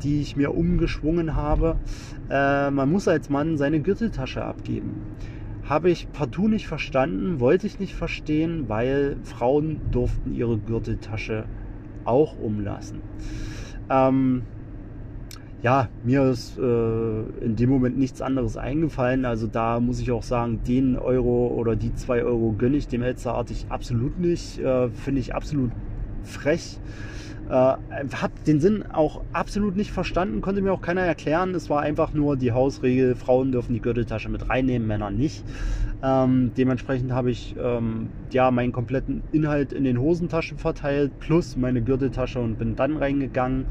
die 0.03 0.21
ich 0.21 0.37
mir 0.37 0.55
umgeschwungen 0.55 1.35
habe. 1.35 1.77
Äh, 2.31 2.71
man 2.71 2.91
muss 2.91 3.09
als 3.09 3.29
Mann 3.29 3.57
seine 3.57 3.81
Gürteltasche 3.81 4.45
abgeben. 4.45 4.95
Habe 5.65 5.91
ich 5.91 6.13
partout 6.13 6.49
nicht 6.49 6.69
verstanden, 6.69 7.41
wollte 7.41 7.67
ich 7.67 7.81
nicht 7.81 7.95
verstehen, 7.95 8.69
weil 8.69 9.17
Frauen 9.25 9.81
durften 9.91 10.33
ihre 10.33 10.59
Gürteltasche 10.59 11.45
auch 12.05 12.39
umlassen. 12.39 13.01
Ähm, 13.91 14.45
ja, 15.63 15.89
mir 16.05 16.25
ist 16.25 16.59
äh, 16.59 17.23
in 17.41 17.57
dem 17.57 17.71
Moment 17.71 17.99
nichts 17.99 18.21
anderes 18.21 18.57
eingefallen. 18.57 19.25
Also 19.25 19.47
da 19.47 19.81
muss 19.81 20.01
ich 20.01 20.11
auch 20.13 20.23
sagen, 20.23 20.61
den 20.67 20.97
Euro 20.97 21.49
oder 21.49 21.77
die 21.77 21.95
zwei 21.95 22.23
Euro 22.23 22.55
gönne 22.57 22.77
ich 22.77 22.89
dem 22.89 23.03
Elsterartig 23.03 23.67
absolut 23.69 24.19
nicht. 24.19 24.59
Äh, 24.59 24.91
Finde 24.91 25.21
ich 25.21 25.35
absolut 25.35 25.71
frech. 26.23 26.79
Äh, 27.49 27.51
hab 27.51 28.45
den 28.45 28.61
Sinn 28.61 28.85
auch 28.93 29.23
absolut 29.33 29.77
nicht 29.77 29.93
verstanden, 29.93 30.41
konnte 30.41 30.63
mir 30.63 30.73
auch 30.73 30.83
keiner 30.83 31.03
erklären. 31.03 31.55
Es 31.55 31.71
war 31.71 31.81
einfach 31.81 32.13
nur 32.13 32.37
die 32.37 32.53
Hausregel, 32.53 33.15
Frauen 33.15 33.53
dürfen 33.53 33.73
die 33.73 33.81
Gürteltasche 33.81 34.29
mit 34.29 34.49
reinnehmen, 34.49 34.87
Männer 34.87 35.11
nicht. 35.11 35.45
Ähm, 36.03 36.53
dementsprechend 36.57 37.13
habe 37.13 37.31
ich 37.31 37.55
ähm, 37.59 38.09
ja 38.31 38.51
meinen 38.51 38.73
kompletten 38.73 39.23
Inhalt 39.33 39.73
in 39.73 39.85
den 39.85 39.99
Hosentaschen 40.01 40.59
verteilt, 40.59 41.13
plus 41.21 41.57
meine 41.57 41.83
Gürteltasche 41.83 42.41
und 42.41 42.59
bin 42.59 42.77
dann 42.77 42.97
reingegangen. 42.97 43.67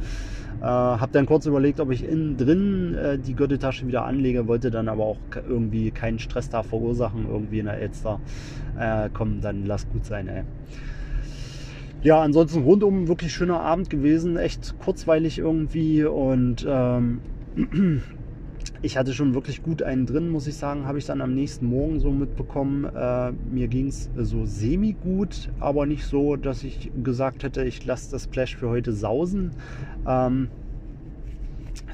Äh, 0.61 0.65
habe 0.65 1.11
dann 1.11 1.25
kurz 1.25 1.45
überlegt, 1.45 1.79
ob 1.79 1.91
ich 1.91 2.07
innen 2.07 2.37
drin 2.37 2.95
äh, 2.95 3.17
die 3.17 3.35
Gürteltasche 3.35 3.87
wieder 3.87 4.05
anlege, 4.05 4.47
wollte 4.47 4.71
dann 4.71 4.87
aber 4.87 5.03
auch 5.03 5.17
irgendwie 5.47 5.91
keinen 5.91 6.19
Stress 6.19 6.49
da 6.49 6.63
verursachen, 6.63 7.27
irgendwie 7.29 7.59
in 7.59 7.65
der 7.65 7.77
Elster. 7.77 8.19
Äh, 8.79 9.09
komm, 9.13 9.41
dann 9.41 9.65
lass 9.65 9.87
gut 9.89 10.05
sein, 10.05 10.27
ey. 10.27 10.43
Ja, 12.03 12.21
ansonsten 12.21 12.63
rundum 12.63 13.07
wirklich 13.07 13.33
schöner 13.33 13.61
Abend 13.61 13.89
gewesen, 13.89 14.37
echt 14.37 14.75
kurzweilig 14.79 15.39
irgendwie 15.39 16.03
und 16.03 16.65
ähm, 16.67 17.21
ich 18.81 18.97
hatte 18.97 19.13
schon 19.13 19.33
wirklich 19.33 19.63
gut 19.63 19.81
einen 19.81 20.05
drin, 20.05 20.29
muss 20.29 20.47
ich 20.47 20.55
sagen, 20.55 20.85
habe 20.85 20.97
ich 20.97 21.05
dann 21.05 21.21
am 21.21 21.33
nächsten 21.33 21.65
Morgen 21.65 21.99
so 21.99 22.11
mitbekommen. 22.11 22.85
Äh, 22.85 23.31
mir 23.51 23.67
ging 23.67 23.87
es 23.87 24.09
so 24.15 24.45
semi-gut, 24.45 25.49
aber 25.59 25.85
nicht 25.85 26.05
so, 26.05 26.35
dass 26.35 26.63
ich 26.63 26.91
gesagt 27.03 27.43
hätte, 27.43 27.63
ich 27.63 27.85
lasse 27.85 28.11
das 28.11 28.25
Splash 28.25 28.55
für 28.55 28.69
heute 28.69 28.93
sausen. 28.93 29.51
Ähm, 30.07 30.49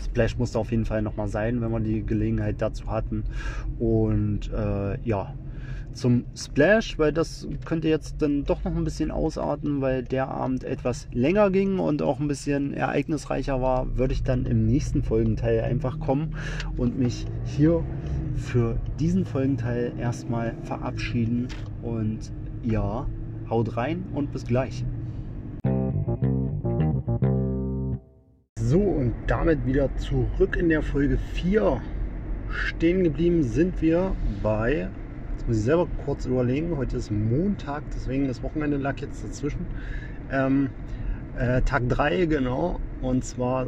Splash 0.04 0.38
musste 0.38 0.60
auf 0.60 0.72
jeden 0.72 0.86
Fall 0.86 1.02
nochmal 1.02 1.28
sein, 1.28 1.62
wenn 1.62 1.72
wir 1.72 1.80
die 1.80 2.06
Gelegenheit 2.06 2.56
dazu 2.60 2.88
hatten. 2.88 3.24
Und 3.80 4.52
äh, 4.52 5.00
ja, 5.04 5.34
zum 5.94 6.26
Splash, 6.36 6.98
weil 6.98 7.12
das 7.12 7.48
könnte 7.66 7.88
jetzt 7.88 8.22
dann 8.22 8.44
doch 8.44 8.64
noch 8.64 8.76
ein 8.76 8.84
bisschen 8.84 9.12
ausarten, 9.12 9.82
weil 9.82 10.04
der 10.04 10.30
Abend 10.30 10.64
etwas 10.64 11.08
länger 11.12 11.52
ging 11.52 11.80
und 11.80 12.02
auch 12.02 12.20
ein 12.20 12.28
bisschen 12.28 12.74
ereignisreicher 12.74 13.62
war, 13.62 13.98
würde 13.98 14.14
ich 14.14 14.24
dann 14.24 14.46
im 14.46 14.66
nächsten 14.66 15.04
Folgenteil 15.04 15.62
einfach 15.62 16.00
kommen 16.00 16.36
und 16.78 16.98
mich 16.98 17.26
hier 17.46 17.84
für 18.36 18.78
diesen 19.00 19.26
Folgenteil 19.26 19.94
erstmal 20.00 20.56
verabschieden. 20.64 21.48
Und 21.82 22.32
ja, 22.64 23.08
haut 23.50 23.78
rein 23.78 24.06
und 24.14 24.32
bis 24.32 24.46
gleich. 24.46 24.86
So, 28.60 28.80
und 28.80 29.14
damit 29.28 29.66
wieder 29.66 29.94
zurück 29.98 30.56
in 30.56 30.70
der 30.70 30.82
Folge 30.82 31.18
4. 31.34 31.82
Stehen 32.50 33.04
geblieben 33.04 33.44
sind 33.44 33.82
wir 33.82 34.16
bei 34.44 34.90
Jetzt 35.42 35.48
muss 35.48 35.58
ich 35.58 35.64
selber 35.64 35.88
kurz 36.06 36.28
überlegen. 36.28 36.78
Heute 36.78 36.98
ist 36.98 37.10
Montag, 37.10 37.82
deswegen 37.96 38.28
das 38.28 38.44
Wochenende 38.44 38.78
lag 38.78 39.00
jetzt 39.00 39.24
dazwischen. 39.24 39.66
Ähm, 40.32 40.70
äh, 41.36 41.64
Tag 41.64 41.90
3, 41.90 42.28
genau. 42.28 42.80
Und 43.02 43.26
zwar 43.26 43.66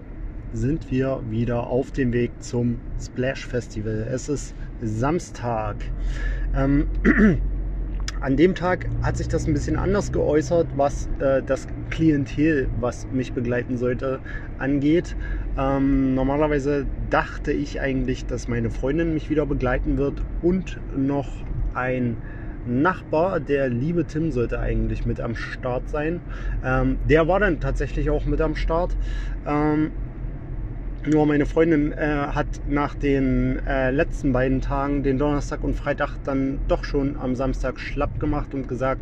sind 0.54 0.92
wir 0.92 1.24
wieder 1.32 1.66
auf 1.66 1.90
dem 1.90 2.14
Weg 2.14 2.32
zum 2.44 2.80
Splash 3.02 3.48
Festival. 3.48 4.08
Es 4.08 4.30
ist 4.30 4.54
Samstag. 4.84 5.78
Ähm, 6.56 6.86
an 8.22 8.38
dem 8.38 8.54
Tag 8.54 8.88
hat 9.02 9.18
sich 9.18 9.28
das 9.28 9.48
ein 9.48 9.54
bisschen 9.54 9.76
anders 9.76 10.12
geäußert, 10.12 10.68
was 10.76 11.10
äh, 11.18 11.42
das 11.42 11.68
Klientel, 11.90 12.70
was 12.80 13.08
mich 13.12 13.34
begleiten 13.34 13.80
sollte, 13.80 14.20
angeht. 14.60 15.16
Ähm, 15.58 16.14
normalerweise 16.14 16.86
dachte 17.10 17.52
ich 17.52 17.82
eigentlich, 17.82 18.28
dass 18.28 18.48
meine 18.48 18.70
Freundin 18.70 19.16
mich 19.16 19.32
wieder 19.32 19.48
begleiten 19.48 19.98
wird 19.98 20.22
und 20.44 20.80
noch 20.96 21.30
ein 21.74 22.24
Nachbar, 22.66 23.42
der 23.42 23.68
liebe 23.70 24.06
Tim, 24.08 24.32
sollte 24.32 24.60
eigentlich 24.60 25.06
mit 25.06 25.20
am 25.20 25.36
Start 25.36 25.90
sein. 25.90 26.22
Ähm, 26.62 26.98
der 27.04 27.28
war 27.28 27.40
dann 27.40 27.60
tatsächlich 27.60 28.10
auch 28.10 28.26
mit 28.26 28.40
am 28.40 28.56
Start. 28.56 28.98
Ähm, 29.46 29.92
nur 31.06 31.26
meine 31.26 31.46
Freundin 31.46 31.92
äh, 31.92 31.98
hat 31.98 32.48
nach 32.68 32.96
den 32.96 33.60
äh, 33.68 33.92
letzten 33.92 34.32
beiden 34.32 34.62
Tagen, 34.62 35.04
den 35.04 35.18
Donnerstag 35.18 35.64
und 35.64 35.76
Freitag, 35.76 36.18
dann 36.24 36.60
doch 36.68 36.84
schon 36.84 37.18
am 37.18 37.36
Samstag 37.36 37.80
schlapp 37.80 38.20
gemacht 38.20 38.54
und 38.54 38.68
gesagt, 38.68 39.02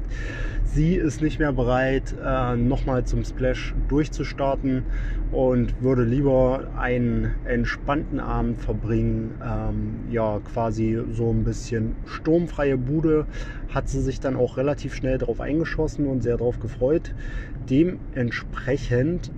sie 0.66 0.96
ist 0.96 1.22
nicht 1.22 1.38
mehr 1.38 1.54
bereit, 1.54 2.16
äh, 2.24 2.56
nochmal 2.56 3.06
zum 3.06 3.24
Splash 3.24 3.76
durchzustarten 3.88 4.84
und 5.32 5.82
würde 5.82 6.04
lieber 6.04 6.68
einen 6.78 7.36
entspannten 7.46 8.20
Abend 8.20 8.60
verbringen. 8.60 9.36
Ähm, 9.44 10.12
ja, 10.12 10.40
quasi 10.40 11.00
so 11.14 11.30
ein 11.30 11.44
bisschen 11.44 11.96
sturmfreie 12.06 12.78
Bude. 12.78 13.28
Hat 13.74 13.88
sie 13.90 14.02
sich 14.02 14.20
dann 14.20 14.36
auch 14.36 14.58
relativ 14.58 14.96
schnell 14.96 15.18
darauf 15.18 15.40
eingeschossen 15.40 16.08
und 16.08 16.24
sehr 16.24 16.38
darauf 16.38 16.60
gefreut. 16.60 17.14
Dementsprechend 17.70 19.32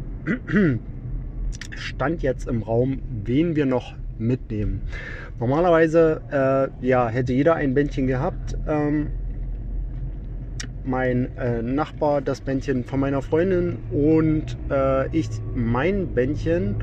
stand 1.75 2.23
jetzt 2.23 2.47
im 2.47 2.63
Raum, 2.63 3.01
wen 3.23 3.55
wir 3.55 3.65
noch 3.65 3.93
mitnehmen. 4.17 4.81
Normalerweise 5.39 6.21
äh, 6.81 6.85
ja, 6.85 7.09
hätte 7.09 7.33
jeder 7.33 7.55
ein 7.55 7.73
Bändchen 7.73 8.07
gehabt. 8.07 8.55
Ähm, 8.67 9.07
mein 10.85 11.35
äh, 11.37 11.61
Nachbar 11.61 12.21
das 12.21 12.41
Bändchen 12.41 12.83
von 12.83 12.99
meiner 12.99 13.21
Freundin 13.21 13.77
und 13.91 14.57
äh, 14.69 15.07
ich 15.15 15.29
mein 15.55 16.07
Bändchen. 16.13 16.75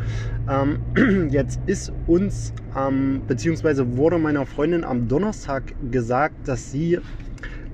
Ähm, 0.49 1.29
jetzt 1.31 1.61
ist 1.67 1.93
uns, 2.07 2.53
ähm, 2.77 3.23
beziehungsweise 3.27 3.97
wurde 3.97 4.19
meiner 4.19 4.47
Freundin 4.47 4.85
am 4.85 5.09
Donnerstag 5.09 5.75
gesagt, 5.91 6.49
dass 6.49 6.71
sie 6.71 6.99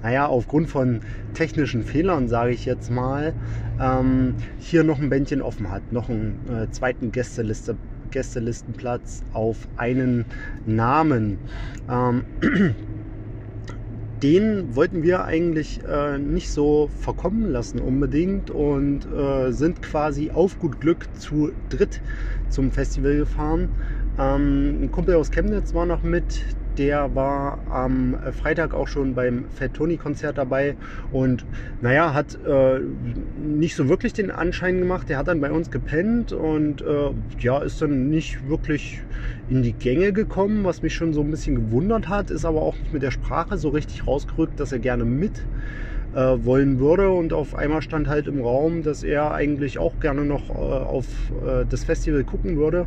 naja, 0.07 0.27
aufgrund 0.29 0.69
von 0.69 1.01
technischen 1.35 1.83
Fehlern, 1.83 2.29
sage 2.29 2.53
ich 2.53 2.65
jetzt 2.65 2.93
mal, 2.93 3.35
ähm, 3.81 4.37
hier 4.61 4.85
noch 4.85 5.01
ein 5.01 5.11
Bändchen 5.11 5.43
offen 5.43 5.69
hat, 5.69 5.91
noch 5.91 6.09
einen 6.09 6.39
äh, 6.49 6.71
zweiten 6.71 7.11
Gästeliste, 7.11 7.75
Gästelistenplatz 8.13 9.25
auf 9.33 9.67
einen 9.77 10.25
Namen. 10.65 11.39
Ähm, 11.91 12.23
den 14.23 14.77
wollten 14.77 15.03
wir 15.03 15.25
eigentlich 15.25 15.81
äh, 15.85 16.19
nicht 16.19 16.53
so 16.53 16.89
verkommen 17.01 17.51
lassen 17.51 17.81
unbedingt 17.81 18.53
und 18.53 19.09
äh, 19.13 19.51
sind 19.51 19.83
quasi 19.83 20.31
auf 20.31 20.61
gut 20.61 20.81
Glück 20.81 21.09
zu 21.19 21.51
dritt 21.69 22.01
zum 22.49 22.71
Festival 22.71 23.17
gefahren. 23.17 23.71
Ähm, 24.21 24.83
ein 24.83 24.93
Kumpel 24.93 25.17
aus 25.17 25.33
Chemnitz 25.33 25.75
war 25.75 25.85
noch 25.85 26.05
mit, 26.05 26.45
der 26.79 27.15
war 27.15 27.67
am 27.71 28.17
Freitag 28.33 28.75
auch 28.75 28.89
schon 28.89 29.15
beim 29.15 29.47
Fat 29.51 29.75
Tony 29.75 29.97
Konzert 29.97 30.39
dabei 30.39 30.77
und 31.11 31.45
naja, 31.81 32.15
hat 32.15 32.39
äh, 32.47 32.81
nicht 33.35 33.75
so 33.75 33.89
wirklich 33.89 34.13
den 34.13 34.31
Anschein 34.31 34.79
gemacht. 34.79 35.09
Der 35.09 35.19
hat 35.19 35.29
dann 35.29 35.41
bei 35.41 35.51
uns 35.51 35.71
gepennt 35.71 36.33
und 36.33 36.83
äh, 36.83 37.11
ja, 37.41 37.59
ist 37.59 37.81
dann 37.83 38.09
nicht 38.09 38.49
wirklich 38.49 39.01
in 39.49 39.63
die 39.63 39.75
Gänge 39.75 40.13
gekommen, 40.13 40.65
was 40.65 40.83
mich 40.83 40.95
schon 40.95 41.13
so 41.13 41.21
ein 41.21 41.31
bisschen 41.31 41.55
gewundert 41.55 42.09
hat, 42.09 42.31
ist 42.31 42.45
aber 42.45 42.63
auch 42.63 42.79
nicht 42.81 42.93
mit 42.93 43.03
der 43.03 43.11
Sprache 43.11 43.59
so 43.59 43.69
richtig 43.69 44.07
rausgerückt, 44.07 44.59
dass 44.61 44.73
er 44.73 44.79
gerne 44.79 45.05
mit 45.05 45.47
äh, 46.17 46.45
wollen 46.45 46.81
würde. 46.81 47.11
Und 47.11 47.33
auf 47.33 47.55
einmal 47.55 47.83
stand 47.83 48.09
halt 48.09 48.27
im 48.27 48.41
Raum, 48.41 48.83
dass 48.83 49.03
er 49.03 49.33
eigentlich 49.33 49.79
auch 49.79 50.01
gerne 50.01 50.25
noch 50.25 50.49
äh, 50.49 50.53
auf 50.55 51.31
äh, 51.47 51.67
das 51.69 51.85
Festival 51.85 52.25
gucken 52.25 52.57
würde 52.57 52.87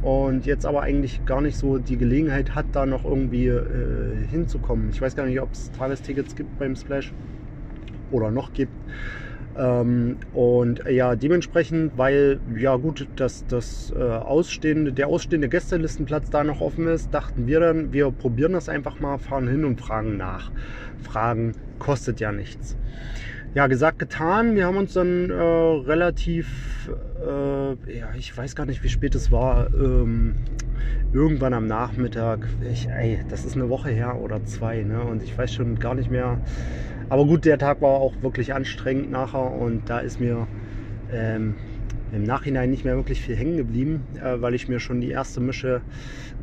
und 0.00 0.46
jetzt 0.46 0.64
aber 0.64 0.82
eigentlich 0.82 1.24
gar 1.26 1.40
nicht 1.40 1.58
so 1.58 1.78
die 1.78 1.98
Gelegenheit 1.98 2.54
hat, 2.54 2.66
da 2.72 2.86
noch 2.86 3.04
irgendwie 3.04 3.48
äh, 3.48 4.26
hinzukommen. 4.30 4.90
Ich 4.90 5.02
weiß 5.02 5.16
gar 5.16 5.26
nicht, 5.26 5.40
ob 5.40 5.52
es 5.52 5.72
Tagestickets 5.72 6.36
gibt 6.36 6.56
beim 6.58 6.76
Splash 6.76 7.12
oder 8.12 8.30
noch 8.30 8.52
gibt. 8.52 8.72
Ähm, 9.56 10.16
und 10.32 10.82
ja, 10.88 11.14
dementsprechend, 11.14 11.98
weil 11.98 12.40
ja 12.56 12.76
gut, 12.76 13.08
dass 13.16 13.46
das 13.46 13.92
äh, 13.94 14.02
ausstehende, 14.02 14.92
der 14.92 15.08
ausstehende 15.08 15.48
Gästelistenplatz 15.48 16.30
da 16.30 16.42
noch 16.42 16.60
offen 16.60 16.86
ist, 16.86 17.12
dachten 17.12 17.46
wir 17.46 17.60
dann, 17.60 17.92
wir 17.92 18.10
probieren 18.10 18.52
das 18.52 18.68
einfach 18.68 19.00
mal, 19.00 19.18
fahren 19.18 19.48
hin 19.48 19.64
und 19.64 19.80
fragen 19.80 20.16
nach. 20.16 20.50
Fragen 21.02 21.52
kostet 21.78 22.20
ja 22.20 22.32
nichts. 22.32 22.76
Ja, 23.54 23.66
gesagt, 23.66 23.98
getan. 23.98 24.54
Wir 24.54 24.64
haben 24.64 24.78
uns 24.78 24.94
dann 24.94 25.28
äh, 25.28 25.34
relativ, 25.34 26.90
äh, 27.22 27.98
ja, 27.98 28.08
ich 28.16 28.34
weiß 28.34 28.54
gar 28.54 28.64
nicht, 28.64 28.82
wie 28.82 28.88
spät 28.88 29.14
es 29.14 29.30
war, 29.30 29.68
ähm, 29.74 30.36
irgendwann 31.12 31.52
am 31.52 31.66
Nachmittag, 31.66 32.48
ich, 32.72 32.88
ey, 32.88 33.18
das 33.28 33.44
ist 33.44 33.54
eine 33.54 33.68
Woche 33.68 33.90
her 33.90 34.18
oder 34.22 34.42
zwei, 34.46 34.82
ne? 34.82 35.02
Und 35.02 35.22
ich 35.22 35.36
weiß 35.36 35.52
schon 35.52 35.78
gar 35.78 35.94
nicht 35.94 36.10
mehr. 36.10 36.40
Aber 37.08 37.26
gut, 37.26 37.44
der 37.44 37.58
Tag 37.58 37.80
war 37.82 38.00
auch 38.00 38.14
wirklich 38.22 38.54
anstrengend 38.54 39.10
nachher 39.10 39.52
und 39.52 39.88
da 39.88 40.00
ist 40.00 40.20
mir 40.20 40.46
ähm, 41.12 41.54
im 42.12 42.24
Nachhinein 42.24 42.70
nicht 42.70 42.84
mehr 42.84 42.96
wirklich 42.96 43.20
viel 43.20 43.36
hängen 43.36 43.56
geblieben, 43.56 44.04
äh, 44.22 44.40
weil 44.40 44.54
ich 44.54 44.68
mir 44.68 44.80
schon 44.80 45.00
die 45.00 45.10
erste 45.10 45.40
Mische 45.40 45.82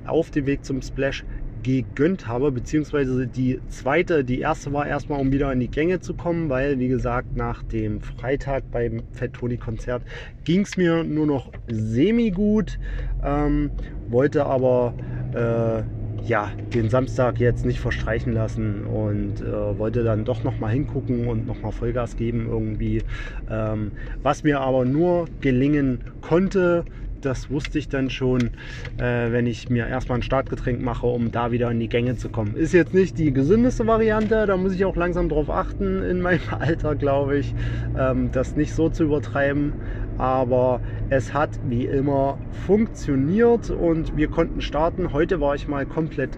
auf 0.06 0.32
dem 0.32 0.46
Weg 0.46 0.66
zum 0.66 0.82
Splash 0.82 1.24
gegönnt 1.64 2.28
habe, 2.28 2.52
beziehungsweise 2.52 3.28
die 3.28 3.60
zweite, 3.70 4.24
die 4.24 4.40
erste 4.40 4.72
war 4.72 4.88
erstmal, 4.88 5.20
um 5.20 5.32
wieder 5.32 5.52
in 5.52 5.60
die 5.60 5.68
Gänge 5.70 6.00
zu 6.00 6.14
kommen, 6.14 6.50
weil, 6.50 6.80
wie 6.80 6.88
gesagt, 6.88 7.36
nach 7.36 7.64
dem 7.64 8.02
Freitag 8.02 8.72
beim 8.72 9.04
Fat 9.12 9.34
Tony 9.34 9.58
Konzert 9.58 10.04
ging 10.46 10.62
es 10.62 10.78
mir 10.78 11.04
nur 11.04 11.26
noch 11.26 11.52
semi-gut, 11.68 12.80
ähm, 13.24 13.72
wollte 14.08 14.46
aber 14.46 14.94
äh, 15.34 15.84
ja, 16.26 16.52
den 16.74 16.90
Samstag 16.90 17.40
jetzt 17.40 17.66
nicht 17.66 17.80
verstreichen 17.80 18.34
lassen 18.34 18.86
und 18.86 19.42
äh, 19.42 19.78
wollte 19.78 20.04
dann 20.04 20.26
doch 20.26 20.44
nochmal 20.44 20.72
hingucken 20.72 21.28
und 21.28 21.48
nochmal 21.48 21.72
Vollgas 21.72 22.16
geben 22.16 22.48
irgendwie. 22.48 23.04
Ähm, 23.50 23.92
was 24.22 24.44
mir 24.44 24.62
aber 24.62 24.86
nur 24.86 25.28
gelingen 25.42 26.04
konnte, 26.22 26.86
das 27.22 27.50
wusste 27.50 27.80
ich 27.80 27.90
dann 27.90 28.10
schon, 28.10 28.52
äh, 28.98 29.32
wenn 29.32 29.46
ich 29.46 29.70
mir 29.70 29.88
erstmal 29.88 30.20
ein 30.20 30.24
Startgetränk 30.24 30.82
mache, 30.82 31.08
um 31.08 31.32
da 31.32 31.52
wieder 31.52 31.70
in 31.72 31.80
die 31.80 31.90
Gänge 31.90 32.16
zu 32.16 32.30
kommen. 32.30 32.56
Ist 32.56 32.74
jetzt 32.74 32.94
nicht 32.94 33.18
die 33.18 33.34
gesündeste 33.34 33.88
Variante, 33.88 34.46
da 34.46 34.58
muss 34.58 34.74
ich 34.74 34.86
auch 34.86 34.96
langsam 34.96 35.30
drauf 35.30 35.50
achten 35.50 36.02
in 36.02 36.22
meinem 36.22 36.42
Alter, 36.60 36.96
glaube 36.96 37.38
ich, 37.38 37.56
ähm, 37.96 38.32
das 38.32 38.56
nicht 38.56 38.74
so 38.74 38.90
zu 38.90 39.04
übertreiben. 39.04 39.76
Aber 40.20 40.82
es 41.10 41.34
hat 41.34 41.60
wie 41.64 41.86
immer 41.86 42.38
funktioniert 42.52 43.72
und 43.72 44.16
wir 44.16 44.28
konnten 44.28 44.62
starten. 44.62 45.14
Heute 45.14 45.42
war 45.42 45.56
ich 45.56 45.68
mal 45.68 45.86
komplett 45.86 46.38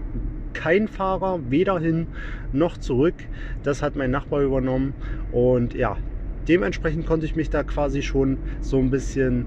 kein 0.54 0.86
Fahrer, 0.86 1.40
weder 1.50 1.78
hin 1.80 2.06
noch 2.52 2.78
zurück. 2.78 3.14
Das 3.64 3.82
hat 3.82 3.96
mein 3.96 4.10
Nachbar 4.10 4.42
übernommen 4.42 4.94
und 5.32 5.74
ja, 5.74 5.96
dementsprechend 6.48 7.06
konnte 7.06 7.26
ich 7.26 7.36
mich 7.36 7.50
da 7.50 7.64
quasi 7.64 8.02
schon 8.02 8.38
so 8.60 8.78
ein 8.78 8.90
bisschen 8.90 9.46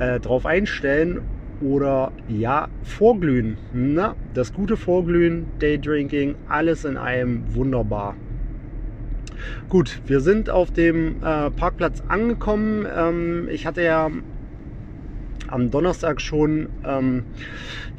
äh, 0.00 0.18
drauf 0.20 0.44
einstellen 0.44 1.22
oder 1.60 2.12
ja, 2.28 2.68
vorglühen. 2.82 3.58
Na, 3.72 4.16
das 4.34 4.52
gute 4.52 4.76
Vorglühen, 4.76 5.46
Daydrinking, 5.60 6.34
alles 6.48 6.84
in 6.84 6.96
einem 6.96 7.54
wunderbar. 7.54 8.16
Gut, 9.68 10.00
wir 10.06 10.20
sind 10.20 10.50
auf 10.50 10.70
dem 10.70 11.22
äh, 11.22 11.50
Parkplatz 11.50 12.02
angekommen. 12.08 12.86
Ähm, 12.94 13.48
ich 13.50 13.66
hatte 13.66 13.82
ja 13.82 14.10
am 15.48 15.70
Donnerstag 15.70 16.20
schon 16.20 16.68
ähm, 16.84 17.24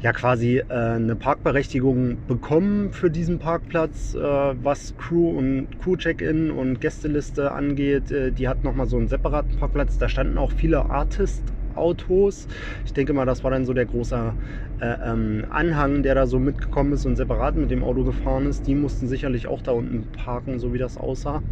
ja 0.00 0.12
quasi 0.12 0.58
äh, 0.58 0.64
eine 0.72 1.16
Parkberechtigung 1.16 2.18
bekommen 2.26 2.92
für 2.92 3.10
diesen 3.10 3.38
Parkplatz, 3.38 4.14
äh, 4.14 4.20
was 4.20 4.94
Crew 4.96 5.30
und 5.30 5.68
Crew-Check-In 5.82 6.50
und 6.50 6.80
Gästeliste 6.80 7.52
angeht. 7.52 8.10
Äh, 8.10 8.30
die 8.32 8.48
hat 8.48 8.64
nochmal 8.64 8.86
so 8.86 8.96
einen 8.96 9.08
separaten 9.08 9.56
Parkplatz. 9.58 9.98
Da 9.98 10.08
standen 10.08 10.38
auch 10.38 10.52
viele 10.52 10.88
Artists 10.90 11.42
Autos. 11.76 12.46
Ich 12.84 12.92
denke 12.92 13.12
mal, 13.12 13.26
das 13.26 13.44
war 13.44 13.50
dann 13.50 13.64
so 13.64 13.72
der 13.72 13.86
große 13.86 14.34
äh, 14.80 14.96
ähm, 15.04 15.44
Anhang, 15.50 16.02
der 16.02 16.14
da 16.14 16.26
so 16.26 16.38
mitgekommen 16.38 16.92
ist 16.92 17.04
und 17.06 17.16
separat 17.16 17.56
mit 17.56 17.70
dem 17.70 17.84
Auto 17.84 18.04
gefahren 18.04 18.46
ist. 18.46 18.66
Die 18.66 18.74
mussten 18.74 19.08
sicherlich 19.08 19.46
auch 19.46 19.62
da 19.62 19.72
unten 19.72 20.06
parken, 20.12 20.58
so 20.58 20.72
wie 20.72 20.78
das 20.78 20.96
aussah. 20.96 21.42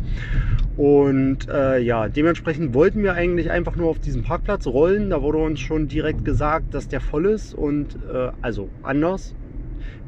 Und 0.76 1.48
äh, 1.48 1.78
ja, 1.78 2.08
dementsprechend 2.08 2.72
wollten 2.72 3.02
wir 3.02 3.14
eigentlich 3.14 3.50
einfach 3.50 3.76
nur 3.76 3.88
auf 3.88 3.98
diesen 3.98 4.22
Parkplatz 4.22 4.66
rollen. 4.66 5.10
Da 5.10 5.22
wurde 5.22 5.38
uns 5.38 5.60
schon 5.60 5.88
direkt 5.88 6.24
gesagt, 6.24 6.72
dass 6.72 6.88
der 6.88 7.00
voll 7.00 7.26
ist 7.26 7.54
und 7.54 7.98
äh, 8.12 8.30
also 8.40 8.68
anders 8.82 9.34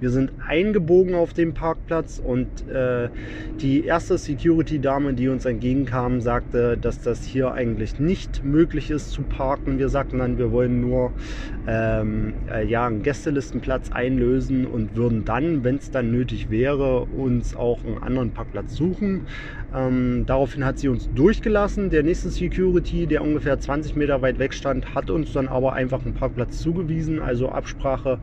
wir 0.01 0.11
sind 0.11 0.32
eingebogen 0.46 1.14
auf 1.14 1.34
dem 1.34 1.55
Parkplatz 1.55 2.20
und 2.24 2.66
äh, 2.68 3.09
die 3.61 3.84
erste 3.84 4.16
Security-Dame, 4.16 5.14
die 5.14 5.28
uns 5.28 5.44
entgegenkam, 5.44 6.20
sagte, 6.20 6.78
dass 6.78 7.03
das 7.03 7.24
hier 7.24 7.53
eigentlich 7.53 7.98
nicht 7.98 8.42
möglich 8.42 8.90
ist 8.90 9.12
zu 9.12 9.22
parken. 9.22 9.78
Wir 9.78 9.90
sagten 9.90 10.18
dann, 10.18 10.38
wir 10.38 10.51
wollen 10.53 10.80
nur 10.80 11.12
ähm, 11.66 12.32
äh, 12.51 12.66
ja, 12.66 12.86
einen 12.86 13.03
Gästelistenplatz 13.03 13.92
einlösen 13.92 14.66
und 14.66 14.96
würden 14.96 15.24
dann, 15.24 15.64
wenn 15.64 15.76
es 15.76 15.90
dann 15.90 16.11
nötig 16.11 16.51
wäre, 16.51 17.03
uns 17.03 17.55
auch 17.55 17.84
einen 17.84 17.98
anderen 17.98 18.32
Parkplatz 18.32 18.74
suchen. 18.74 19.26
Ähm, 19.75 20.25
daraufhin 20.27 20.64
hat 20.64 20.79
sie 20.79 20.89
uns 20.89 21.09
durchgelassen. 21.14 21.91
Der 21.91 22.03
nächste 22.03 22.31
Security, 22.31 23.07
der 23.07 23.23
ungefähr 23.23 23.59
20 23.59 23.97
Meter 23.97 24.23
weit 24.23 24.39
weg 24.39 24.53
stand, 24.53 24.95
hat 24.95 25.11
uns 25.11 25.33
dann 25.33 25.49
aber 25.49 25.75
einfach 25.75 26.05
einen 26.05 26.14
Parkplatz 26.14 26.59
zugewiesen. 26.59 27.21
Also 27.21 27.51
Absprache 27.51 28.18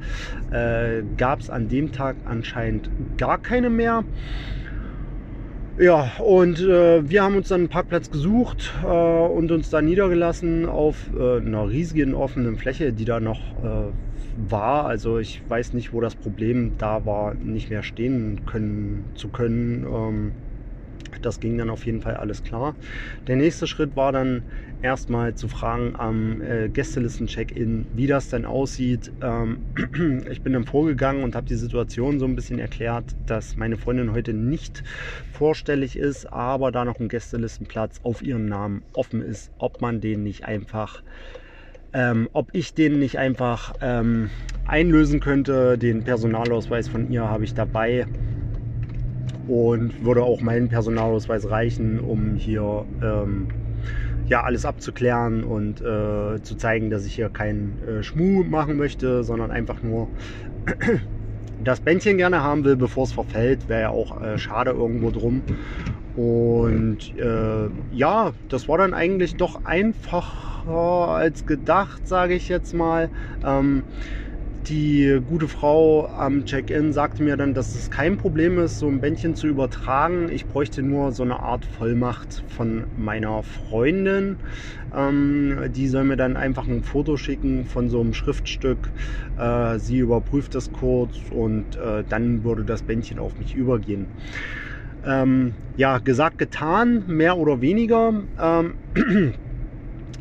äh, 0.51 1.03
gab 1.17 1.39
es 1.39 1.49
an 1.49 1.69
dem 1.69 1.91
Tag 1.91 2.17
anscheinend 2.25 2.89
gar 3.17 3.37
keine 3.37 3.69
mehr. 3.69 4.03
Ja, 5.79 6.11
und 6.17 6.59
äh, 6.59 7.07
wir 7.07 7.21
haben 7.21 7.35
uns 7.35 7.49
dann 7.49 7.61
einen 7.61 7.69
Parkplatz 7.69 8.09
gesucht 8.09 8.73
äh, 8.83 8.87
und 8.87 9.51
uns 9.51 9.69
da 9.69 9.79
niedergelassen 9.79 10.65
auf 10.65 11.11
äh, 11.15 11.37
einer 11.37 11.69
riesigen 11.69 12.15
offenen 12.15 12.57
Fläche, 12.57 12.91
die 12.93 13.05
da 13.05 13.19
noch 13.19 13.39
äh, 13.63 14.49
war. 14.49 14.85
Also 14.85 15.19
ich 15.19 15.43
weiß 15.47 15.73
nicht, 15.73 15.93
wo 15.93 16.01
das 16.01 16.15
Problem 16.15 16.73
da 16.79 17.05
war, 17.05 17.35
nicht 17.35 17.69
mehr 17.69 17.83
stehen 17.83 18.41
können 18.47 19.05
zu 19.13 19.27
können. 19.29 19.85
Ähm, 19.85 20.31
das 21.25 21.39
ging 21.39 21.57
dann 21.57 21.69
auf 21.69 21.85
jeden 21.85 22.01
Fall 22.01 22.15
alles 22.15 22.43
klar. 22.43 22.75
Der 23.27 23.35
nächste 23.35 23.67
Schritt 23.67 23.95
war 23.95 24.11
dann 24.11 24.43
erstmal 24.81 25.35
zu 25.35 25.47
fragen 25.47 25.95
am 25.95 26.41
äh, 26.41 26.69
Gästelisten-Check-In, 26.69 27.87
wie 27.93 28.07
das 28.07 28.29
denn 28.29 28.45
aussieht. 28.45 29.11
Ähm, 29.21 29.59
ich 30.29 30.41
bin 30.41 30.53
dann 30.53 30.65
vorgegangen 30.65 31.23
und 31.23 31.35
habe 31.35 31.47
die 31.47 31.55
Situation 31.55 32.19
so 32.19 32.25
ein 32.25 32.35
bisschen 32.35 32.59
erklärt, 32.59 33.15
dass 33.25 33.57
meine 33.57 33.77
Freundin 33.77 34.13
heute 34.13 34.33
nicht 34.33 34.83
vorstellig 35.31 35.97
ist, 35.97 36.31
aber 36.31 36.71
da 36.71 36.85
noch 36.85 36.99
ein 36.99 37.09
Gästelistenplatz 37.09 37.99
auf 38.03 38.21
ihren 38.21 38.45
Namen 38.45 38.83
offen 38.93 39.21
ist, 39.21 39.51
ob 39.57 39.81
man 39.81 40.01
den 40.01 40.23
nicht 40.23 40.45
einfach 40.45 41.01
ähm, 41.93 42.29
ob 42.33 42.49
ich 42.53 42.73
den 42.73 42.99
nicht 42.99 43.17
einfach 43.17 43.73
ähm, 43.81 44.29
einlösen 44.65 45.19
könnte. 45.19 45.77
Den 45.77 46.03
Personalausweis 46.03 46.87
von 46.87 47.09
ihr 47.09 47.23
habe 47.23 47.43
ich 47.43 47.53
dabei 47.53 48.05
und 49.47 50.03
würde 50.03 50.23
auch 50.23 50.41
meinen 50.41 50.69
Personalausweis 50.69 51.49
reichen, 51.49 51.99
um 51.99 52.35
hier 52.35 52.85
ähm, 53.01 53.47
ja, 54.27 54.43
alles 54.43 54.65
abzuklären 54.65 55.43
und 55.43 55.81
äh, 55.81 56.41
zu 56.41 56.55
zeigen, 56.55 56.89
dass 56.89 57.05
ich 57.05 57.15
hier 57.15 57.29
keinen 57.29 57.77
äh, 57.87 58.03
Schmuh 58.03 58.43
machen 58.43 58.77
möchte, 58.77 59.23
sondern 59.23 59.51
einfach 59.51 59.81
nur 59.81 60.09
das 61.63 61.79
Bändchen 61.79 62.17
gerne 62.17 62.43
haben 62.43 62.65
will, 62.65 62.75
bevor 62.75 63.05
es 63.05 63.13
verfällt. 63.13 63.69
Wäre 63.69 63.81
ja 63.81 63.89
auch 63.89 64.21
äh, 64.21 64.37
schade 64.37 64.71
irgendwo 64.71 65.11
drum. 65.11 65.41
Und 66.15 67.15
äh, 67.17 67.69
ja, 67.91 68.33
das 68.49 68.67
war 68.67 68.79
dann 68.79 68.93
eigentlich 68.93 69.35
doch 69.35 69.63
einfacher 69.65 70.67
als 70.67 71.45
gedacht, 71.45 72.07
sage 72.07 72.33
ich 72.33 72.49
jetzt 72.49 72.73
mal. 72.73 73.09
Ähm, 73.45 73.83
die 74.69 75.21
gute 75.27 75.47
Frau 75.47 76.07
am 76.07 76.45
Check-in 76.45 76.91
sagte 76.91 77.23
mir 77.23 77.37
dann, 77.37 77.53
dass 77.53 77.75
es 77.75 77.89
kein 77.89 78.17
Problem 78.17 78.59
ist, 78.59 78.79
so 78.79 78.87
ein 78.87 78.99
Bändchen 78.99 79.35
zu 79.35 79.47
übertragen. 79.47 80.29
Ich 80.29 80.45
bräuchte 80.45 80.83
nur 80.83 81.11
so 81.11 81.23
eine 81.23 81.39
Art 81.39 81.65
Vollmacht 81.65 82.43
von 82.47 82.85
meiner 82.95 83.43
Freundin. 83.43 84.37
Ähm, 84.93 85.69
die 85.69 85.87
soll 85.87 86.03
mir 86.03 86.17
dann 86.17 86.37
einfach 86.37 86.67
ein 86.67 86.83
Foto 86.83 87.17
schicken 87.17 87.65
von 87.65 87.89
so 87.89 88.01
einem 88.01 88.13
Schriftstück. 88.13 88.91
Äh, 89.37 89.79
sie 89.79 89.99
überprüft 89.99 90.55
das 90.55 90.71
kurz 90.71 91.15
und 91.29 91.75
äh, 91.77 92.03
dann 92.07 92.43
würde 92.43 92.65
das 92.65 92.81
Bändchen 92.81 93.19
auf 93.19 93.39
mich 93.39 93.55
übergehen. 93.55 94.07
Ähm, 95.03 95.55
ja, 95.77 95.99
gesagt, 95.99 96.37
getan, 96.37 97.03
mehr 97.07 97.37
oder 97.37 97.61
weniger. 97.61 98.23
Ähm, 98.39 98.75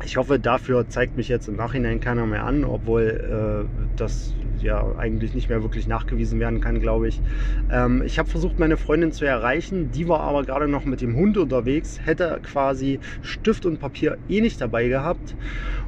Ich 0.05 0.15
hoffe, 0.15 0.39
dafür 0.39 0.87
zeigt 0.87 1.17
mich 1.17 1.27
jetzt 1.27 1.47
im 1.47 1.55
Nachhinein 1.55 1.99
keiner 1.99 2.25
mehr 2.27 2.45
an, 2.45 2.63
obwohl 2.63 3.67
äh, 3.71 3.87
das 3.95 4.35
ja 4.59 4.95
eigentlich 4.95 5.33
nicht 5.33 5.49
mehr 5.49 5.63
wirklich 5.63 5.87
nachgewiesen 5.87 6.39
werden 6.39 6.61
kann, 6.61 6.79
glaube 6.79 7.07
ich. 7.07 7.19
Ähm, 7.71 8.03
ich 8.05 8.19
habe 8.19 8.29
versucht, 8.29 8.59
meine 8.59 8.77
Freundin 8.77 9.11
zu 9.11 9.25
erreichen, 9.25 9.91
die 9.91 10.07
war 10.07 10.21
aber 10.21 10.43
gerade 10.43 10.67
noch 10.67 10.85
mit 10.85 11.01
dem 11.01 11.15
Hund 11.15 11.37
unterwegs, 11.37 11.99
hätte 12.05 12.39
quasi 12.43 12.99
Stift 13.21 13.65
und 13.65 13.79
Papier 13.79 14.17
eh 14.29 14.41
nicht 14.41 14.61
dabei 14.61 14.87
gehabt. 14.87 15.35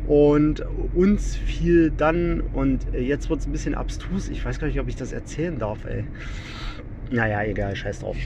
Und 0.08 0.66
uns 0.96 1.36
fiel 1.36 1.92
dann, 1.92 2.42
und 2.42 2.88
jetzt 2.94 3.30
wird 3.30 3.42
es 3.42 3.46
ein 3.46 3.52
bisschen 3.52 3.76
abstrus, 3.76 4.28
ich 4.28 4.44
weiß 4.44 4.60
gar 4.60 4.68
nicht, 4.68 4.80
ob 4.80 4.88
ich 4.88 4.96
das 4.96 5.12
erzählen 5.12 5.60
darf, 5.60 5.86
ey. 5.86 6.06
Naja, 7.12 7.44
egal, 7.44 7.76
scheiß 7.76 8.00
drauf. 8.00 8.18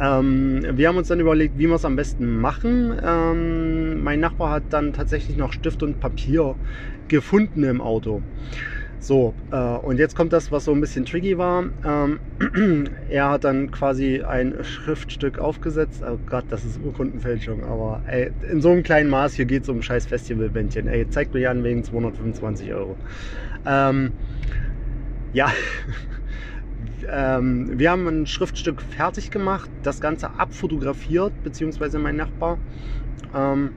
Ähm, 0.00 0.64
wir 0.72 0.88
haben 0.88 0.96
uns 0.96 1.08
dann 1.08 1.20
überlegt, 1.20 1.58
wie 1.58 1.66
wir 1.66 1.74
es 1.74 1.84
am 1.84 1.96
besten 1.96 2.38
machen. 2.40 2.96
Ähm, 3.02 4.02
mein 4.02 4.20
Nachbar 4.20 4.50
hat 4.50 4.64
dann 4.70 4.92
tatsächlich 4.92 5.36
noch 5.36 5.52
Stift 5.52 5.82
und 5.82 6.00
Papier 6.00 6.56
gefunden 7.08 7.64
im 7.64 7.80
Auto. 7.80 8.22
So, 9.00 9.34
äh, 9.50 9.56
und 9.56 9.98
jetzt 9.98 10.16
kommt 10.16 10.32
das, 10.32 10.50
was 10.50 10.64
so 10.64 10.72
ein 10.72 10.80
bisschen 10.80 11.04
tricky 11.04 11.38
war. 11.38 11.70
Ähm, 11.84 12.20
er 13.08 13.30
hat 13.30 13.44
dann 13.44 13.70
quasi 13.70 14.22
ein 14.22 14.56
Schriftstück 14.62 15.38
aufgesetzt. 15.38 16.02
Oh 16.04 16.18
Gott, 16.26 16.46
das 16.48 16.64
ist 16.64 16.78
Urkundenfälschung, 16.78 17.64
aber 17.64 18.02
ey, 18.06 18.32
in 18.50 18.60
so 18.60 18.70
einem 18.70 18.82
kleinen 18.82 19.08
Maß, 19.10 19.34
hier 19.34 19.46
geht 19.46 19.62
es 19.64 19.68
um 19.68 19.82
scheiß 19.82 20.06
Festivalbändchen. 20.06 20.88
Ey, 20.88 21.08
zeigt 21.08 21.34
mir 21.34 21.50
an 21.50 21.62
wegen 21.64 21.84
225 21.84 22.72
Euro. 22.72 22.98
Ähm, 23.64 24.12
ja, 25.32 25.52
ähm, 27.08 27.78
wir 27.78 27.90
haben 27.90 28.06
ein 28.06 28.26
Schriftstück 28.26 28.82
fertig 28.82 29.30
gemacht, 29.30 29.70
das 29.82 30.00
Ganze 30.00 30.30
abfotografiert, 30.38 31.32
beziehungsweise 31.42 31.98
mein 31.98 32.16
Nachbar. 32.16 32.58
Ähm, 33.34 33.72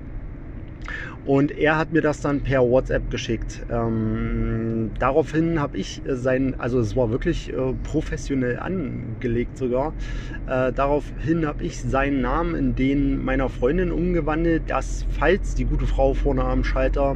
und 1.25 1.51
er 1.51 1.77
hat 1.77 1.91
mir 1.91 2.01
das 2.01 2.21
dann 2.21 2.41
per 2.41 2.61
WhatsApp 2.61 3.09
geschickt. 3.11 3.65
Ähm, 3.69 4.91
daraufhin 4.97 5.59
habe 5.59 5.77
ich 5.77 6.01
sein, 6.05 6.55
also 6.57 6.79
es 6.79 6.95
war 6.95 7.11
wirklich 7.11 7.53
äh, 7.53 7.73
professionell 7.83 8.59
angelegt 8.59 9.57
sogar. 9.57 9.93
Äh, 10.47 10.71
daraufhin 10.73 11.45
habe 11.45 11.63
ich 11.63 11.79
seinen 11.79 12.21
Namen 12.21 12.55
in 12.55 12.75
den 12.75 13.23
meiner 13.23 13.49
Freundin 13.49 13.91
umgewandelt, 13.91 14.63
dass 14.69 15.05
falls 15.09 15.53
die 15.53 15.65
gute 15.65 15.85
Frau 15.85 16.13
vorne 16.13 16.43
am 16.43 16.63
Schalter 16.63 17.15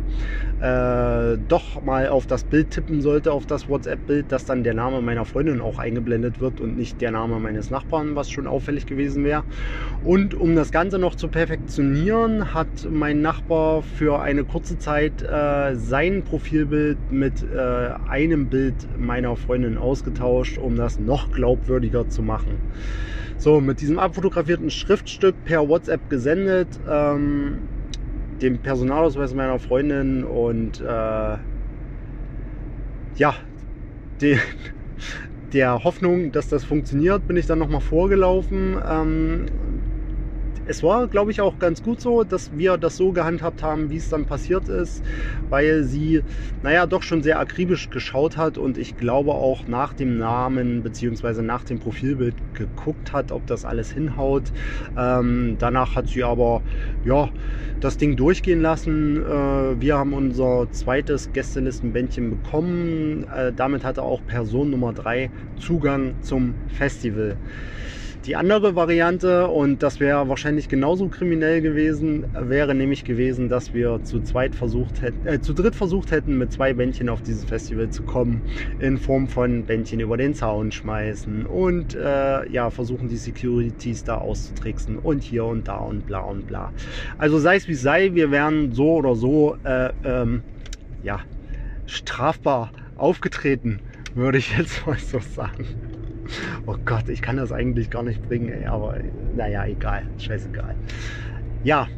äh, 0.61 1.37
doch 1.49 1.81
mal 1.83 2.07
auf 2.07 2.27
das 2.27 2.43
Bild 2.43 2.71
tippen 2.71 3.01
sollte, 3.01 3.31
auf 3.31 3.45
das 3.45 3.67
WhatsApp-Bild, 3.67 4.31
dass 4.31 4.45
dann 4.45 4.63
der 4.63 4.73
Name 4.73 5.01
meiner 5.01 5.25
Freundin 5.25 5.61
auch 5.61 5.79
eingeblendet 5.79 6.39
wird 6.39 6.61
und 6.61 6.77
nicht 6.77 7.01
der 7.01 7.11
Name 7.11 7.39
meines 7.39 7.71
Nachbarn, 7.71 8.15
was 8.15 8.29
schon 8.29 8.47
auffällig 8.47 8.85
gewesen 8.85 9.23
wäre. 9.23 9.43
Und 10.03 10.33
um 10.33 10.55
das 10.55 10.71
Ganze 10.71 10.99
noch 10.99 11.15
zu 11.15 11.27
perfektionieren, 11.27 12.53
hat 12.53 12.67
mein 12.89 13.21
Nachbar 13.21 13.81
für 13.95 14.21
eine 14.21 14.43
kurze 14.43 14.77
Zeit 14.77 15.21
äh, 15.21 15.75
sein 15.75 16.23
Profilbild 16.23 16.97
mit 17.11 17.43
äh, 17.43 17.91
einem 18.09 18.47
Bild 18.47 18.75
meiner 18.97 19.35
Freundin 19.35 19.77
ausgetauscht, 19.77 20.57
um 20.57 20.75
das 20.75 20.99
noch 20.99 21.31
glaubwürdiger 21.31 22.09
zu 22.09 22.21
machen. 22.21 22.57
So, 23.37 23.61
mit 23.61 23.81
diesem 23.81 23.97
abfotografierten 23.97 24.69
Schriftstück 24.69 25.35
per 25.45 25.67
WhatsApp 25.69 26.09
gesendet, 26.09 26.67
ähm, 26.89 27.59
dem 28.41 28.57
Personalausweis 28.59 29.33
meiner 29.33 29.59
Freundin 29.59 30.23
und 30.23 30.81
äh, 30.81 31.37
ja, 33.15 33.33
den, 34.21 34.39
der 35.53 35.83
Hoffnung, 35.85 36.33
dass 36.33 36.49
das 36.49 36.65
funktioniert, 36.65 37.27
bin 37.27 37.37
ich 37.37 37.45
dann 37.45 37.59
nochmal 37.59 37.81
vorgelaufen. 37.81 38.77
Ähm, 38.85 39.45
es 40.67 40.83
war, 40.83 41.07
glaube 41.07 41.31
ich, 41.31 41.41
auch 41.41 41.59
ganz 41.59 41.81
gut 41.81 42.01
so, 42.01 42.23
dass 42.23 42.57
wir 42.57 42.77
das 42.77 42.97
so 42.97 43.11
gehandhabt 43.11 43.61
haben, 43.63 43.89
wie 43.89 43.97
es 43.97 44.09
dann 44.09 44.25
passiert 44.25 44.67
ist, 44.67 45.03
weil 45.49 45.83
sie, 45.83 46.23
naja, 46.63 46.85
doch 46.87 47.03
schon 47.03 47.21
sehr 47.21 47.39
akribisch 47.39 47.89
geschaut 47.89 48.37
hat 48.37 48.57
und 48.57 48.77
ich 48.77 48.97
glaube 48.97 49.31
auch 49.31 49.67
nach 49.67 49.93
dem 49.93 50.17
Namen 50.17 50.81
bzw. 50.83 51.41
nach 51.41 51.63
dem 51.63 51.79
Profilbild 51.79 52.35
geguckt 52.53 53.13
hat, 53.13 53.31
ob 53.31 53.45
das 53.47 53.65
alles 53.65 53.91
hinhaut. 53.91 54.51
Ähm, 54.97 55.57
danach 55.59 55.95
hat 55.95 56.07
sie 56.07 56.23
aber, 56.23 56.61
ja, 57.03 57.29
das 57.79 57.97
Ding 57.97 58.15
durchgehen 58.15 58.61
lassen. 58.61 59.23
Äh, 59.23 59.81
wir 59.81 59.97
haben 59.97 60.13
unser 60.13 60.67
zweites 60.71 61.31
Gästelistenbändchen 61.33 62.31
bekommen. 62.31 63.25
Äh, 63.35 63.53
damit 63.55 63.83
hatte 63.83 64.01
auch 64.01 64.25
Person 64.25 64.71
Nummer 64.71 64.93
3 64.93 65.29
Zugang 65.59 66.15
zum 66.21 66.55
Festival. 66.67 67.37
Die 68.25 68.35
andere 68.35 68.75
Variante, 68.75 69.47
und 69.49 69.83
das 69.83 69.99
wäre 69.99 70.27
wahrscheinlich 70.27 70.67
genauso 70.67 71.09
kriminell 71.09 71.61
gewesen, 71.61 72.25
wäre 72.33 72.73
nämlich 72.73 73.03
gewesen, 73.03 73.49
dass 73.49 73.71
wir 73.71 74.01
zu 74.03 74.19
zweit 74.21 74.55
versucht 74.55 75.03
hätten, 75.03 75.27
äh, 75.27 75.41
zu 75.41 75.53
dritt 75.53 75.75
versucht 75.75 76.09
hätten, 76.09 76.35
mit 76.39 76.51
zwei 76.51 76.73
Bändchen 76.73 77.07
auf 77.09 77.21
dieses 77.21 77.45
Festival 77.45 77.89
zu 77.89 78.01
kommen, 78.01 78.41
in 78.79 78.97
Form 78.97 79.27
von 79.27 79.63
Bändchen 79.65 79.99
über 79.99 80.17
den 80.17 80.33
Zaun 80.33 80.71
schmeißen 80.71 81.45
und 81.45 81.93
äh, 81.93 82.49
ja, 82.49 82.71
versuchen 82.71 83.09
die 83.09 83.17
Securities 83.17 84.03
da 84.05 84.17
auszutricksen 84.17 84.97
und 84.97 85.21
hier 85.21 85.45
und 85.45 85.67
da 85.67 85.77
und 85.77 86.07
bla 86.07 86.21
und 86.21 86.47
bla. 86.47 86.73
Also 87.19 87.37
sei 87.37 87.57
es 87.57 87.67
wie 87.67 87.75
sei, 87.75 88.15
wir 88.15 88.31
wären 88.31 88.71
so 88.71 88.95
oder 88.95 89.13
so 89.13 89.55
äh, 89.63 89.91
ähm, 90.03 90.41
ja, 91.03 91.21
strafbar 91.85 92.71
aufgetreten, 92.95 93.81
würde 94.15 94.39
ich 94.39 94.57
jetzt 94.57 94.87
mal 94.87 94.97
so 94.97 95.19
sagen. 95.19 95.67
Oh 96.65 96.75
Gott, 96.85 97.09
ich 97.09 97.21
kann 97.21 97.37
das 97.37 97.51
eigentlich 97.51 97.89
gar 97.89 98.03
nicht 98.03 98.21
bringen, 98.21 98.49
ey, 98.49 98.65
aber 98.65 98.99
naja, 99.31 99.65
egal, 99.65 100.09
scheißegal. 100.17 100.77
Ja, 101.61 101.89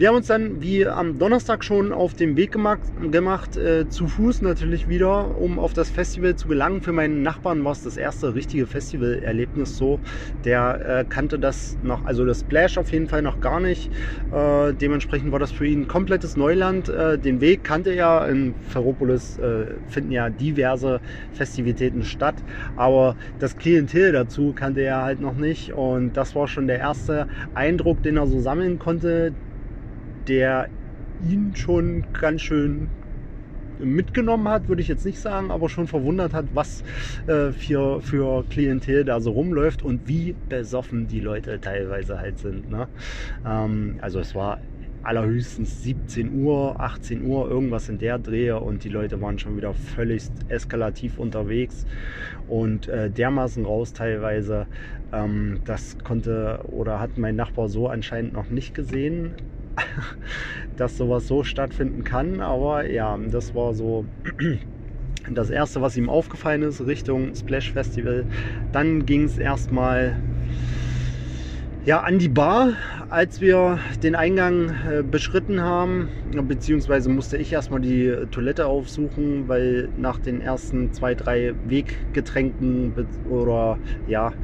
wir 0.00 0.08
haben 0.08 0.16
uns 0.16 0.28
dann 0.28 0.62
wie 0.62 0.86
am 0.86 1.18
Donnerstag 1.18 1.62
schon 1.62 1.92
auf 1.92 2.14
den 2.14 2.34
Weg 2.34 2.52
gemacht, 2.52 2.80
gemacht 3.10 3.58
äh, 3.58 3.86
zu 3.86 4.06
Fuß 4.06 4.40
natürlich 4.40 4.88
wieder, 4.88 5.38
um 5.38 5.58
auf 5.58 5.74
das 5.74 5.90
Festival 5.90 6.36
zu 6.36 6.48
gelangen. 6.48 6.80
Für 6.80 6.92
meinen 6.92 7.20
Nachbarn 7.20 7.62
war 7.66 7.72
es 7.72 7.82
das 7.82 7.98
erste 7.98 8.34
richtige 8.34 8.66
Festivalerlebnis 8.66 9.76
so. 9.76 10.00
Der 10.46 11.00
äh, 11.00 11.04
kannte 11.06 11.38
das 11.38 11.76
noch, 11.82 12.06
also 12.06 12.24
das 12.24 12.40
Splash 12.40 12.78
auf 12.78 12.90
jeden 12.92 13.08
Fall 13.08 13.20
noch 13.20 13.42
gar 13.42 13.60
nicht. 13.60 13.90
Äh, 14.32 14.72
dementsprechend 14.72 15.32
war 15.32 15.38
das 15.38 15.52
für 15.52 15.66
ihn 15.66 15.86
komplettes 15.86 16.34
Neuland. 16.34 16.88
Äh, 16.88 17.18
den 17.18 17.42
Weg 17.42 17.62
kannte 17.62 17.90
er. 17.90 18.26
In 18.26 18.54
Ferropolis 18.70 19.38
äh, 19.38 19.66
finden 19.86 20.12
ja 20.12 20.30
diverse 20.30 21.02
Festivitäten 21.34 22.04
statt, 22.04 22.36
aber 22.74 23.16
das 23.38 23.54
Klientel 23.58 24.12
dazu 24.12 24.54
kannte 24.54 24.80
er 24.80 25.02
halt 25.02 25.20
noch 25.20 25.34
nicht. 25.34 25.74
Und 25.74 26.16
das 26.16 26.34
war 26.34 26.48
schon 26.48 26.68
der 26.68 26.78
erste 26.78 27.26
Eindruck, 27.52 28.02
den 28.02 28.16
er 28.16 28.26
so 28.26 28.40
sammeln 28.40 28.78
konnte 28.78 29.34
der 30.28 30.68
ihn 31.28 31.54
schon 31.54 32.04
ganz 32.12 32.42
schön 32.42 32.88
mitgenommen 33.78 34.48
hat, 34.48 34.68
würde 34.68 34.82
ich 34.82 34.88
jetzt 34.88 35.04
nicht 35.04 35.18
sagen, 35.18 35.50
aber 35.50 35.68
schon 35.68 35.86
verwundert 35.86 36.34
hat, 36.34 36.46
was 36.54 36.84
äh, 37.26 37.50
für, 37.52 38.00
für 38.00 38.44
Klientel 38.44 39.04
da 39.04 39.20
so 39.20 39.32
rumläuft 39.32 39.82
und 39.82 40.06
wie 40.06 40.34
besoffen 40.48 41.08
die 41.08 41.20
Leute 41.20 41.60
teilweise 41.60 42.18
halt 42.18 42.38
sind. 42.38 42.70
Ne? 42.70 42.88
Ähm, 43.46 43.98
also 44.00 44.20
es 44.20 44.34
war 44.34 44.58
allerhöchstens 45.02 45.82
17 45.82 46.42
Uhr, 46.42 46.78
18 46.78 47.24
Uhr, 47.24 47.50
irgendwas 47.50 47.88
in 47.88 47.98
der 47.98 48.18
Drehe 48.18 48.60
und 48.60 48.84
die 48.84 48.90
Leute 48.90 49.20
waren 49.22 49.38
schon 49.38 49.56
wieder 49.56 49.72
völlig 49.72 50.24
eskalativ 50.48 51.18
unterwegs 51.18 51.86
und 52.48 52.86
äh, 52.88 53.08
dermaßen 53.10 53.64
raus 53.64 53.94
teilweise. 53.94 54.66
Ähm, 55.12 55.60
das 55.64 55.96
konnte 56.04 56.60
oder 56.68 57.00
hat 57.00 57.16
mein 57.16 57.34
Nachbar 57.34 57.68
so 57.68 57.88
anscheinend 57.88 58.34
noch 58.34 58.50
nicht 58.50 58.74
gesehen 58.74 59.34
dass 60.76 60.96
sowas 60.96 61.26
so 61.26 61.44
stattfinden 61.44 62.04
kann. 62.04 62.40
Aber 62.40 62.86
ja, 62.86 63.18
das 63.18 63.54
war 63.54 63.74
so 63.74 64.04
das 65.30 65.50
Erste, 65.50 65.82
was 65.82 65.96
ihm 65.96 66.08
aufgefallen 66.08 66.62
ist, 66.62 66.86
Richtung 66.86 67.34
Splash 67.34 67.72
Festival. 67.72 68.26
Dann 68.72 69.06
ging 69.06 69.24
es 69.24 69.38
erstmal 69.38 70.16
ja, 71.86 72.00
an 72.00 72.18
die 72.18 72.28
Bar, 72.28 72.74
als 73.08 73.40
wir 73.40 73.80
den 74.02 74.14
Eingang 74.14 74.68
äh, 74.86 75.02
beschritten 75.02 75.62
haben, 75.62 76.10
beziehungsweise 76.30 77.08
musste 77.08 77.38
ich 77.38 77.52
erstmal 77.52 77.80
die 77.80 78.14
Toilette 78.30 78.66
aufsuchen, 78.66 79.48
weil 79.48 79.88
nach 79.96 80.18
den 80.18 80.42
ersten 80.42 80.92
zwei, 80.92 81.14
drei 81.14 81.54
Weggetränken 81.64 83.08
oder 83.24 83.78
ja, 84.06 84.34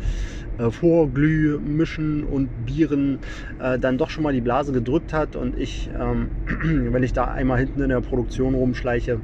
äh, 0.58 0.70
Vorglühmischen 0.70 2.24
und 2.24 2.52
Bieren 2.54 3.20
äh, 3.58 3.78
dann 3.78 3.98
doch 3.98 4.10
schon 4.10 4.24
mal 4.24 4.32
die 4.32 4.40
Blase 4.40 4.72
gedrückt 4.72 5.12
hat 5.12 5.36
und 5.36 5.56
ich, 5.56 5.90
ähm, 5.98 6.30
wenn 6.46 7.02
ich 7.02 7.12
da 7.12 7.24
einmal 7.24 7.58
hinten 7.58 7.80
in 7.80 7.88
der 7.90 8.00
Produktion 8.00 8.54
rumschleiche, 8.54 9.22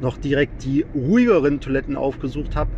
noch 0.00 0.16
direkt 0.16 0.64
die 0.64 0.84
ruhigeren 0.94 1.60
Toiletten 1.60 1.96
aufgesucht 1.96 2.56
habe, 2.56 2.70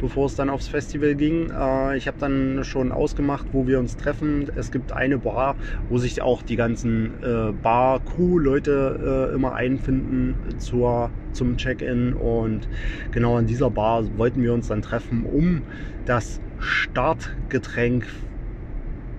bevor 0.00 0.26
es 0.26 0.34
dann 0.34 0.50
aufs 0.50 0.68
Festival 0.68 1.14
ging. 1.14 1.50
Äh, 1.50 1.96
ich 1.96 2.06
habe 2.06 2.16
dann 2.18 2.64
schon 2.64 2.92
ausgemacht, 2.92 3.46
wo 3.52 3.66
wir 3.66 3.78
uns 3.78 3.96
treffen. 3.96 4.48
Es 4.56 4.70
gibt 4.70 4.92
eine 4.92 5.18
Bar, 5.18 5.56
wo 5.88 5.98
sich 5.98 6.22
auch 6.22 6.42
die 6.42 6.56
ganzen 6.56 7.12
äh, 7.22 7.52
Bar-Crew-Leute 7.52 9.28
äh, 9.30 9.34
immer 9.34 9.54
einfinden 9.54 10.34
zur, 10.58 11.10
zum 11.32 11.56
Check-in. 11.56 12.14
Und 12.14 12.68
genau 13.12 13.36
an 13.36 13.46
dieser 13.46 13.70
Bar 13.70 14.04
wollten 14.16 14.42
wir 14.42 14.52
uns 14.52 14.68
dann 14.68 14.82
treffen, 14.82 15.24
um 15.24 15.62
das 16.06 16.40
Startgetränk, 16.58 18.06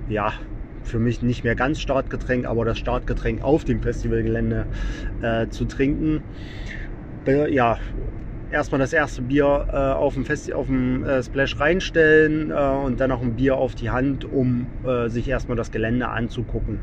ja, 0.09 0.33
für 0.83 0.99
mich 0.99 1.21
nicht 1.21 1.43
mehr 1.43 1.55
ganz 1.55 1.79
Startgetränk, 1.79 2.45
aber 2.45 2.65
das 2.65 2.77
Startgetränk 2.77 3.43
auf 3.43 3.63
dem 3.63 3.81
Festivalgelände 3.81 4.65
äh, 5.21 5.47
zu 5.49 5.65
trinken. 5.65 6.21
Ja, 7.27 7.77
erstmal 8.49 8.79
das 8.79 8.93
erste 8.93 9.21
Bier 9.21 9.67
äh, 9.71 9.75
auf 9.75 10.15
dem, 10.15 10.25
Festi 10.25 10.53
auf 10.53 10.65
dem 10.65 11.03
äh, 11.03 11.21
Splash 11.21 11.59
reinstellen 11.59 12.49
äh, 12.49 12.53
und 12.53 12.99
dann 12.99 13.09
noch 13.09 13.21
ein 13.21 13.35
Bier 13.35 13.57
auf 13.57 13.75
die 13.75 13.91
Hand, 13.91 14.25
um 14.25 14.67
äh, 14.83 15.07
sich 15.07 15.27
erstmal 15.27 15.55
das 15.55 15.69
Gelände 15.69 16.07
anzugucken. 16.07 16.79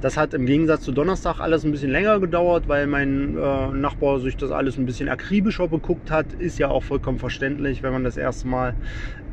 Das 0.00 0.16
hat 0.16 0.34
im 0.34 0.46
Gegensatz 0.46 0.82
zu 0.82 0.92
Donnerstag 0.92 1.38
alles 1.40 1.64
ein 1.64 1.70
bisschen 1.70 1.90
länger 1.90 2.18
gedauert, 2.18 2.66
weil 2.66 2.86
mein 2.86 3.36
äh, 3.36 3.68
Nachbar 3.68 4.18
sich 4.18 4.36
das 4.36 4.50
alles 4.50 4.76
ein 4.76 4.86
bisschen 4.86 5.08
akribischer 5.08 5.68
beguckt 5.68 6.10
hat. 6.10 6.32
Ist 6.32 6.58
ja 6.58 6.68
auch 6.68 6.82
vollkommen 6.82 7.18
verständlich, 7.18 7.82
wenn 7.82 7.92
man 7.92 8.02
das 8.04 8.16
erste 8.16 8.48
Mal 8.48 8.74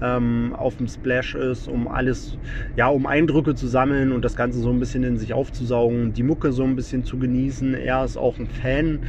ähm, 0.01 0.53
auf 0.57 0.75
dem 0.75 0.87
Splash 0.87 1.35
ist, 1.35 1.67
um 1.67 1.87
alles, 1.87 2.37
ja, 2.75 2.87
um 2.87 3.07
Eindrücke 3.07 3.55
zu 3.55 3.67
sammeln 3.67 4.11
und 4.11 4.23
das 4.23 4.35
Ganze 4.35 4.59
so 4.59 4.69
ein 4.69 4.79
bisschen 4.79 5.03
in 5.03 5.17
sich 5.17 5.33
aufzusaugen, 5.33 6.13
die 6.13 6.23
Mucke 6.23 6.51
so 6.51 6.63
ein 6.63 6.75
bisschen 6.75 7.03
zu 7.03 7.17
genießen. 7.17 7.73
Er 7.73 8.03
ist 8.03 8.17
auch 8.17 8.37
ein 8.39 8.47
Fan 8.47 8.99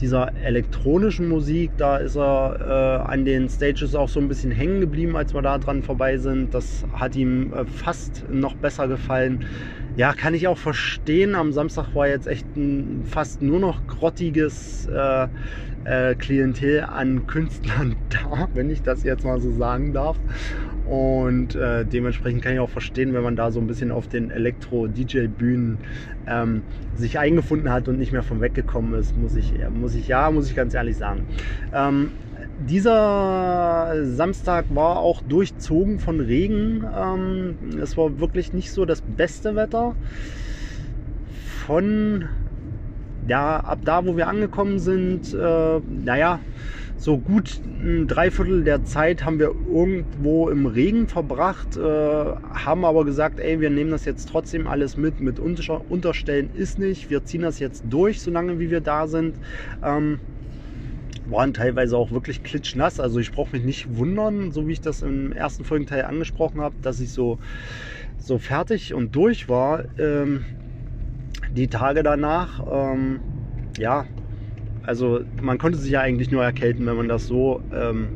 dieser 0.00 0.32
elektronischen 0.44 1.28
Musik. 1.28 1.70
Da 1.76 1.96
ist 1.98 2.16
er 2.16 3.02
äh, 3.06 3.10
an 3.10 3.24
den 3.24 3.48
Stages 3.48 3.94
auch 3.94 4.08
so 4.08 4.20
ein 4.20 4.28
bisschen 4.28 4.50
hängen 4.50 4.80
geblieben, 4.80 5.16
als 5.16 5.34
wir 5.34 5.42
da 5.42 5.58
dran 5.58 5.82
vorbei 5.82 6.16
sind. 6.18 6.54
Das 6.54 6.84
hat 6.92 7.16
ihm 7.16 7.52
äh, 7.52 7.64
fast 7.66 8.24
noch 8.30 8.54
besser 8.54 8.88
gefallen. 8.88 9.44
Ja, 9.96 10.12
kann 10.12 10.34
ich 10.34 10.46
auch 10.46 10.58
verstehen. 10.58 11.34
Am 11.34 11.52
Samstag 11.52 11.94
war 11.94 12.06
jetzt 12.06 12.26
echt 12.26 12.46
ein 12.56 13.04
fast 13.04 13.42
nur 13.42 13.58
noch 13.58 13.86
grottiges 13.86 14.86
äh, 14.86 15.26
äh, 15.84 16.14
Klientel 16.14 16.84
an 16.84 17.26
Künstlern 17.26 17.96
da, 18.10 18.48
wenn 18.54 18.70
ich 18.70 18.82
das 18.82 19.02
jetzt 19.02 19.24
mal 19.24 19.40
so 19.40 19.50
sagen 19.52 19.92
darf. 19.92 20.16
Und 20.88 21.54
äh, 21.54 21.84
dementsprechend 21.84 22.42
kann 22.42 22.54
ich 22.54 22.60
auch 22.60 22.70
verstehen, 22.70 23.12
wenn 23.12 23.22
man 23.22 23.36
da 23.36 23.50
so 23.50 23.60
ein 23.60 23.66
bisschen 23.66 23.90
auf 23.90 24.08
den 24.08 24.30
Elektro-DJ-Bühnen 24.30 25.78
ähm, 26.26 26.62
sich 26.96 27.18
eingefunden 27.18 27.70
hat 27.70 27.88
und 27.88 27.98
nicht 27.98 28.12
mehr 28.12 28.22
vom 28.22 28.40
weggekommen 28.40 28.98
ist, 28.98 29.16
muss 29.16 29.36
ich, 29.36 29.52
muss 29.74 29.94
ich 29.94 30.08
ja, 30.08 30.30
muss 30.30 30.48
ich 30.48 30.56
ganz 30.56 30.72
ehrlich 30.72 30.96
sagen. 30.96 31.26
Ähm, 31.74 32.12
dieser 32.66 33.94
Samstag 34.04 34.64
war 34.70 34.98
auch 34.98 35.20
durchzogen 35.20 36.00
von 36.00 36.20
Regen. 36.20 36.84
Ähm, 36.96 37.56
es 37.82 37.96
war 37.98 38.18
wirklich 38.18 38.54
nicht 38.54 38.72
so 38.72 38.86
das 38.86 39.02
beste 39.02 39.56
Wetter. 39.56 39.94
Von 41.66 42.28
ja, 43.28 43.60
ab 43.60 43.80
da, 43.84 44.06
wo 44.06 44.16
wir 44.16 44.26
angekommen 44.26 44.78
sind, 44.78 45.34
äh, 45.34 45.80
naja, 46.04 46.40
so 46.98 47.16
gut 47.16 47.60
ein 47.64 48.08
Dreiviertel 48.08 48.64
der 48.64 48.84
Zeit 48.84 49.24
haben 49.24 49.38
wir 49.38 49.52
irgendwo 49.72 50.48
im 50.48 50.66
Regen 50.66 51.06
verbracht, 51.06 51.76
äh, 51.76 51.80
haben 51.80 52.84
aber 52.84 53.04
gesagt, 53.04 53.38
ey, 53.38 53.60
wir 53.60 53.70
nehmen 53.70 53.92
das 53.92 54.04
jetzt 54.04 54.28
trotzdem 54.28 54.66
alles 54.66 54.96
mit. 54.96 55.20
Mit 55.20 55.38
Unter 55.38 55.80
Unterstellen 55.88 56.50
ist 56.54 56.78
nicht. 56.78 57.08
Wir 57.08 57.24
ziehen 57.24 57.42
das 57.42 57.60
jetzt 57.60 57.84
durch, 57.88 58.20
solange 58.20 58.58
wie 58.58 58.70
wir 58.70 58.80
da 58.80 59.06
sind. 59.06 59.36
Ähm, 59.80 60.18
waren 61.26 61.54
teilweise 61.54 61.96
auch 61.96 62.10
wirklich 62.10 62.42
klitschnass. 62.42 62.98
Also 62.98 63.20
ich 63.20 63.30
brauche 63.30 63.54
mich 63.54 63.64
nicht 63.64 63.96
wundern, 63.96 64.50
so 64.50 64.66
wie 64.66 64.72
ich 64.72 64.80
das 64.80 65.02
im 65.02 65.32
ersten 65.32 65.64
Folgenteil 65.64 66.04
angesprochen 66.04 66.60
habe, 66.60 66.74
dass 66.82 66.98
ich 66.98 67.12
so, 67.12 67.38
so 68.18 68.38
fertig 68.38 68.92
und 68.92 69.14
durch 69.14 69.48
war. 69.48 69.84
Ähm, 69.98 70.44
die 71.52 71.68
Tage 71.68 72.02
danach, 72.02 72.60
ähm, 72.68 73.20
ja, 73.78 74.06
also 74.88 75.20
man 75.42 75.58
konnte 75.58 75.78
sich 75.78 75.90
ja 75.90 76.00
eigentlich 76.00 76.30
nur 76.30 76.42
erkälten, 76.42 76.86
wenn 76.86 76.96
man 76.96 77.08
das 77.08 77.26
so, 77.26 77.62
ähm, 77.74 78.08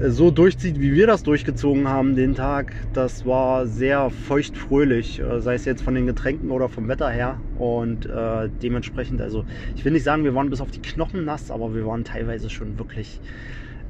so 0.00 0.30
durchzieht, 0.30 0.78
wie 0.78 0.94
wir 0.94 1.08
das 1.08 1.24
durchgezogen 1.24 1.88
haben 1.88 2.14
den 2.14 2.36
Tag. 2.36 2.72
Das 2.92 3.26
war 3.26 3.66
sehr 3.66 4.10
feuchtfröhlich, 4.10 5.20
äh, 5.20 5.40
sei 5.40 5.54
es 5.54 5.64
jetzt 5.64 5.82
von 5.82 5.96
den 5.96 6.06
Getränken 6.06 6.52
oder 6.52 6.68
vom 6.68 6.86
Wetter 6.86 7.10
her. 7.10 7.40
Und 7.58 8.06
äh, 8.06 8.48
dementsprechend, 8.62 9.20
also 9.20 9.44
ich 9.74 9.84
will 9.84 9.92
nicht 9.92 10.04
sagen, 10.04 10.22
wir 10.22 10.34
waren 10.34 10.48
bis 10.48 10.60
auf 10.60 10.70
die 10.70 10.80
Knochen 10.80 11.24
nass, 11.24 11.50
aber 11.50 11.74
wir 11.74 11.84
waren 11.86 12.04
teilweise 12.04 12.48
schon 12.48 12.78
wirklich 12.78 13.20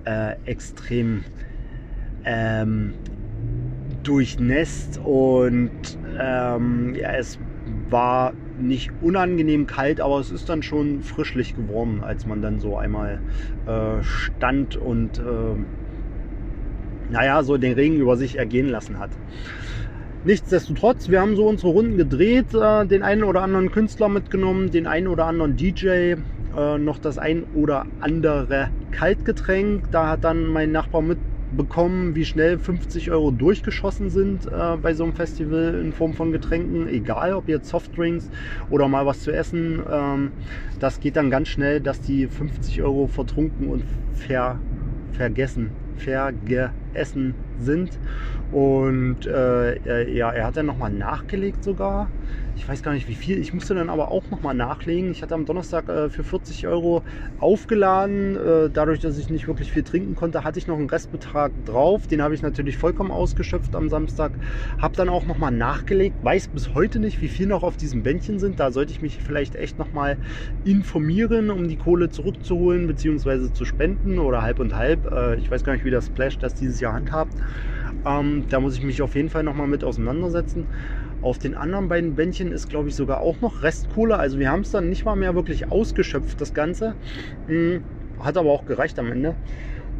äh, 0.06 0.36
extrem 0.46 1.24
ähm, 2.24 2.94
durchnässt 4.02 5.00
und 5.04 5.70
ähm, 6.18 6.94
ja, 6.94 7.12
es 7.12 7.38
war 7.90 8.32
nicht 8.62 8.90
unangenehm 9.00 9.66
kalt, 9.66 10.00
aber 10.00 10.18
es 10.20 10.30
ist 10.30 10.48
dann 10.48 10.62
schon 10.62 11.02
frischlich 11.02 11.54
geworden, 11.54 12.00
als 12.02 12.26
man 12.26 12.42
dann 12.42 12.60
so 12.60 12.76
einmal 12.76 13.20
äh, 13.66 14.02
stand 14.02 14.76
und 14.76 15.18
äh, 15.18 15.22
naja, 17.10 17.42
so 17.42 17.58
den 17.58 17.74
Regen 17.74 17.96
über 17.96 18.16
sich 18.16 18.38
ergehen 18.38 18.68
lassen 18.68 18.98
hat. 18.98 19.10
Nichtsdestotrotz, 20.24 21.08
wir 21.08 21.20
haben 21.20 21.34
so 21.34 21.46
unsere 21.46 21.72
Runden 21.72 21.96
gedreht, 21.96 22.54
äh, 22.54 22.86
den 22.86 23.02
einen 23.02 23.24
oder 23.24 23.42
anderen 23.42 23.72
Künstler 23.72 24.08
mitgenommen, 24.08 24.70
den 24.70 24.86
einen 24.86 25.08
oder 25.08 25.26
anderen 25.26 25.56
DJ, 25.56 26.14
äh, 26.56 26.78
noch 26.78 26.98
das 26.98 27.18
ein 27.18 27.44
oder 27.54 27.86
andere 28.00 28.68
Kaltgetränk. 28.92 29.90
Da 29.90 30.10
hat 30.10 30.24
dann 30.24 30.46
mein 30.46 30.70
Nachbar 30.70 31.02
mit 31.02 31.18
bekommen, 31.56 32.14
wie 32.14 32.24
schnell 32.24 32.58
50 32.58 33.10
Euro 33.10 33.30
durchgeschossen 33.30 34.10
sind 34.10 34.46
äh, 34.46 34.76
bei 34.80 34.94
so 34.94 35.04
einem 35.04 35.12
Festival 35.12 35.80
in 35.82 35.92
Form 35.92 36.14
von 36.14 36.32
Getränken, 36.32 36.88
egal 36.88 37.34
ob 37.34 37.48
jetzt 37.48 37.68
Softdrinks 37.68 38.30
oder 38.70 38.88
mal 38.88 39.06
was 39.06 39.20
zu 39.20 39.32
essen. 39.32 39.80
Ähm, 39.90 40.32
das 40.80 41.00
geht 41.00 41.16
dann 41.16 41.30
ganz 41.30 41.48
schnell, 41.48 41.80
dass 41.80 42.00
die 42.00 42.26
50 42.26 42.82
Euro 42.82 43.06
vertrunken 43.06 43.68
und 43.68 43.84
ver 44.14 44.58
vergessen, 45.12 45.70
vergessen 45.96 47.34
sind. 47.60 47.98
Und 48.50 49.26
äh, 49.26 50.10
ja, 50.10 50.30
er 50.30 50.46
hat 50.46 50.56
dann 50.56 50.66
nochmal 50.66 50.90
nachgelegt 50.90 51.64
sogar 51.64 52.08
ich 52.62 52.68
weiß 52.68 52.84
gar 52.84 52.92
nicht 52.92 53.08
wie 53.08 53.16
viel. 53.16 53.38
Ich 53.38 53.52
musste 53.52 53.74
dann 53.74 53.90
aber 53.90 54.12
auch 54.12 54.30
nochmal 54.30 54.54
nachlegen. 54.54 55.10
Ich 55.10 55.20
hatte 55.20 55.34
am 55.34 55.44
Donnerstag 55.44 55.88
äh, 55.88 56.08
für 56.10 56.22
40 56.22 56.68
Euro 56.68 57.02
aufgeladen. 57.36 58.36
Äh, 58.36 58.70
dadurch, 58.70 59.00
dass 59.00 59.18
ich 59.18 59.30
nicht 59.30 59.48
wirklich 59.48 59.72
viel 59.72 59.82
trinken 59.82 60.14
konnte, 60.14 60.44
hatte 60.44 60.60
ich 60.60 60.68
noch 60.68 60.78
einen 60.78 60.88
Restbetrag 60.88 61.50
drauf. 61.64 62.06
Den 62.06 62.22
habe 62.22 62.36
ich 62.36 62.42
natürlich 62.42 62.76
vollkommen 62.76 63.10
ausgeschöpft 63.10 63.74
am 63.74 63.88
Samstag. 63.88 64.38
Habe 64.78 64.94
dann 64.94 65.08
auch 65.08 65.26
nochmal 65.26 65.50
nachgelegt. 65.50 66.14
Weiß 66.22 66.46
bis 66.52 66.72
heute 66.72 67.00
nicht, 67.00 67.20
wie 67.20 67.28
viel 67.28 67.48
noch 67.48 67.64
auf 67.64 67.76
diesem 67.76 68.04
Bändchen 68.04 68.38
sind. 68.38 68.60
Da 68.60 68.70
sollte 68.70 68.92
ich 68.92 69.02
mich 69.02 69.18
vielleicht 69.18 69.56
echt 69.56 69.80
nochmal 69.80 70.16
informieren, 70.62 71.50
um 71.50 71.66
die 71.66 71.76
Kohle 71.76 72.10
zurückzuholen 72.10 72.86
bzw. 72.86 73.52
zu 73.52 73.64
spenden 73.64 74.20
oder 74.20 74.42
halb 74.42 74.60
und 74.60 74.76
halb. 74.76 75.10
Äh, 75.10 75.34
ich 75.34 75.50
weiß 75.50 75.64
gar 75.64 75.72
nicht, 75.72 75.84
wie 75.84 75.90
das 75.90 76.06
Splash 76.06 76.38
das 76.38 76.54
dieses 76.54 76.78
Jahr 76.78 76.92
handhabt. 76.92 77.34
Ähm, 78.04 78.46
da 78.48 78.60
muss 78.60 78.76
ich 78.76 78.82
mich 78.82 79.02
auf 79.02 79.14
jeden 79.14 79.30
Fall 79.30 79.42
nochmal 79.42 79.66
mit 79.66 79.84
auseinandersetzen. 79.84 80.68
Auf 81.22 81.38
den 81.38 81.54
anderen 81.54 81.88
beiden 81.88 82.14
Bändchen 82.16 82.50
ist, 82.50 82.68
glaube 82.68 82.88
ich, 82.88 82.96
sogar 82.96 83.20
auch 83.20 83.40
noch 83.40 83.62
Restkohle. 83.62 84.18
Also 84.18 84.38
wir 84.38 84.50
haben 84.50 84.62
es 84.62 84.72
dann 84.72 84.88
nicht 84.88 85.04
mal 85.04 85.14
mehr 85.14 85.34
wirklich 85.34 85.70
ausgeschöpft, 85.70 86.40
das 86.40 86.52
Ganze. 86.52 86.94
Hm, 87.46 87.82
hat 88.18 88.36
aber 88.36 88.50
auch 88.50 88.66
gereicht 88.66 88.98
am 88.98 89.10
Ende. 89.10 89.36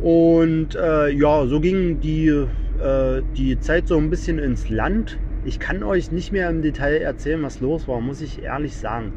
Und 0.03 0.75
äh, 0.75 1.11
ja, 1.11 1.47
so 1.47 1.61
ging 1.61 2.01
die, 2.01 2.29
äh, 2.29 3.23
die 3.37 3.61
Zeit 3.61 3.87
so 3.87 3.97
ein 3.99 4.11
bisschen 4.11 4.39
ins 4.39 4.68
Land. 4.68 5.18
Ich 5.45 5.61
kann 5.61 5.83
euch 5.83 6.11
nicht 6.11 6.33
mehr 6.33 6.51
im 6.51 6.61
Detail 6.61 6.99
erzählen, 6.99 7.43
was 7.43 7.61
los 7.61 7.87
war, 7.87 8.01
muss 8.01 8.20
ich 8.20 8.43
ehrlich 8.43 8.77
sagen. 8.77 9.12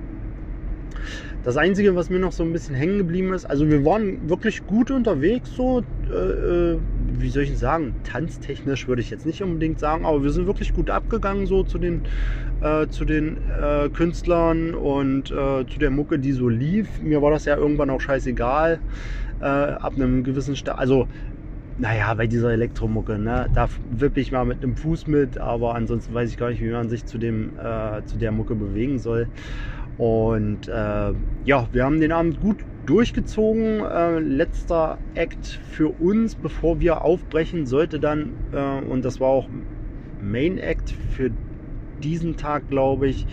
Das 1.46 1.58
Einzige, 1.58 1.96
was 1.96 2.10
mir 2.10 2.18
noch 2.18 2.32
so 2.32 2.42
ein 2.42 2.52
bisschen 2.52 2.74
hängen 2.74 2.98
geblieben 2.98 3.32
ist, 3.32 3.46
also 3.46 3.70
wir 3.70 3.86
waren 3.86 4.28
wirklich 4.28 4.66
gut 4.66 4.90
unterwegs, 4.90 5.52
so, 5.56 5.84
äh, 6.12 6.16
äh, 6.16 6.80
wie 7.20 7.30
soll 7.30 7.44
ich 7.44 7.56
sagen, 7.60 7.94
tanztechnisch 8.04 8.88
würde 8.88 9.04
ich 9.04 9.12
jetzt 9.12 9.28
nicht 9.28 9.44
unbedingt 9.44 9.80
sagen, 9.80 10.08
aber 10.08 10.24
wir 10.24 10.32
sind 10.32 10.48
wirklich 10.48 10.74
gut 10.74 10.90
abgegangen, 10.90 11.46
so 11.46 11.62
zu 11.62 11.78
den, 11.78 12.02
äh, 12.62 12.88
zu 12.88 13.06
den 13.06 13.38
äh, 13.62 13.90
Künstlern 13.90 14.74
und 14.74 15.30
äh, 15.30 15.68
zu 15.68 15.78
der 15.78 15.92
Mucke, 15.92 16.18
die 16.18 16.32
so 16.32 16.50
lief. 16.50 17.00
Mir 17.00 17.22
war 17.22 17.30
das 17.30 17.46
ja 17.46 17.56
irgendwann 17.56 17.92
auch 17.92 18.02
scheißegal, 18.02 18.80
äh, 19.40 19.46
ab 19.46 19.94
einem 19.96 20.24
gewissen 20.24 20.56
Sta 20.56 20.72
also 20.72 21.08
naja, 21.78 22.12
bei 22.16 22.26
dieser 22.26 22.54
Elektromucke, 22.54 23.20
ne, 23.20 23.50
da 23.54 23.68
wippe 23.92 24.20
ich 24.20 24.32
mal 24.32 24.46
mit 24.46 24.64
einem 24.64 24.78
Fuß 24.78 25.06
mit, 25.08 25.38
aber 25.38 25.76
ansonsten 25.76 26.14
weiß 26.14 26.30
ich 26.30 26.38
gar 26.38 26.50
nicht, 26.50 26.62
wie 26.62 26.72
man 26.72 26.90
sich 26.90 27.06
zu, 27.06 27.20
dem, 27.20 27.52
äh, 27.60 28.02
zu 28.06 28.18
der 28.18 28.32
Mucke 28.32 28.56
bewegen 28.56 28.98
soll. 28.98 29.28
Und 29.98 30.68
äh, 30.68 31.14
ja, 31.46 31.68
wir 31.72 31.84
haben 31.84 32.00
den 32.00 32.12
Abend 32.12 32.42
gut 32.42 32.58
durchgezogen. 32.86 33.82
Äh, 33.82 34.20
letzter 34.20 34.98
Act 35.14 35.60
für 35.72 35.88
uns, 35.88 36.36
bevor 36.36 36.80
wir 36.80 37.04
aufbrechen, 37.04 37.66
sollte 37.66 38.00
dann, 38.00 38.34
äh, 38.52 38.82
und 38.86 39.06
das 39.06 39.20
war 39.20 39.30
auch 39.30 39.48
Main 40.22 40.58
Act 40.58 40.94
für 41.12 41.32
diesen 42.04 42.36
Tag, 42.36 42.70
glaube 42.70 43.08
ich, 43.08 43.26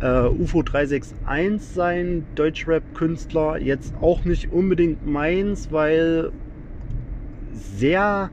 äh, 0.00 0.26
UFO 0.26 0.62
361 0.62 1.60
sein, 1.60 2.24
Deutschrap-Künstler. 2.34 3.58
Jetzt 3.58 3.94
auch 4.00 4.24
nicht 4.24 4.50
unbedingt 4.50 5.06
meins, 5.06 5.70
weil 5.70 6.32
sehr, 7.52 8.30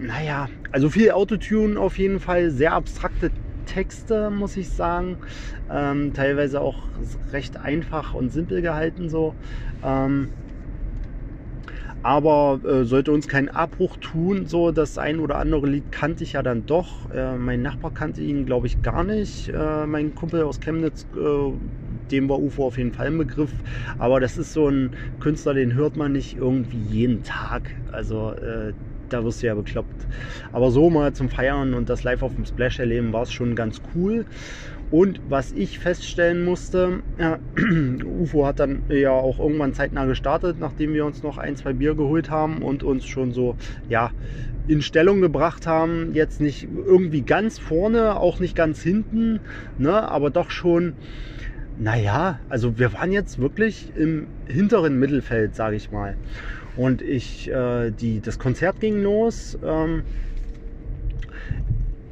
naja, 0.00 0.48
also 0.72 0.88
viel 0.88 1.10
Autotune 1.12 1.78
auf 1.78 1.98
jeden 1.98 2.18
Fall, 2.18 2.50
sehr 2.50 2.72
abstrakte 2.72 3.30
Texte, 3.64 4.30
muss 4.30 4.56
ich 4.56 4.70
sagen. 4.70 5.18
Ähm, 5.70 6.12
teilweise 6.12 6.60
auch 6.60 6.88
recht 7.32 7.60
einfach 7.60 8.14
und 8.14 8.30
simpel 8.30 8.62
gehalten 8.62 9.08
so. 9.08 9.34
Ähm, 9.82 10.30
aber 12.04 12.60
äh, 12.64 12.84
sollte 12.84 13.12
uns 13.12 13.28
keinen 13.28 13.48
Abbruch 13.48 13.96
tun. 13.96 14.44
So 14.46 14.72
das 14.72 14.98
ein 14.98 15.20
oder 15.20 15.38
andere 15.38 15.66
Lied 15.66 15.90
kannte 15.90 16.22
ich 16.22 16.34
ja 16.34 16.42
dann 16.42 16.66
doch. 16.66 17.10
Äh, 17.10 17.38
mein 17.38 17.62
Nachbar 17.62 17.92
kannte 17.92 18.20
ihn, 18.20 18.44
glaube 18.44 18.66
ich, 18.66 18.82
gar 18.82 19.04
nicht. 19.04 19.48
Äh, 19.48 19.86
mein 19.86 20.14
Kumpel 20.14 20.42
aus 20.42 20.60
Chemnitz, 20.60 21.06
äh, 21.16 21.52
dem 22.10 22.28
war 22.28 22.40
UFO 22.40 22.66
auf 22.66 22.76
jeden 22.76 22.92
Fall 22.92 23.06
ein 23.06 23.16
Begriff. 23.16 23.62
Aber 23.96 24.20
das 24.20 24.36
ist 24.36 24.52
so 24.52 24.68
ein 24.68 24.90
Künstler, 25.18 25.54
den 25.54 25.72
hört 25.72 25.96
man 25.96 26.12
nicht 26.12 26.36
irgendwie 26.36 26.78
jeden 26.78 27.22
Tag. 27.22 27.70
Also 27.90 28.32
äh, 28.32 28.74
da 29.14 29.24
wirst 29.24 29.42
du 29.42 29.46
ja 29.46 29.54
bekloppt. 29.54 30.06
Aber 30.52 30.70
so 30.70 30.90
mal 30.90 31.12
zum 31.12 31.28
Feiern 31.28 31.74
und 31.74 31.88
das 31.88 32.02
live 32.02 32.22
auf 32.22 32.34
dem 32.34 32.44
Splash 32.44 32.78
erleben, 32.78 33.12
war 33.12 33.22
es 33.22 33.32
schon 33.32 33.54
ganz 33.54 33.80
cool. 33.94 34.26
Und 34.90 35.20
was 35.28 35.52
ich 35.52 35.78
feststellen 35.78 36.44
musste, 36.44 37.00
ja, 37.18 37.38
UFO 38.04 38.46
hat 38.46 38.60
dann 38.60 38.82
ja 38.88 39.10
auch 39.10 39.38
irgendwann 39.38 39.72
zeitnah 39.72 40.04
gestartet, 40.04 40.58
nachdem 40.60 40.92
wir 40.94 41.04
uns 41.04 41.22
noch 41.22 41.38
ein, 41.38 41.56
zwei 41.56 41.72
Bier 41.72 41.94
geholt 41.94 42.30
haben 42.30 42.62
und 42.62 42.82
uns 42.82 43.06
schon 43.06 43.32
so, 43.32 43.56
ja, 43.88 44.12
in 44.66 44.82
Stellung 44.82 45.20
gebracht 45.20 45.66
haben. 45.66 46.14
Jetzt 46.14 46.40
nicht 46.40 46.68
irgendwie 46.86 47.22
ganz 47.22 47.58
vorne, 47.58 48.16
auch 48.16 48.40
nicht 48.40 48.56
ganz 48.56 48.82
hinten, 48.82 49.40
ne, 49.78 50.08
aber 50.10 50.30
doch 50.30 50.50
schon, 50.50 50.94
naja, 51.76 52.40
also 52.48 52.78
wir 52.78 52.92
waren 52.92 53.12
jetzt 53.12 53.38
wirklich 53.38 53.92
im 53.96 54.28
hinteren 54.46 54.98
Mittelfeld, 54.98 55.54
sage 55.54 55.76
ich 55.76 55.90
mal. 55.90 56.16
Und 56.76 57.02
ich, 57.02 57.50
äh, 57.50 57.90
die, 57.90 58.20
das 58.20 58.38
Konzert 58.38 58.80
ging 58.80 59.02
los. 59.02 59.58
Ähm, 59.64 60.02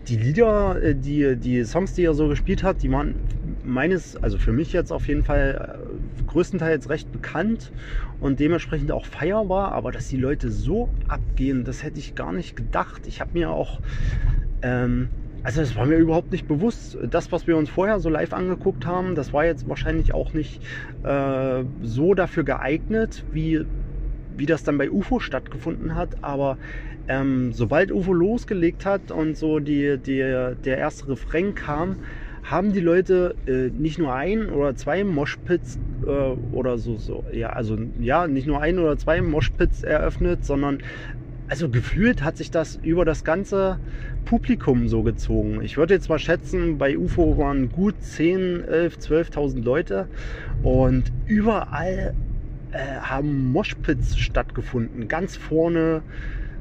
die 0.08 0.16
Lieder, 0.16 0.82
äh, 0.82 0.94
die, 0.94 1.36
die 1.36 1.64
Songs, 1.64 1.94
die 1.94 2.04
er 2.04 2.14
so 2.14 2.28
gespielt 2.28 2.62
hat, 2.62 2.82
die 2.82 2.90
waren 2.90 3.14
meines, 3.64 4.16
also 4.16 4.38
für 4.38 4.52
mich 4.52 4.72
jetzt 4.72 4.92
auf 4.92 5.06
jeden 5.08 5.24
Fall 5.24 5.78
äh, 5.80 6.24
größtenteils 6.26 6.88
recht 6.90 7.10
bekannt 7.12 7.72
und 8.20 8.40
dementsprechend 8.40 8.92
auch 8.92 9.06
feierbar, 9.06 9.72
aber 9.72 9.92
dass 9.92 10.08
die 10.08 10.16
Leute 10.16 10.50
so 10.50 10.88
abgehen, 11.08 11.64
das 11.64 11.82
hätte 11.82 11.98
ich 11.98 12.14
gar 12.14 12.32
nicht 12.32 12.56
gedacht. 12.56 13.06
Ich 13.06 13.20
habe 13.20 13.30
mir 13.34 13.50
auch, 13.50 13.80
ähm, 14.62 15.08
also 15.42 15.60
das 15.60 15.76
war 15.76 15.86
mir 15.86 15.98
überhaupt 15.98 16.30
nicht 16.32 16.46
bewusst. 16.46 16.98
Das, 17.10 17.32
was 17.32 17.46
wir 17.46 17.56
uns 17.56 17.68
vorher 17.68 18.00
so 18.00 18.08
live 18.08 18.32
angeguckt 18.32 18.86
haben, 18.86 19.14
das 19.14 19.32
war 19.32 19.44
jetzt 19.44 19.68
wahrscheinlich 19.68 20.14
auch 20.14 20.32
nicht 20.32 20.62
äh, 21.04 21.64
so 21.82 22.14
dafür 22.14 22.44
geeignet, 22.44 23.24
wie, 23.32 23.64
wie 24.36 24.46
das 24.46 24.64
dann 24.64 24.78
bei 24.78 24.90
UFO 24.90 25.20
stattgefunden 25.20 25.94
hat, 25.94 26.22
aber 26.22 26.58
ähm, 27.08 27.52
sobald 27.52 27.90
UFO 27.92 28.12
losgelegt 28.12 28.86
hat 28.86 29.10
und 29.10 29.36
so 29.36 29.58
die, 29.58 29.98
die, 29.98 30.18
der 30.18 30.78
erste 30.78 31.08
Refrain 31.08 31.54
kam, 31.54 31.96
haben 32.42 32.72
die 32.72 32.80
Leute 32.80 33.34
äh, 33.46 33.70
nicht 33.70 33.98
nur 33.98 34.14
ein 34.14 34.50
oder 34.50 34.74
zwei 34.74 35.04
Moshpits 35.04 35.78
äh, 36.04 36.10
oder 36.52 36.78
so, 36.78 36.96
so, 36.96 37.24
ja, 37.32 37.50
also 37.50 37.78
ja, 38.00 38.26
nicht 38.26 38.46
nur 38.46 38.60
ein 38.60 38.78
oder 38.78 38.96
zwei 38.96 39.22
Moshpits 39.22 39.84
eröffnet, 39.84 40.44
sondern 40.44 40.78
also 41.48 41.68
gefühlt 41.68 42.22
hat 42.22 42.36
sich 42.38 42.50
das 42.50 42.76
über 42.82 43.04
das 43.04 43.24
ganze 43.24 43.78
Publikum 44.24 44.88
so 44.88 45.02
gezogen. 45.02 45.60
Ich 45.62 45.76
würde 45.76 45.94
jetzt 45.94 46.08
mal 46.08 46.18
schätzen, 46.18 46.78
bei 46.78 46.96
UFO 46.96 47.36
waren 47.36 47.70
gut 47.70 48.00
10, 48.00 48.64
11, 48.64 48.96
12.000 48.96 49.62
Leute 49.62 50.08
und 50.62 51.12
überall 51.26 52.14
äh, 52.72 53.00
haben 53.00 53.52
Moshpits 53.52 54.18
stattgefunden. 54.18 55.08
Ganz 55.08 55.36
vorne, 55.36 56.02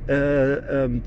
äh, 0.07 0.53
ähm, 0.53 1.01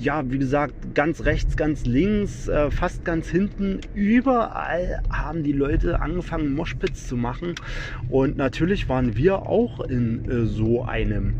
ja, 0.00 0.22
wie 0.30 0.38
gesagt, 0.38 0.94
ganz 0.94 1.24
rechts, 1.24 1.56
ganz 1.56 1.84
links, 1.84 2.48
äh, 2.48 2.70
fast 2.70 3.04
ganz 3.04 3.28
hinten, 3.28 3.80
überall 3.94 5.02
haben 5.10 5.42
die 5.42 5.52
Leute 5.52 6.00
angefangen, 6.00 6.54
Moshpits 6.54 7.08
zu 7.08 7.16
machen. 7.16 7.54
Und 8.08 8.36
natürlich 8.36 8.88
waren 8.88 9.16
wir 9.16 9.46
auch 9.46 9.80
in 9.80 10.30
äh, 10.30 10.46
so 10.46 10.84
einem. 10.84 11.34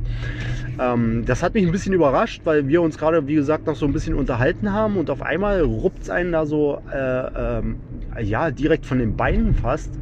Ähm, 0.81 1.25
das 1.25 1.43
hat 1.43 1.55
mich 1.55 1.65
ein 1.65 1.73
bisschen 1.73 1.93
überrascht, 1.93 2.43
weil 2.45 2.67
wir 2.67 2.83
uns 2.83 2.99
gerade, 2.99 3.27
wie 3.29 3.37
gesagt, 3.37 3.67
noch 3.67 3.77
so 3.77 3.87
ein 3.87 3.93
bisschen 3.93 4.15
unterhalten 4.15 4.73
haben 4.73 4.97
und 4.97 5.11
auf 5.11 5.23
einmal 5.23 5.61
ruppt 5.61 6.03
es 6.03 6.11
einen 6.11 6.33
da 6.33 6.45
so, 6.45 6.83
äh, 6.93 7.59
ähm, 7.59 7.77
ja, 8.21 8.51
direkt 8.51 8.87
von 8.87 8.99
den 8.99 9.17
Beinen 9.17 9.55
fast. 9.55 9.93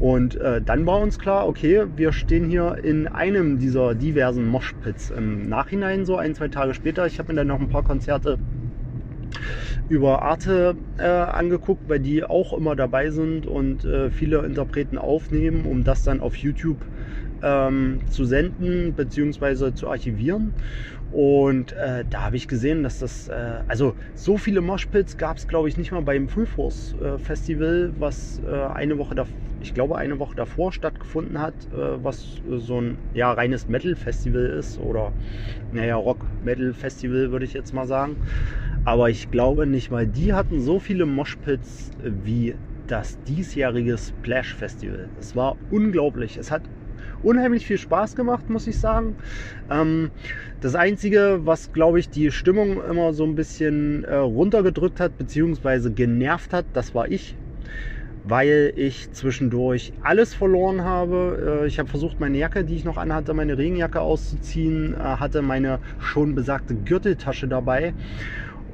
Und 0.00 0.40
äh, 0.40 0.62
dann 0.62 0.86
war 0.86 0.98
uns 0.98 1.18
klar, 1.18 1.46
okay, 1.46 1.84
wir 1.94 2.12
stehen 2.12 2.48
hier 2.48 2.78
in 2.82 3.06
einem 3.06 3.58
dieser 3.58 3.94
diversen 3.94 4.46
Moshpits. 4.46 5.10
Im 5.10 5.46
Nachhinein, 5.46 6.06
so 6.06 6.16
ein, 6.16 6.34
zwei 6.34 6.48
Tage 6.48 6.72
später, 6.72 7.06
ich 7.06 7.18
habe 7.18 7.32
mir 7.32 7.36
dann 7.36 7.48
noch 7.48 7.60
ein 7.60 7.68
paar 7.68 7.82
Konzerte 7.82 8.38
über 9.90 10.22
Arte 10.22 10.76
äh, 10.98 11.02
angeguckt, 11.02 11.88
weil 11.88 11.98
die 11.98 12.24
auch 12.24 12.56
immer 12.56 12.76
dabei 12.76 13.10
sind 13.10 13.46
und 13.46 13.84
äh, 13.84 14.10
viele 14.10 14.38
Interpreten 14.38 14.96
aufnehmen, 14.96 15.66
um 15.66 15.84
das 15.84 16.02
dann 16.02 16.20
auf 16.20 16.36
YouTube 16.36 16.78
ähm, 17.42 18.00
zu 18.08 18.24
senden 18.24 18.94
bzw. 18.94 19.74
zu 19.74 19.88
archivieren. 19.88 20.54
Und 21.10 21.72
äh, 21.72 22.04
da 22.08 22.22
habe 22.22 22.36
ich 22.36 22.46
gesehen, 22.46 22.84
dass 22.84 23.00
das, 23.00 23.28
äh, 23.28 23.62
also 23.66 23.94
so 24.14 24.38
viele 24.38 24.60
Moshpits 24.60 25.16
gab 25.16 25.38
es, 25.38 25.48
glaube 25.48 25.68
ich, 25.68 25.76
nicht 25.76 25.90
mal 25.90 26.02
beim 26.02 26.28
Full 26.28 26.46
Force 26.46 26.94
äh, 27.02 27.18
Festival, 27.18 27.92
was 27.98 28.40
äh, 28.46 28.50
eine 28.50 28.96
Woche 28.96 29.16
davor, 29.16 29.34
ich 29.60 29.74
glaube, 29.74 29.98
eine 29.98 30.18
Woche 30.20 30.36
davor 30.36 30.72
stattgefunden 30.72 31.40
hat, 31.40 31.54
äh, 31.72 32.04
was 32.04 32.36
so 32.58 32.80
ein 32.80 32.98
ja, 33.12 33.32
reines 33.32 33.68
Metal-Festival 33.68 34.46
ist 34.46 34.78
oder, 34.78 35.12
naja, 35.72 35.96
Rock-Metal-Festival 35.96 37.32
würde 37.32 37.44
ich 37.44 37.54
jetzt 37.54 37.72
mal 37.72 37.86
sagen. 37.86 38.16
Aber 38.84 39.10
ich 39.10 39.30
glaube 39.30 39.66
nicht 39.66 39.90
mal, 39.90 40.06
die 40.06 40.32
hatten 40.32 40.60
so 40.60 40.78
viele 40.78 41.06
Moshpits 41.06 41.90
wie 42.02 42.54
das 42.86 43.22
diesjährige 43.24 43.98
Splash 43.98 44.54
Festival. 44.54 45.10
Es 45.18 45.36
war 45.36 45.56
unglaublich. 45.70 46.36
Es 46.36 46.50
hat 46.50 46.62
unheimlich 47.22 47.66
viel 47.66 47.78
Spaß 47.78 48.14
gemacht, 48.14 48.48
muss 48.50 48.66
ich 48.66 48.78
sagen. 48.78 49.16
Ähm, 49.70 50.10
das 50.60 50.74
Einzige, 50.74 51.40
was, 51.44 51.72
glaube 51.72 52.00
ich, 52.00 52.10
die 52.10 52.30
Stimmung 52.30 52.82
immer 52.84 53.12
so 53.12 53.24
ein 53.24 53.34
bisschen 53.34 54.04
äh, 54.04 54.14
runtergedrückt 54.16 55.00
hat, 55.00 55.16
beziehungsweise 55.18 55.92
genervt 55.92 56.52
hat, 56.52 56.66
das 56.72 56.94
war 56.94 57.10
ich. 57.10 57.36
Weil 58.22 58.74
ich 58.76 59.10
zwischendurch 59.12 59.94
alles 60.02 60.34
verloren 60.34 60.84
habe. 60.84 61.62
Äh, 61.62 61.66
ich 61.66 61.78
habe 61.78 61.88
versucht, 61.88 62.20
meine 62.20 62.36
Jacke, 62.36 62.64
die 62.64 62.76
ich 62.76 62.84
noch 62.84 62.98
anhatte, 62.98 63.32
meine 63.32 63.56
Regenjacke 63.56 64.00
auszuziehen, 64.00 64.94
äh, 64.94 64.98
hatte 64.98 65.40
meine 65.40 65.78
schon 65.98 66.34
besagte 66.34 66.74
Gürteltasche 66.74 67.48
dabei 67.48 67.94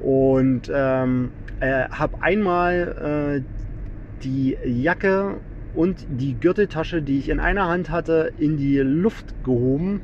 und 0.01 0.69
ähm, 0.73 1.31
äh, 1.59 1.85
habe 1.89 2.21
einmal 2.21 3.41
äh, 3.41 4.23
die 4.23 4.57
Jacke 4.65 5.37
und 5.73 6.05
die 6.07 6.39
Gürteltasche, 6.39 7.01
die 7.01 7.19
ich 7.19 7.29
in 7.29 7.39
einer 7.39 7.67
Hand 7.67 7.89
hatte, 7.89 8.31
in 8.37 8.57
die 8.57 8.77
Luft 8.77 9.35
gehoben, 9.43 10.01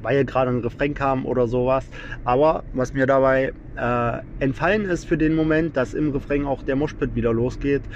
weil 0.00 0.24
gerade 0.24 0.50
ein 0.50 0.60
Refrain 0.60 0.94
kam 0.94 1.26
oder 1.26 1.46
sowas. 1.46 1.88
Aber 2.24 2.64
was 2.72 2.92
mir 2.92 3.06
dabei 3.06 3.52
äh, 3.76 4.18
entfallen 4.38 4.84
ist 4.84 5.04
für 5.06 5.16
den 5.16 5.34
Moment, 5.34 5.76
dass 5.76 5.94
im 5.94 6.10
Refrain 6.10 6.44
auch 6.44 6.62
der 6.62 6.76
Moshpit 6.76 7.14
wieder 7.14 7.32
losgeht. 7.32 7.88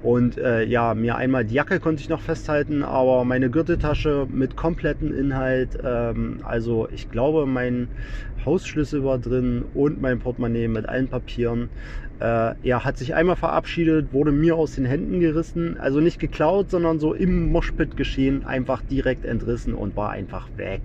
Und 0.00 0.36
äh, 0.38 0.62
ja, 0.64 0.94
mir 0.94 1.16
einmal 1.16 1.44
die 1.44 1.54
Jacke 1.54 1.80
konnte 1.80 2.00
ich 2.00 2.08
noch 2.08 2.20
festhalten, 2.20 2.82
aber 2.82 3.24
meine 3.24 3.50
Gürteltasche 3.50 4.26
mit 4.30 4.56
kompletten 4.56 5.12
Inhalt, 5.12 5.78
ähm, 5.82 6.40
also 6.44 6.88
ich 6.90 7.08
glaube, 7.08 7.46
mein 7.46 7.88
Hausschlüssel 8.44 9.02
war 9.02 9.18
drin 9.18 9.64
und 9.72 10.00
mein 10.00 10.18
Portemonnaie 10.18 10.68
mit 10.68 10.88
allen 10.88 11.08
Papieren. 11.08 11.70
Äh, 12.20 12.54
er 12.62 12.84
hat 12.84 12.96
sich 12.96 13.14
einmal 13.14 13.36
verabschiedet, 13.36 14.12
wurde 14.12 14.32
mir 14.32 14.56
aus 14.56 14.74
den 14.74 14.84
Händen 14.84 15.20
gerissen. 15.20 15.78
Also 15.78 16.00
nicht 16.00 16.18
geklaut, 16.18 16.70
sondern 16.70 16.98
so 16.98 17.14
im 17.14 17.50
Moshpit 17.50 17.96
geschehen, 17.96 18.44
einfach 18.44 18.82
direkt 18.82 19.24
entrissen 19.24 19.74
und 19.74 19.96
war 19.96 20.10
einfach 20.10 20.48
weg. 20.56 20.82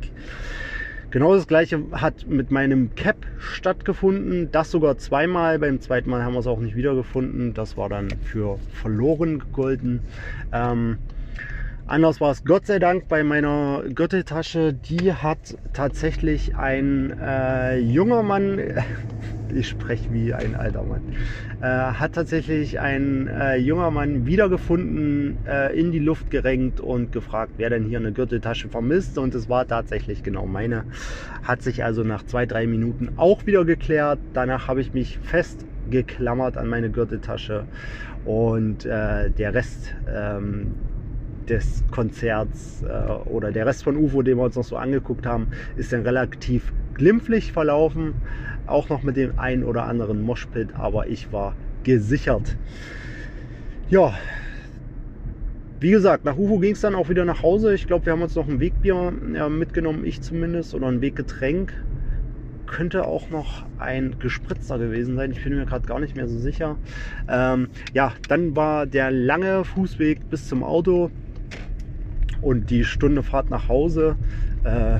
Genau 1.12 1.34
das 1.34 1.48
gleiche 1.48 1.84
hat 1.92 2.28
mit 2.28 2.52
meinem 2.52 2.94
Cap 2.94 3.26
stattgefunden. 3.40 4.52
Das 4.52 4.70
sogar 4.70 4.98
zweimal. 4.98 5.58
Beim 5.58 5.82
zweiten 5.82 6.10
Mal 6.10 6.24
haben 6.24 6.34
wir 6.34 6.40
es 6.40 6.48
auch 6.48 6.60
nicht 6.60 6.76
wiedergefunden. 6.76 7.56
Das 7.56 7.78
war 7.78 7.90
dann 7.90 8.10
für 8.22 8.60
verloren 8.72 9.40
gegolten. 9.40 10.02
Ähm, 10.52 11.00
Anders 11.90 12.22
war 12.22 12.30
es 12.30 12.44
Gott 12.44 12.68
sei 12.68 12.78
Dank 12.78 13.08
bei 13.08 13.24
meiner 13.24 13.82
Gürteltasche. 13.96 14.74
Die 14.74 15.12
hat 15.12 15.58
tatsächlich 15.74 16.56
ein 16.56 17.18
äh, 17.20 17.80
junger 17.80 18.22
Mann, 18.22 18.60
ich 19.50 19.68
spreche 19.68 20.14
wie 20.14 20.32
ein 20.32 20.54
alter 20.54 20.84
Mann, 20.84 21.02
äh, 21.62 21.66
hat 21.66 22.14
tatsächlich 22.14 22.80
ein 22.80 23.28
äh, 23.28 23.56
junger 23.56 23.90
Mann 23.90 24.28
wiedergefunden, 24.28 25.40
äh, 25.48 25.76
in 25.76 25.92
die 25.92 25.98
Luft 25.98 26.30
gerenkt 26.30 26.80
und 26.80 27.12
gefragt, 27.12 27.54
wer 27.58 27.72
denn 27.72 27.86
hier 27.86 27.98
eine 27.98 28.12
Gürteltasche 28.12 28.70
vermisst. 28.70 29.18
Und 29.18 29.34
es 29.34 29.50
war 29.50 29.66
tatsächlich 29.66 30.22
genau 30.22 30.46
meine. 30.46 30.86
Hat 31.42 31.64
sich 31.64 31.84
also 31.84 32.04
nach 32.04 32.24
zwei, 32.24 32.46
drei 32.46 32.68
Minuten 32.68 33.10
auch 33.18 33.48
wieder 33.48 33.66
geklärt. 33.66 34.20
Danach 34.34 34.68
habe 34.68 34.82
ich 34.82 34.94
mich 34.94 35.18
fest 35.18 35.66
geklammert 35.90 36.56
an 36.56 36.68
meine 36.68 36.92
Gürteltasche 36.92 37.66
und 38.26 38.86
äh, 38.86 39.32
der 39.32 39.56
Rest 39.56 39.96
ähm, 40.08 40.76
des 41.50 41.84
Konzerts 41.92 42.84
äh, 42.84 43.12
oder 43.30 43.52
der 43.52 43.66
Rest 43.66 43.84
von 43.84 43.98
UFO, 43.98 44.22
den 44.22 44.38
wir 44.38 44.44
uns 44.44 44.56
noch 44.56 44.64
so 44.64 44.78
angeguckt 44.78 45.26
haben, 45.26 45.48
ist 45.76 45.92
dann 45.92 46.04
relativ 46.04 46.72
glimpflich 46.94 47.52
verlaufen. 47.52 48.14
Auch 48.68 48.90
noch 48.90 49.04
mit 49.04 49.18
dem 49.18 49.40
einen 49.40 49.64
oder 49.64 49.84
anderen 49.84 50.22
Moshpit, 50.22 50.76
aber 50.76 51.08
ich 51.08 51.32
war 51.32 51.56
gesichert. 51.84 52.58
Ja, 53.90 54.14
wie 55.80 55.92
gesagt, 55.92 56.26
nach 56.26 56.38
UFO 56.38 56.60
ging 56.60 56.74
es 56.74 56.82
dann 56.82 56.94
auch 56.94 57.08
wieder 57.08 57.24
nach 57.24 57.42
Hause. 57.42 57.74
Ich 57.74 57.88
glaube, 57.88 58.06
wir 58.06 58.14
haben 58.14 58.22
uns 58.22 58.36
noch 58.36 58.48
ein 58.48 58.60
Wegbier 58.60 59.14
ja, 59.34 59.48
mitgenommen, 59.48 60.06
ich 60.06 60.22
zumindest, 60.22 60.76
oder 60.76 60.88
ein 60.88 61.02
Weggetränk. 61.02 61.74
Könnte 62.68 63.08
auch 63.08 63.30
noch 63.30 63.66
ein 63.78 64.18
gespritzter 64.20 64.78
gewesen 64.78 65.16
sein. 65.16 65.32
Ich 65.32 65.42
bin 65.42 65.56
mir 65.56 65.66
gerade 65.66 65.88
gar 65.88 66.00
nicht 66.00 66.16
mehr 66.16 66.28
so 66.28 66.38
sicher. 66.38 66.76
Ähm, 67.30 67.70
ja, 67.94 68.12
dann 68.28 68.56
war 68.56 68.86
der 68.86 69.10
lange 69.10 69.64
Fußweg 69.64 70.30
bis 70.30 70.48
zum 70.48 70.64
Auto 70.64 71.10
und 72.42 72.70
die 72.70 72.84
Stunde 72.84 73.24
Fahrt 73.24 73.50
nach 73.50 73.68
Hause, 73.68 74.16
äh, 74.64 75.00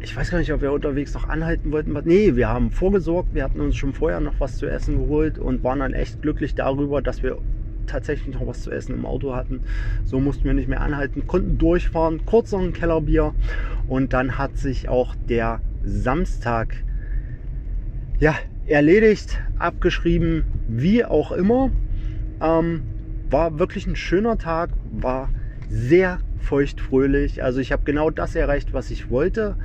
ich 0.00 0.14
weiß 0.14 0.30
gar 0.30 0.38
nicht, 0.38 0.52
ob 0.52 0.60
wir 0.60 0.72
unterwegs 0.72 1.14
noch 1.14 1.28
anhalten 1.28 1.72
wollten. 1.72 1.96
Nee, 2.04 2.36
wir 2.36 2.48
haben 2.48 2.70
vorgesorgt. 2.70 3.34
Wir 3.34 3.42
hatten 3.42 3.60
uns 3.60 3.74
schon 3.74 3.94
vorher 3.94 4.20
noch 4.20 4.34
was 4.38 4.58
zu 4.58 4.66
essen 4.66 4.98
geholt 4.98 5.38
und 5.38 5.64
waren 5.64 5.78
dann 5.78 5.94
echt 5.94 6.20
glücklich 6.20 6.54
darüber, 6.54 7.00
dass 7.00 7.22
wir 7.22 7.38
tatsächlich 7.86 8.34
noch 8.34 8.46
was 8.46 8.62
zu 8.62 8.70
essen 8.70 8.94
im 8.94 9.06
Auto 9.06 9.34
hatten. 9.34 9.62
So 10.04 10.20
mussten 10.20 10.44
wir 10.44 10.52
nicht 10.52 10.68
mehr 10.68 10.82
anhalten, 10.82 11.26
konnten 11.26 11.56
durchfahren, 11.56 12.26
kurz 12.26 12.52
noch 12.52 12.60
ein 12.60 12.74
Kellerbier 12.74 13.34
und 13.88 14.12
dann 14.12 14.36
hat 14.36 14.58
sich 14.58 14.88
auch 14.88 15.14
der 15.28 15.60
Samstag 15.82 16.76
ja, 18.18 18.34
erledigt, 18.66 19.40
abgeschrieben, 19.58 20.44
wie 20.68 21.04
auch 21.04 21.32
immer. 21.32 21.70
Ähm, 22.40 22.82
war 23.30 23.58
wirklich 23.58 23.86
ein 23.86 23.96
schöner 23.96 24.38
Tag, 24.38 24.70
war 24.92 25.30
sehr 25.68 26.18
feuchtfröhlich. 26.38 27.42
Also 27.42 27.60
ich 27.60 27.72
habe 27.72 27.82
genau 27.84 28.10
das 28.10 28.34
erreicht, 28.34 28.72
was 28.72 28.90
ich 28.90 29.10
wollte. 29.10 29.56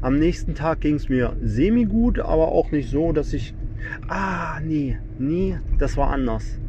Am 0.00 0.18
nächsten 0.18 0.54
Tag 0.54 0.80
ging 0.80 0.94
es 0.94 1.08
mir 1.08 1.36
semi 1.42 1.84
gut, 1.84 2.18
aber 2.18 2.52
auch 2.52 2.70
nicht 2.70 2.90
so, 2.90 3.12
dass 3.12 3.32
ich. 3.32 3.54
Ah, 4.06 4.60
nee, 4.60 4.98
nee, 5.18 5.58
das 5.78 5.96
war 5.96 6.10
anders. 6.10 6.60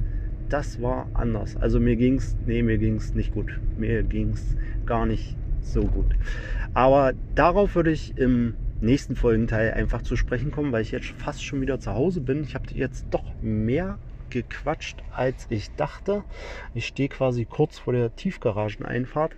Das 0.49 0.81
war 0.81 1.07
anders. 1.13 1.55
Also 1.57 1.79
mir 1.79 1.95
ging 1.95 2.15
es, 2.15 2.35
nee, 2.45 2.63
mir 2.63 2.77
ging 2.77 2.95
es 2.95 3.13
nicht 3.13 3.33
gut. 3.33 3.59
Mir 3.77 4.03
ging 4.03 4.29
es 4.31 4.55
gar 4.85 5.05
nicht 5.05 5.35
so 5.61 5.81
gut. 5.81 6.15
Aber 6.73 7.13
darauf 7.35 7.75
würde 7.75 7.91
ich 7.91 8.17
im 8.17 8.55
nächsten 8.81 9.15
Folgenteil 9.15 9.73
einfach 9.73 10.01
zu 10.01 10.15
sprechen 10.15 10.51
kommen, 10.51 10.71
weil 10.71 10.81
ich 10.81 10.91
jetzt 10.91 11.07
fast 11.07 11.43
schon 11.43 11.61
wieder 11.61 11.79
zu 11.79 11.93
Hause 11.93 12.21
bin. 12.21 12.43
Ich 12.43 12.55
habe 12.55 12.65
jetzt 12.73 13.05
doch 13.11 13.25
mehr 13.41 13.99
gequatscht, 14.29 14.97
als 15.15 15.47
ich 15.49 15.71
dachte. 15.75 16.23
Ich 16.73 16.87
stehe 16.87 17.09
quasi 17.09 17.45
kurz 17.45 17.79
vor 17.79 17.93
der 17.93 18.15
Tiefgarageneinfahrt. 18.15 19.35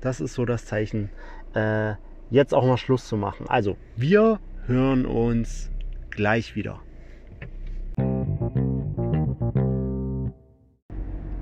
Das 0.00 0.20
ist 0.20 0.34
so 0.34 0.44
das 0.44 0.64
Zeichen, 0.64 1.10
äh, 1.54 1.94
jetzt 2.30 2.54
auch 2.54 2.64
mal 2.64 2.76
Schluss 2.76 3.06
zu 3.06 3.16
machen. 3.16 3.46
Also, 3.48 3.76
wir 3.96 4.40
hören 4.66 5.06
uns 5.06 5.70
gleich 6.10 6.56
wieder. 6.56 6.80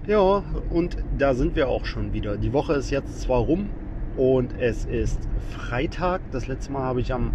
Ja, 0.07 0.45
und 0.71 0.99
da 1.17 1.33
sind 1.33 1.57
wir 1.57 1.69
auch 1.69 1.87
schon 1.87 2.13
wieder. 2.13 2.37
Die 2.37 2.53
Woche 2.53 2.75
ist 2.75 2.91
jetzt 2.91 3.23
zwar 3.23 3.41
rum 3.41 3.71
und 4.19 4.53
es 4.61 4.85
ist 4.85 5.19
Freitag. 5.51 6.21
Das 6.31 6.47
letzte 6.47 6.73
Mal 6.73 6.83
habe 6.83 7.01
ich 7.01 7.13
am 7.13 7.33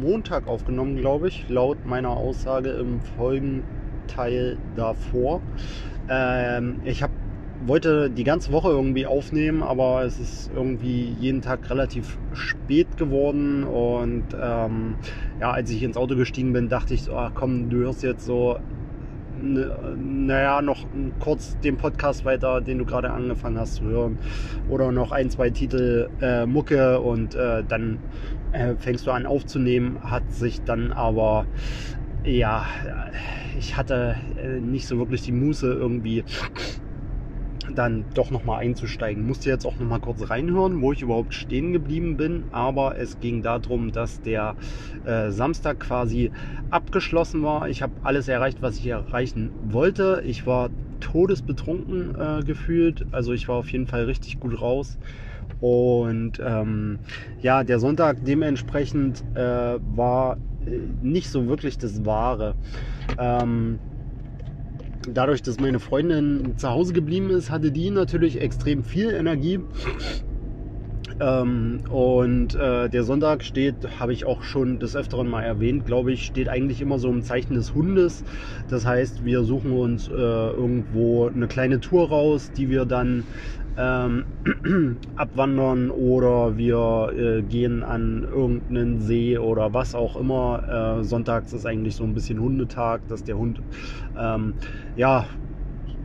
Montag 0.00 0.48
aufgenommen, 0.48 0.96
glaube 0.96 1.28
ich, 1.28 1.48
laut 1.48 1.86
meiner 1.86 2.10
Aussage 2.10 2.70
im 2.70 3.00
Folgenteil 4.00 4.56
davor. 4.76 5.40
Ähm, 6.08 6.80
ich 6.84 7.02
habe 7.02 7.12
wollte 7.66 8.08
die 8.08 8.24
ganze 8.24 8.52
Woche 8.52 8.70
irgendwie 8.70 9.04
aufnehmen, 9.04 9.62
aber 9.62 10.02
es 10.04 10.18
ist 10.18 10.50
irgendwie 10.54 11.14
jeden 11.20 11.42
Tag 11.42 11.68
relativ 11.68 12.16
spät 12.32 12.96
geworden. 12.96 13.64
Und 13.64 14.24
ähm, 14.40 14.94
ja, 15.38 15.50
als 15.50 15.70
ich 15.70 15.82
ins 15.82 15.98
Auto 15.98 16.16
gestiegen 16.16 16.54
bin, 16.54 16.70
dachte 16.70 16.94
ich 16.94 17.02
so, 17.02 17.14
ach 17.14 17.32
komm, 17.34 17.68
du 17.68 17.76
hörst 17.78 18.02
jetzt 18.02 18.24
so, 18.24 18.58
naja, 19.42 20.62
noch 20.62 20.86
kurz 21.18 21.58
den 21.60 21.76
Podcast 21.76 22.24
weiter, 22.24 22.62
den 22.62 22.78
du 22.78 22.86
gerade 22.86 23.10
angefangen 23.10 23.58
hast 23.58 23.74
zu 23.74 23.84
hören. 23.84 24.18
Oder 24.70 24.90
noch 24.90 25.12
ein, 25.12 25.28
zwei 25.28 25.50
Titel 25.50 26.08
äh, 26.22 26.46
Mucke 26.46 26.98
und 27.00 27.34
äh, 27.34 27.62
dann 27.62 27.98
äh, 28.52 28.74
fängst 28.76 29.06
du 29.06 29.10
an 29.10 29.26
aufzunehmen. 29.26 29.98
Hat 30.02 30.32
sich 30.32 30.62
dann 30.62 30.92
aber 30.92 31.44
ja, 32.24 32.66
ich 33.56 33.76
hatte 33.76 34.16
äh, 34.36 34.60
nicht 34.60 34.86
so 34.86 34.98
wirklich 34.98 35.22
die 35.22 35.32
Muße 35.32 35.72
irgendwie 35.72 36.24
dann 37.74 38.06
doch 38.14 38.30
nochmal 38.30 38.60
einzusteigen. 38.60 39.26
Musste 39.26 39.50
jetzt 39.50 39.64
auch 39.64 39.78
nochmal 39.78 40.00
kurz 40.00 40.28
reinhören, 40.30 40.80
wo 40.80 40.92
ich 40.92 41.02
überhaupt 41.02 41.34
stehen 41.34 41.72
geblieben 41.72 42.16
bin. 42.16 42.44
Aber 42.50 42.98
es 42.98 43.20
ging 43.20 43.42
darum, 43.42 43.92
dass 43.92 44.20
der 44.22 44.56
äh, 45.04 45.30
Samstag 45.30 45.80
quasi 45.80 46.30
abgeschlossen 46.70 47.42
war. 47.42 47.68
Ich 47.68 47.82
habe 47.82 47.92
alles 48.02 48.28
erreicht, 48.28 48.62
was 48.62 48.78
ich 48.78 48.86
erreichen 48.86 49.52
wollte. 49.60 50.22
Ich 50.24 50.46
war 50.46 50.70
todesbetrunken 51.00 52.14
äh, 52.14 52.42
gefühlt. 52.44 53.06
Also 53.10 53.32
ich 53.32 53.48
war 53.48 53.56
auf 53.56 53.72
jeden 53.72 53.86
Fall 53.86 54.04
richtig 54.04 54.40
gut 54.40 54.60
raus. 54.60 54.98
Und 55.60 56.40
ähm, 56.42 57.00
ja, 57.40 57.64
der 57.64 57.78
Sonntag 57.78 58.18
dementsprechend 58.20 59.24
äh, 59.34 59.78
war 59.80 60.38
nicht 61.00 61.30
so 61.30 61.46
wirklich 61.48 61.78
das 61.78 62.04
Wahre. 62.04 62.56
Ähm, 63.18 63.80
dadurch, 65.06 65.42
dass 65.42 65.58
meine 65.60 65.80
Freundin 65.80 66.54
zu 66.56 66.68
Hause 66.68 66.92
geblieben 66.92 67.30
ist, 67.30 67.50
hatte 67.50 67.72
die 67.72 67.90
natürlich 67.90 68.40
extrem 68.40 68.84
viel 68.84 69.10
Energie. 69.10 69.60
Ähm, 71.18 71.82
und 71.90 72.54
äh, 72.54 72.88
der 72.88 73.04
Sonntag 73.04 73.44
steht, 73.44 74.00
habe 74.00 74.12
ich 74.12 74.24
auch 74.24 74.42
schon 74.42 74.78
des 74.78 74.96
Öfteren 74.96 75.28
mal 75.28 75.42
erwähnt, 75.42 75.84
glaube 75.84 76.12
ich, 76.12 76.24
steht 76.24 76.48
eigentlich 76.48 76.80
immer 76.80 76.98
so 76.98 77.10
im 77.10 77.22
Zeichen 77.22 77.54
des 77.54 77.74
Hundes. 77.74 78.24
Das 78.68 78.86
heißt, 78.86 79.24
wir 79.24 79.44
suchen 79.44 79.72
uns 79.72 80.08
äh, 80.08 80.12
irgendwo 80.12 81.28
eine 81.28 81.46
kleine 81.46 81.80
Tour 81.80 82.08
raus, 82.08 82.52
die 82.52 82.70
wir 82.70 82.86
dann 82.86 83.24
ähm, 83.80 84.26
abwandern 85.14 85.90
oder 85.90 86.56
wir 86.58 87.12
äh, 87.16 87.42
gehen 87.42 87.82
an 87.82 88.24
irgendeinen 88.24 89.00
See 89.00 89.38
oder 89.38 89.72
was 89.72 89.94
auch 89.94 90.16
immer. 90.16 90.98
Äh, 91.00 91.04
sonntags 91.04 91.52
ist 91.52 91.64
eigentlich 91.66 91.96
so 91.96 92.04
ein 92.04 92.12
bisschen 92.14 92.40
Hundetag, 92.40 93.06
dass 93.08 93.24
der 93.24 93.38
Hund 93.38 93.62
ähm, 94.14 94.56
ja 94.94 95.28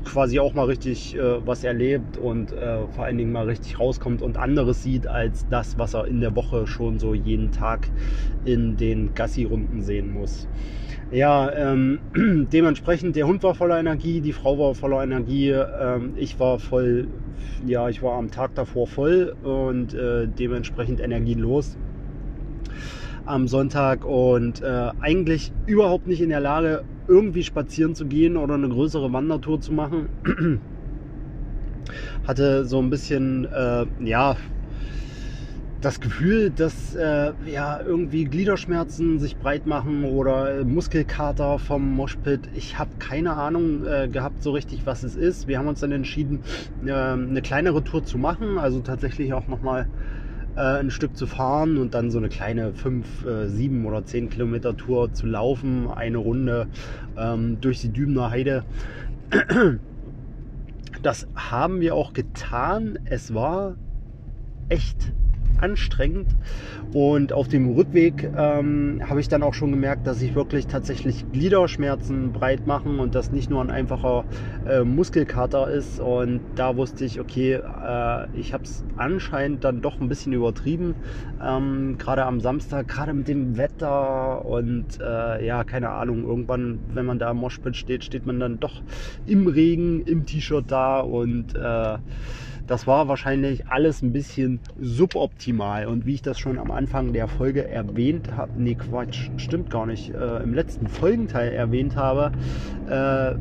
quasi 0.03 0.39
auch 0.39 0.53
mal 0.53 0.65
richtig 0.65 1.15
äh, 1.15 1.45
was 1.45 1.63
erlebt 1.63 2.17
und 2.17 2.51
äh, 2.51 2.87
vor 2.87 3.05
allen 3.05 3.17
Dingen 3.17 3.31
mal 3.31 3.45
richtig 3.47 3.79
rauskommt 3.79 4.21
und 4.21 4.37
anderes 4.37 4.81
sieht 4.83 5.07
als 5.07 5.47
das, 5.47 5.77
was 5.77 5.95
er 5.95 6.05
in 6.07 6.21
der 6.21 6.35
Woche 6.35 6.67
schon 6.67 6.99
so 6.99 7.13
jeden 7.15 7.51
Tag 7.51 7.91
in 8.43 8.77
den 8.77 9.13
Gassi-Runden 9.15 9.81
sehen 9.81 10.09
muss. 10.09 10.47
Ja, 11.15 11.49
ähm, 11.53 11.99
dementsprechend, 12.51 13.15
der 13.15 13.25
Hund 13.25 13.41
war 13.41 13.55
voller 13.55 13.79
Energie, 13.79 14.19
die 14.19 14.33
Frau 14.33 14.59
war 14.59 14.75
voller 14.75 15.01
Energie, 15.01 15.49
ähm, 15.49 16.13
ich 16.17 16.37
war 16.41 16.59
voll, 16.59 17.07
ja, 17.63 17.87
ich 17.87 18.01
war 18.03 18.17
am 18.17 18.31
Tag 18.31 18.53
davor 18.53 18.85
voll 18.85 19.33
und 19.41 19.93
äh, 19.93 20.27
dementsprechend 20.27 20.99
energielos 20.99 21.77
am 23.23 23.47
Sonntag 23.47 24.03
und 24.03 24.61
äh, 24.61 24.89
eigentlich 24.99 25.53
überhaupt 25.65 26.05
nicht 26.05 26.19
in 26.19 26.27
der 26.27 26.41
Lage, 26.41 26.83
irgendwie 27.07 27.45
spazieren 27.45 27.95
zu 27.95 28.07
gehen 28.07 28.35
oder 28.35 28.55
eine 28.55 28.67
größere 28.67 29.13
Wandertour 29.13 29.61
zu 29.61 29.71
machen. 29.71 30.09
Hatte 32.23 32.65
so 32.65 32.81
ein 32.81 32.89
bisschen, 32.89 33.45
äh, 33.45 33.85
ja, 33.99 34.35
das 35.85 35.99
Gefühl, 35.99 36.49
dass 36.49 36.95
äh, 36.95 37.31
ja 37.45 37.79
irgendwie 37.79 38.25
Gliederschmerzen 38.25 39.19
sich 39.19 39.37
breit 39.37 39.67
machen 39.67 40.03
oder 40.03 40.65
Muskelkater 40.65 41.59
vom 41.59 41.91
Moshpit. 41.91 42.49
Ich 42.55 42.79
habe 42.79 42.89
keine 42.97 43.33
Ahnung 43.33 43.85
äh, 43.85 44.07
gehabt 44.07 44.41
so 44.41 44.51
richtig, 44.51 44.87
was 44.87 45.03
es 45.03 45.15
ist. 45.15 45.47
Wir 45.47 45.59
haben 45.59 45.67
uns 45.67 45.81
dann 45.81 45.91
entschieden, 45.91 46.39
äh, 46.83 46.91
eine 46.91 47.43
kleinere 47.43 47.83
Tour 47.83 48.03
zu 48.03 48.17
machen, 48.17 48.57
also 48.57 48.79
tatsächlich 48.79 49.31
auch 49.33 49.47
nochmal 49.47 49.85
mal 50.55 50.75
äh, 50.77 50.79
ein 50.79 50.89
Stück 50.89 51.15
zu 51.15 51.27
fahren 51.27 51.77
und 51.77 51.93
dann 51.93 52.09
so 52.09 52.17
eine 52.17 52.29
kleine 52.29 52.73
5, 52.73 53.25
äh, 53.25 53.47
7 53.47 53.85
oder 53.85 54.03
10 54.03 54.31
Kilometer 54.31 54.75
Tour 54.75 55.13
zu 55.13 55.27
laufen, 55.27 55.87
eine 55.87 56.17
Runde 56.17 56.65
ähm, 57.15 57.61
durch 57.61 57.81
die 57.81 57.89
Dübener 57.89 58.31
Heide. 58.31 58.63
Das 61.03 61.27
haben 61.35 61.79
wir 61.81 61.93
auch 61.93 62.13
getan. 62.13 62.97
Es 63.05 63.35
war 63.35 63.75
echt 64.69 65.13
anstrengend. 65.59 66.27
Und 66.93 67.33
auf 67.33 67.47
dem 67.49 67.73
Rückweg 67.73 68.31
ähm, 68.37 69.01
habe 69.07 69.19
ich 69.19 69.27
dann 69.27 69.43
auch 69.43 69.53
schon 69.53 69.71
gemerkt, 69.71 70.07
dass 70.07 70.19
sich 70.19 70.33
wirklich 70.33 70.67
tatsächlich 70.67 71.25
Gliederschmerzen 71.33 72.31
breit 72.31 72.67
machen 72.67 72.99
und 72.99 73.15
das 73.15 73.31
nicht 73.31 73.49
nur 73.49 73.61
ein 73.61 73.69
einfacher 73.69 74.23
äh, 74.65 74.83
Muskelkater 74.83 75.69
ist. 75.69 75.99
Und 75.99 76.41
da 76.55 76.77
wusste 76.77 77.03
ich, 77.03 77.19
okay, 77.19 77.55
äh, 77.55 78.27
ich 78.39 78.53
habe 78.53 78.63
es 78.63 78.83
anscheinend 78.95 79.63
dann 79.63 79.81
doch 79.81 79.99
ein 79.99 80.07
bisschen 80.07 80.31
übertrieben. 80.31 80.95
Ähm, 81.43 81.97
gerade 81.97 82.25
am 82.25 82.39
Samstag, 82.39 82.87
gerade 82.87 83.13
mit 83.13 83.27
dem 83.27 83.57
Wetter 83.57 84.45
und 84.45 84.85
äh, 85.01 85.45
ja, 85.45 85.63
keine 85.65 85.89
Ahnung, 85.89 86.23
irgendwann, 86.23 86.79
wenn 86.93 87.05
man 87.05 87.19
da 87.19 87.29
am 87.29 87.37
Moshpit 87.37 87.75
steht, 87.75 88.05
steht 88.05 88.25
man 88.25 88.39
dann 88.39 88.59
doch 88.59 88.81
im 89.25 89.47
Regen, 89.47 90.01
im 90.01 90.25
T-Shirt 90.25 90.65
da 90.69 91.01
und 91.01 91.55
äh, 91.55 91.97
das 92.67 92.87
war 92.87 93.07
wahrscheinlich 93.07 93.67
alles 93.67 94.01
ein 94.01 94.11
bisschen 94.11 94.61
suboptimal. 94.75 95.87
Und 95.87 96.05
wie 96.05 96.15
ich 96.15 96.21
das 96.21 96.39
schon 96.39 96.57
am 96.57 96.71
Anfang 96.71 97.13
der 97.13 97.27
Folge 97.27 97.67
erwähnt 97.67 98.35
habe, 98.35 98.51
nee, 98.55 98.75
Quatsch, 98.75 99.29
stimmt 99.35 99.69
gar 99.69 99.85
nicht, 99.85 100.13
äh, 100.13 100.37
im 100.37 100.53
letzten 100.53 100.87
Folgenteil 100.87 101.51
erwähnt 101.53 101.95
habe, 101.95 102.31
äh, 102.85 103.35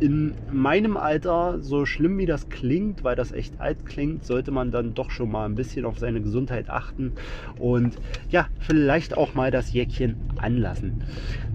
in 0.00 0.34
meinem 0.50 0.96
Alter, 0.96 1.58
so 1.60 1.86
schlimm 1.86 2.18
wie 2.18 2.26
das 2.26 2.48
klingt, 2.48 3.04
weil 3.04 3.16
das 3.16 3.32
echt 3.32 3.60
alt 3.60 3.84
klingt, 3.84 4.24
sollte 4.24 4.50
man 4.50 4.70
dann 4.70 4.94
doch 4.94 5.10
schon 5.10 5.30
mal 5.30 5.46
ein 5.46 5.54
bisschen 5.54 5.84
auf 5.84 5.98
seine 5.98 6.20
Gesundheit 6.20 6.70
achten 6.70 7.12
und 7.58 7.94
ja, 8.30 8.48
vielleicht 8.58 9.16
auch 9.16 9.34
mal 9.34 9.50
das 9.50 9.72
Jäckchen 9.72 10.16
anlassen. 10.38 10.94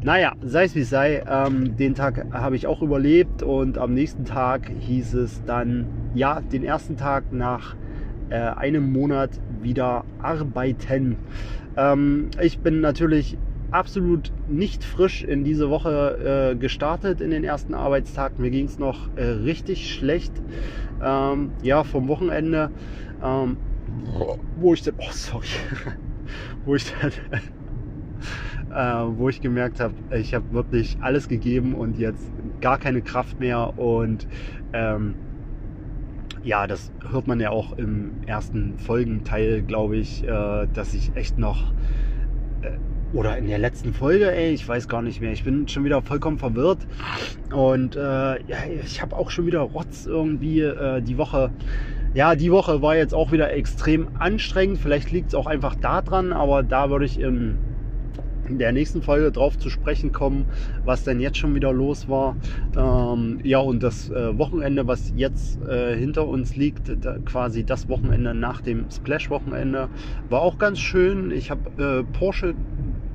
Naja, 0.02 0.34
sei 0.42 0.64
es 0.64 0.76
wie 0.76 0.82
es 0.82 0.90
sei, 0.90 1.24
ähm, 1.28 1.76
den 1.76 1.96
Tag 1.96 2.28
habe 2.32 2.56
ich 2.56 2.68
auch 2.68 2.82
überlebt 2.82 3.44
und 3.44 3.78
am 3.78 3.94
nächsten 3.94 4.26
Tag 4.26 4.72
hieß 4.80 5.14
es 5.16 5.44
dann, 5.46 5.88
ja, 6.14 6.42
den 6.42 6.64
ersten 6.64 6.98
Tag 6.98 7.32
nach 7.32 7.76
äh, 8.30 8.36
einem 8.38 8.92
Monat 8.92 9.32
wieder 9.62 10.06
arbeiten. 10.20 11.18
Ähm, 11.76 12.30
ich 12.42 12.60
bin 12.60 12.82
natürlich 12.82 13.38
absolut 13.70 14.32
nicht 14.46 14.84
frisch 14.84 15.22
in 15.22 15.44
diese 15.44 15.70
Woche 15.70 16.54
äh, 16.54 16.56
gestartet, 16.58 17.22
in 17.22 17.32
den 17.32 17.44
ersten 17.44 17.74
Arbeitstag. 17.74 18.40
Mir 18.40 18.50
ging 18.50 18.66
es 18.66 18.80
noch 18.80 19.10
äh, 19.16 19.24
richtig 19.24 19.92
schlecht. 19.92 20.42
Ähm, 21.00 21.54
ja, 21.62 21.84
vom 21.84 22.08
Wochenende, 22.08 22.72
ähm, 23.22 23.60
wo 24.56 24.74
ich 24.74 24.82
dann, 24.82 24.96
oh 24.98 25.12
sorry, 25.12 25.46
wo 26.64 26.76
ich 26.76 26.92
dann, 27.00 27.12
äh, 28.70 29.18
wo 29.18 29.30
ich 29.30 29.42
gemerkt 29.42 29.80
habe, 29.80 29.96
ich 30.10 30.34
habe 30.34 30.52
wirklich 30.52 31.02
alles 31.02 31.28
gegeben 31.28 31.76
und 31.76 31.98
jetzt 31.98 32.34
gar 32.60 32.78
keine 32.80 33.02
Kraft 33.02 33.40
mehr 33.40 33.78
und 33.78 34.28
ähm, 34.74 35.18
ja, 36.42 36.68
das 36.68 36.92
hört 37.04 37.28
man 37.28 37.40
ja 37.40 37.50
auch 37.50 37.74
im 37.74 38.20
ersten 38.26 38.78
Folgenteil, 38.78 39.64
glaube 39.64 39.98
ich, 39.98 40.24
äh, 40.24 40.68
dass 40.72 40.94
ich 40.94 41.16
echt 41.16 41.38
noch 41.38 41.74
oder 43.14 43.38
in 43.38 43.48
der 43.48 43.58
letzten 43.58 43.94
Folge, 43.94 44.32
ey, 44.32 44.52
ich 44.52 44.68
weiß 44.68 44.88
gar 44.88 45.02
nicht 45.02 45.22
mehr. 45.22 45.32
Ich 45.32 45.44
bin 45.44 45.68
schon 45.68 45.84
wieder 45.84 46.02
vollkommen 46.02 46.38
verwirrt. 46.38 46.80
Und 47.54 47.96
äh, 47.96 48.00
ja, 48.00 48.58
ich 48.84 49.02
habe 49.02 49.16
auch 49.16 49.32
schon 49.32 49.46
wieder 49.46 49.62
Rotz 49.62 50.06
irgendwie 50.06 50.62
äh, 50.62 51.02
die 51.02 51.18
Woche. 51.18 51.52
Ja, 52.14 52.36
die 52.36 52.52
Woche 52.52 52.82
war 52.82 52.96
jetzt 52.96 53.14
auch 53.14 53.32
wieder 53.32 53.52
extrem 53.54 54.08
anstrengend. 54.18 54.80
Vielleicht 54.80 55.12
liegt 55.12 55.30
es 55.30 55.36
auch 55.36 55.46
einfach 55.46 55.76
daran, 55.76 56.34
aber 56.34 56.64
da 56.64 56.90
würde 56.90 57.06
ich 57.06 57.20
in 57.20 57.58
der 58.50 58.72
nächsten 58.72 59.02
Folge 59.02 59.32
drauf 59.32 59.58
zu 59.58 59.70
sprechen 59.70 60.12
kommen, 60.12 60.46
was 60.86 61.04
denn 61.04 61.20
jetzt 61.20 61.38
schon 61.38 61.54
wieder 61.56 61.74
los 61.74 62.08
war. 62.08 62.36
Ähm, 62.76 63.40
ja, 63.44 63.60
und 63.60 63.84
das 63.84 64.10
äh, 64.10 64.38
Wochenende, 64.38 64.88
was 64.88 65.12
jetzt 65.16 65.62
äh, 65.64 65.96
hinter 65.96 66.28
uns 66.28 66.56
liegt, 66.56 66.92
da, 67.04 67.18
quasi 67.26 67.66
das 67.66 67.90
Wochenende 67.90 68.34
nach 68.34 68.62
dem 68.62 68.86
Splash-Wochenende, 68.90 69.90
war 70.30 70.42
auch 70.42 70.58
ganz 70.58 70.80
schön. 70.80 71.32
Ich 71.32 71.52
habe 71.52 71.70
äh, 71.82 72.04
Porsche 72.18 72.56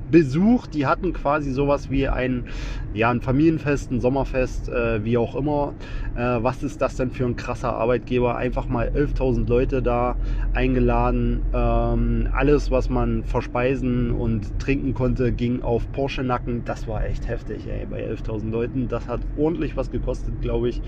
besucht. 0.09 0.73
Die 0.73 0.85
hatten 0.85 1.13
quasi 1.13 1.51
sowas 1.51 1.89
wie 1.89 2.07
ein, 2.07 2.45
ja, 2.93 3.09
ein 3.09 3.21
Familienfest, 3.21 3.91
ein 3.91 4.01
Sommerfest, 4.01 4.69
äh, 4.69 5.03
wie 5.03 5.17
auch 5.17 5.35
immer. 5.35 5.75
Äh, 6.15 6.21
was 6.21 6.63
ist 6.63 6.81
das 6.81 6.95
denn 6.95 7.11
für 7.11 7.25
ein 7.25 7.35
krasser 7.35 7.73
Arbeitgeber? 7.73 8.35
Einfach 8.35 8.67
mal 8.69 8.89
11.000 8.93 9.47
Leute 9.49 9.81
da 9.81 10.17
eingeladen. 10.53 11.41
Ähm, 11.53 12.27
alles, 12.31 12.71
was 12.71 12.89
man 12.89 13.23
verspeisen 13.23 14.11
und 14.11 14.57
trinken 14.59 14.93
konnte, 14.93 15.31
ging 15.31 15.61
auf 15.61 15.91
Porsche-Nacken. 15.91 16.63
Das 16.65 16.87
war 16.87 17.03
echt 17.05 17.27
heftig, 17.27 17.67
ey, 17.67 17.85
bei 17.85 18.01
11.000 18.01 18.51
Leuten. 18.51 18.87
Das 18.87 19.07
hat 19.07 19.21
ordentlich 19.35 19.75
was 19.77 19.89
gekostet, 19.89 20.41
glaube 20.41 20.69
ich. 20.69 20.81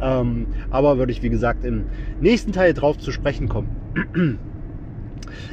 Ähm, 0.00 0.48
aber 0.70 0.98
würde 0.98 1.12
ich, 1.12 1.22
wie 1.22 1.30
gesagt, 1.30 1.64
im 1.64 1.86
nächsten 2.20 2.52
Teil 2.52 2.74
drauf 2.74 2.98
zu 2.98 3.12
sprechen 3.12 3.48
kommen. 3.48 3.70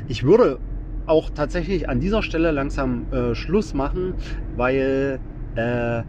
Ich 0.08 0.24
würde 0.24 0.60
auch 1.08 1.30
tatsächlich 1.30 1.90
an 1.90 2.00
dieser 2.00 2.22
Stelle 2.22 2.52
langsam 2.52 3.12
äh, 3.12 3.36
Schluss 3.36 3.74
machen, 3.74 4.14
weil 4.56 5.20
äh, 5.56 6.04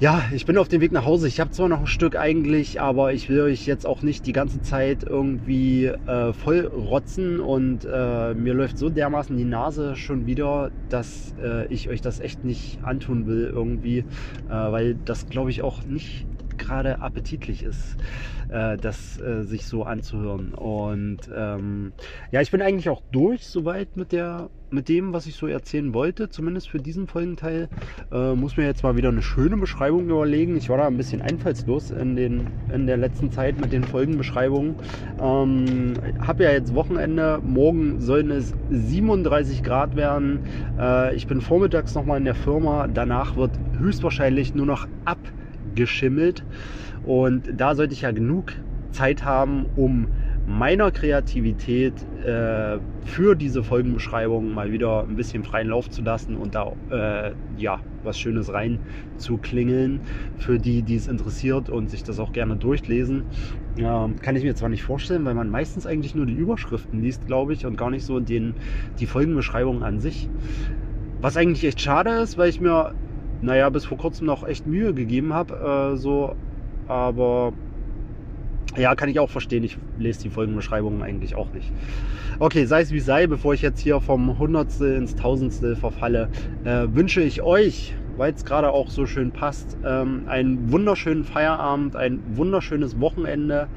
ja, 0.00 0.22
ich 0.32 0.46
bin 0.46 0.56
auf 0.56 0.68
dem 0.68 0.80
Weg 0.80 0.92
nach 0.92 1.04
Hause. 1.04 1.28
Ich 1.28 1.40
habe 1.40 1.50
zwar 1.50 1.68
noch 1.68 1.80
ein 1.80 1.86
Stück 1.86 2.16
eigentlich, 2.16 2.80
aber 2.80 3.12
ich 3.12 3.28
will 3.28 3.42
euch 3.42 3.66
jetzt 3.66 3.84
auch 3.84 4.00
nicht 4.00 4.24
die 4.24 4.32
ganze 4.32 4.62
Zeit 4.62 5.02
irgendwie 5.02 5.88
äh, 5.88 6.32
voll 6.32 6.60
rotzen 6.60 7.38
und 7.38 7.84
äh, 7.84 8.32
mir 8.32 8.54
läuft 8.54 8.78
so 8.78 8.88
dermaßen 8.88 9.36
die 9.36 9.44
Nase 9.44 9.96
schon 9.96 10.24
wieder, 10.24 10.70
dass 10.88 11.34
äh, 11.42 11.66
ich 11.66 11.90
euch 11.90 12.00
das 12.00 12.18
echt 12.18 12.46
nicht 12.46 12.78
antun 12.82 13.26
will 13.26 13.50
irgendwie, 13.52 13.98
äh, 13.98 14.04
weil 14.48 14.96
das 15.04 15.28
glaube 15.28 15.50
ich 15.50 15.60
auch 15.60 15.84
nicht 15.84 16.24
gerade 16.60 17.00
appetitlich 17.00 17.62
ist, 17.62 17.96
äh, 18.48 18.76
das 18.76 19.20
äh, 19.20 19.42
sich 19.42 19.66
so 19.66 19.84
anzuhören. 19.84 20.54
Und 20.54 21.20
ähm, 21.34 21.92
ja, 22.30 22.40
ich 22.40 22.50
bin 22.50 22.62
eigentlich 22.62 22.88
auch 22.88 23.02
durch 23.10 23.46
soweit 23.46 23.96
mit 23.96 24.12
der 24.12 24.50
mit 24.72 24.88
dem, 24.88 25.12
was 25.12 25.26
ich 25.26 25.34
so 25.34 25.46
erzählen 25.46 25.92
wollte, 25.94 26.30
zumindest 26.30 26.68
für 26.68 26.78
diesen 26.78 27.06
Folgenteil. 27.06 27.68
Äh, 28.12 28.34
muss 28.34 28.56
mir 28.56 28.64
jetzt 28.64 28.82
mal 28.82 28.96
wieder 28.96 29.08
eine 29.08 29.22
schöne 29.22 29.56
Beschreibung 29.56 30.08
überlegen. 30.08 30.56
Ich 30.56 30.68
war 30.68 30.78
da 30.78 30.86
ein 30.86 30.96
bisschen 30.96 31.22
einfallslos 31.22 31.90
in, 31.90 32.16
den, 32.16 32.46
in 32.72 32.86
der 32.86 32.96
letzten 32.96 33.30
Zeit 33.32 33.60
mit 33.60 33.72
den 33.72 33.84
Folgenbeschreibungen. 33.84 34.76
Ähm, 35.20 35.94
habe 36.20 36.44
ja 36.44 36.52
jetzt 36.52 36.74
Wochenende. 36.74 37.40
Morgen 37.44 38.00
sollen 38.00 38.30
es 38.30 38.54
37 38.70 39.62
Grad 39.62 39.96
werden. 39.96 40.40
Äh, 40.78 41.14
ich 41.16 41.26
bin 41.26 41.40
vormittags 41.40 41.94
nochmal 41.94 42.18
in 42.18 42.24
der 42.24 42.34
Firma. 42.34 42.86
Danach 42.86 43.36
wird 43.36 43.52
höchstwahrscheinlich 43.78 44.54
nur 44.54 44.66
noch 44.66 44.86
ab 45.04 45.18
geschimmelt. 45.74 46.44
Und 47.04 47.48
da 47.56 47.74
sollte 47.74 47.94
ich 47.94 48.02
ja 48.02 48.10
genug 48.10 48.52
Zeit 48.92 49.24
haben, 49.24 49.66
um 49.76 50.08
meiner 50.46 50.90
Kreativität 50.90 51.94
äh, 52.24 52.78
für 53.04 53.34
diese 53.36 53.62
Folgenbeschreibung 53.62 54.52
mal 54.52 54.72
wieder 54.72 55.04
ein 55.04 55.16
bisschen 55.16 55.44
freien 55.44 55.68
Lauf 55.68 55.88
zu 55.90 56.02
lassen 56.02 56.36
und 56.36 56.54
da 56.54 56.72
äh, 56.90 57.32
ja 57.56 57.80
was 58.02 58.18
Schönes 58.18 58.52
rein 58.52 58.80
zu 59.16 59.36
klingeln 59.36 60.00
für 60.38 60.58
die, 60.58 60.82
die 60.82 60.96
es 60.96 61.06
interessiert 61.06 61.68
und 61.68 61.90
sich 61.90 62.02
das 62.02 62.18
auch 62.18 62.32
gerne 62.32 62.56
durchlesen. 62.56 63.24
Ähm, 63.76 64.16
kann 64.20 64.36
ich 64.36 64.42
mir 64.42 64.54
zwar 64.54 64.70
nicht 64.70 64.82
vorstellen, 64.82 65.24
weil 65.24 65.34
man 65.34 65.50
meistens 65.50 65.86
eigentlich 65.86 66.14
nur 66.14 66.26
die 66.26 66.34
Überschriften 66.34 67.02
liest, 67.02 67.26
glaube 67.26 67.52
ich, 67.52 67.66
und 67.66 67.76
gar 67.76 67.90
nicht 67.90 68.04
so 68.04 68.18
den, 68.18 68.54
die 68.98 69.06
Folgenbeschreibung 69.06 69.82
an 69.82 70.00
sich. 70.00 70.28
Was 71.20 71.36
eigentlich 71.36 71.64
echt 71.64 71.80
schade 71.80 72.10
ist, 72.10 72.38
weil 72.38 72.48
ich 72.48 72.60
mir 72.60 72.94
naja, 73.40 73.68
bis 73.70 73.84
vor 73.84 73.98
kurzem 73.98 74.26
noch 74.26 74.46
echt 74.46 74.66
Mühe 74.66 74.94
gegeben 74.94 75.32
habe. 75.32 75.92
Äh, 75.94 75.96
so, 75.96 76.34
aber 76.86 77.52
ja, 78.76 78.94
kann 78.94 79.08
ich 79.08 79.18
auch 79.18 79.30
verstehen. 79.30 79.64
Ich 79.64 79.78
lese 79.96 80.22
die 80.22 80.30
Folgenbeschreibungen 80.30 81.02
eigentlich 81.02 81.34
auch 81.34 81.52
nicht. 81.52 81.72
Okay, 82.38 82.64
sei 82.66 82.82
es 82.82 82.92
wie 82.92 83.00
sei, 83.00 83.26
bevor 83.26 83.52
ich 83.52 83.62
jetzt 83.62 83.80
hier 83.80 84.00
vom 84.00 84.38
Hundertstel 84.38 84.96
ins 84.96 85.16
Tausendstel 85.16 85.74
verfalle, 85.74 86.30
äh, 86.64 86.86
wünsche 86.90 87.20
ich 87.20 87.42
euch, 87.42 87.94
weil 88.16 88.32
es 88.32 88.44
gerade 88.44 88.70
auch 88.70 88.90
so 88.90 89.06
schön 89.06 89.32
passt, 89.32 89.76
ähm, 89.82 90.24
einen 90.26 90.70
wunderschönen 90.70 91.24
Feierabend, 91.24 91.96
ein 91.96 92.22
wunderschönes 92.36 93.00
Wochenende 93.00 93.68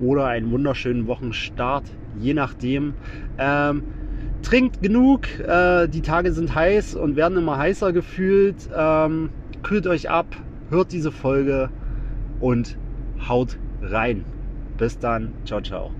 oder 0.00 0.26
einen 0.26 0.50
wunderschönen 0.50 1.06
Wochenstart, 1.06 1.90
je 2.16 2.34
nachdem. 2.34 2.94
Ähm, 3.36 3.84
trinkt 4.44 4.82
genug, 4.82 5.26
äh, 5.40 5.88
die 5.88 6.02
Tage 6.02 6.32
sind 6.32 6.54
heiß 6.54 6.94
und 6.94 7.16
werden 7.16 7.38
immer 7.38 7.58
heißer 7.58 7.92
gefühlt. 7.92 8.68
Ähm, 8.76 9.30
kühlt 9.62 9.86
euch 9.86 10.10
ab, 10.10 10.26
hört 10.70 10.92
diese 10.92 11.10
Folge 11.10 11.70
und 12.40 12.76
haut 13.28 13.58
rein. 13.82 14.24
Bis 14.76 14.98
dann, 14.98 15.32
ciao, 15.44 15.60
ciao. 15.60 15.90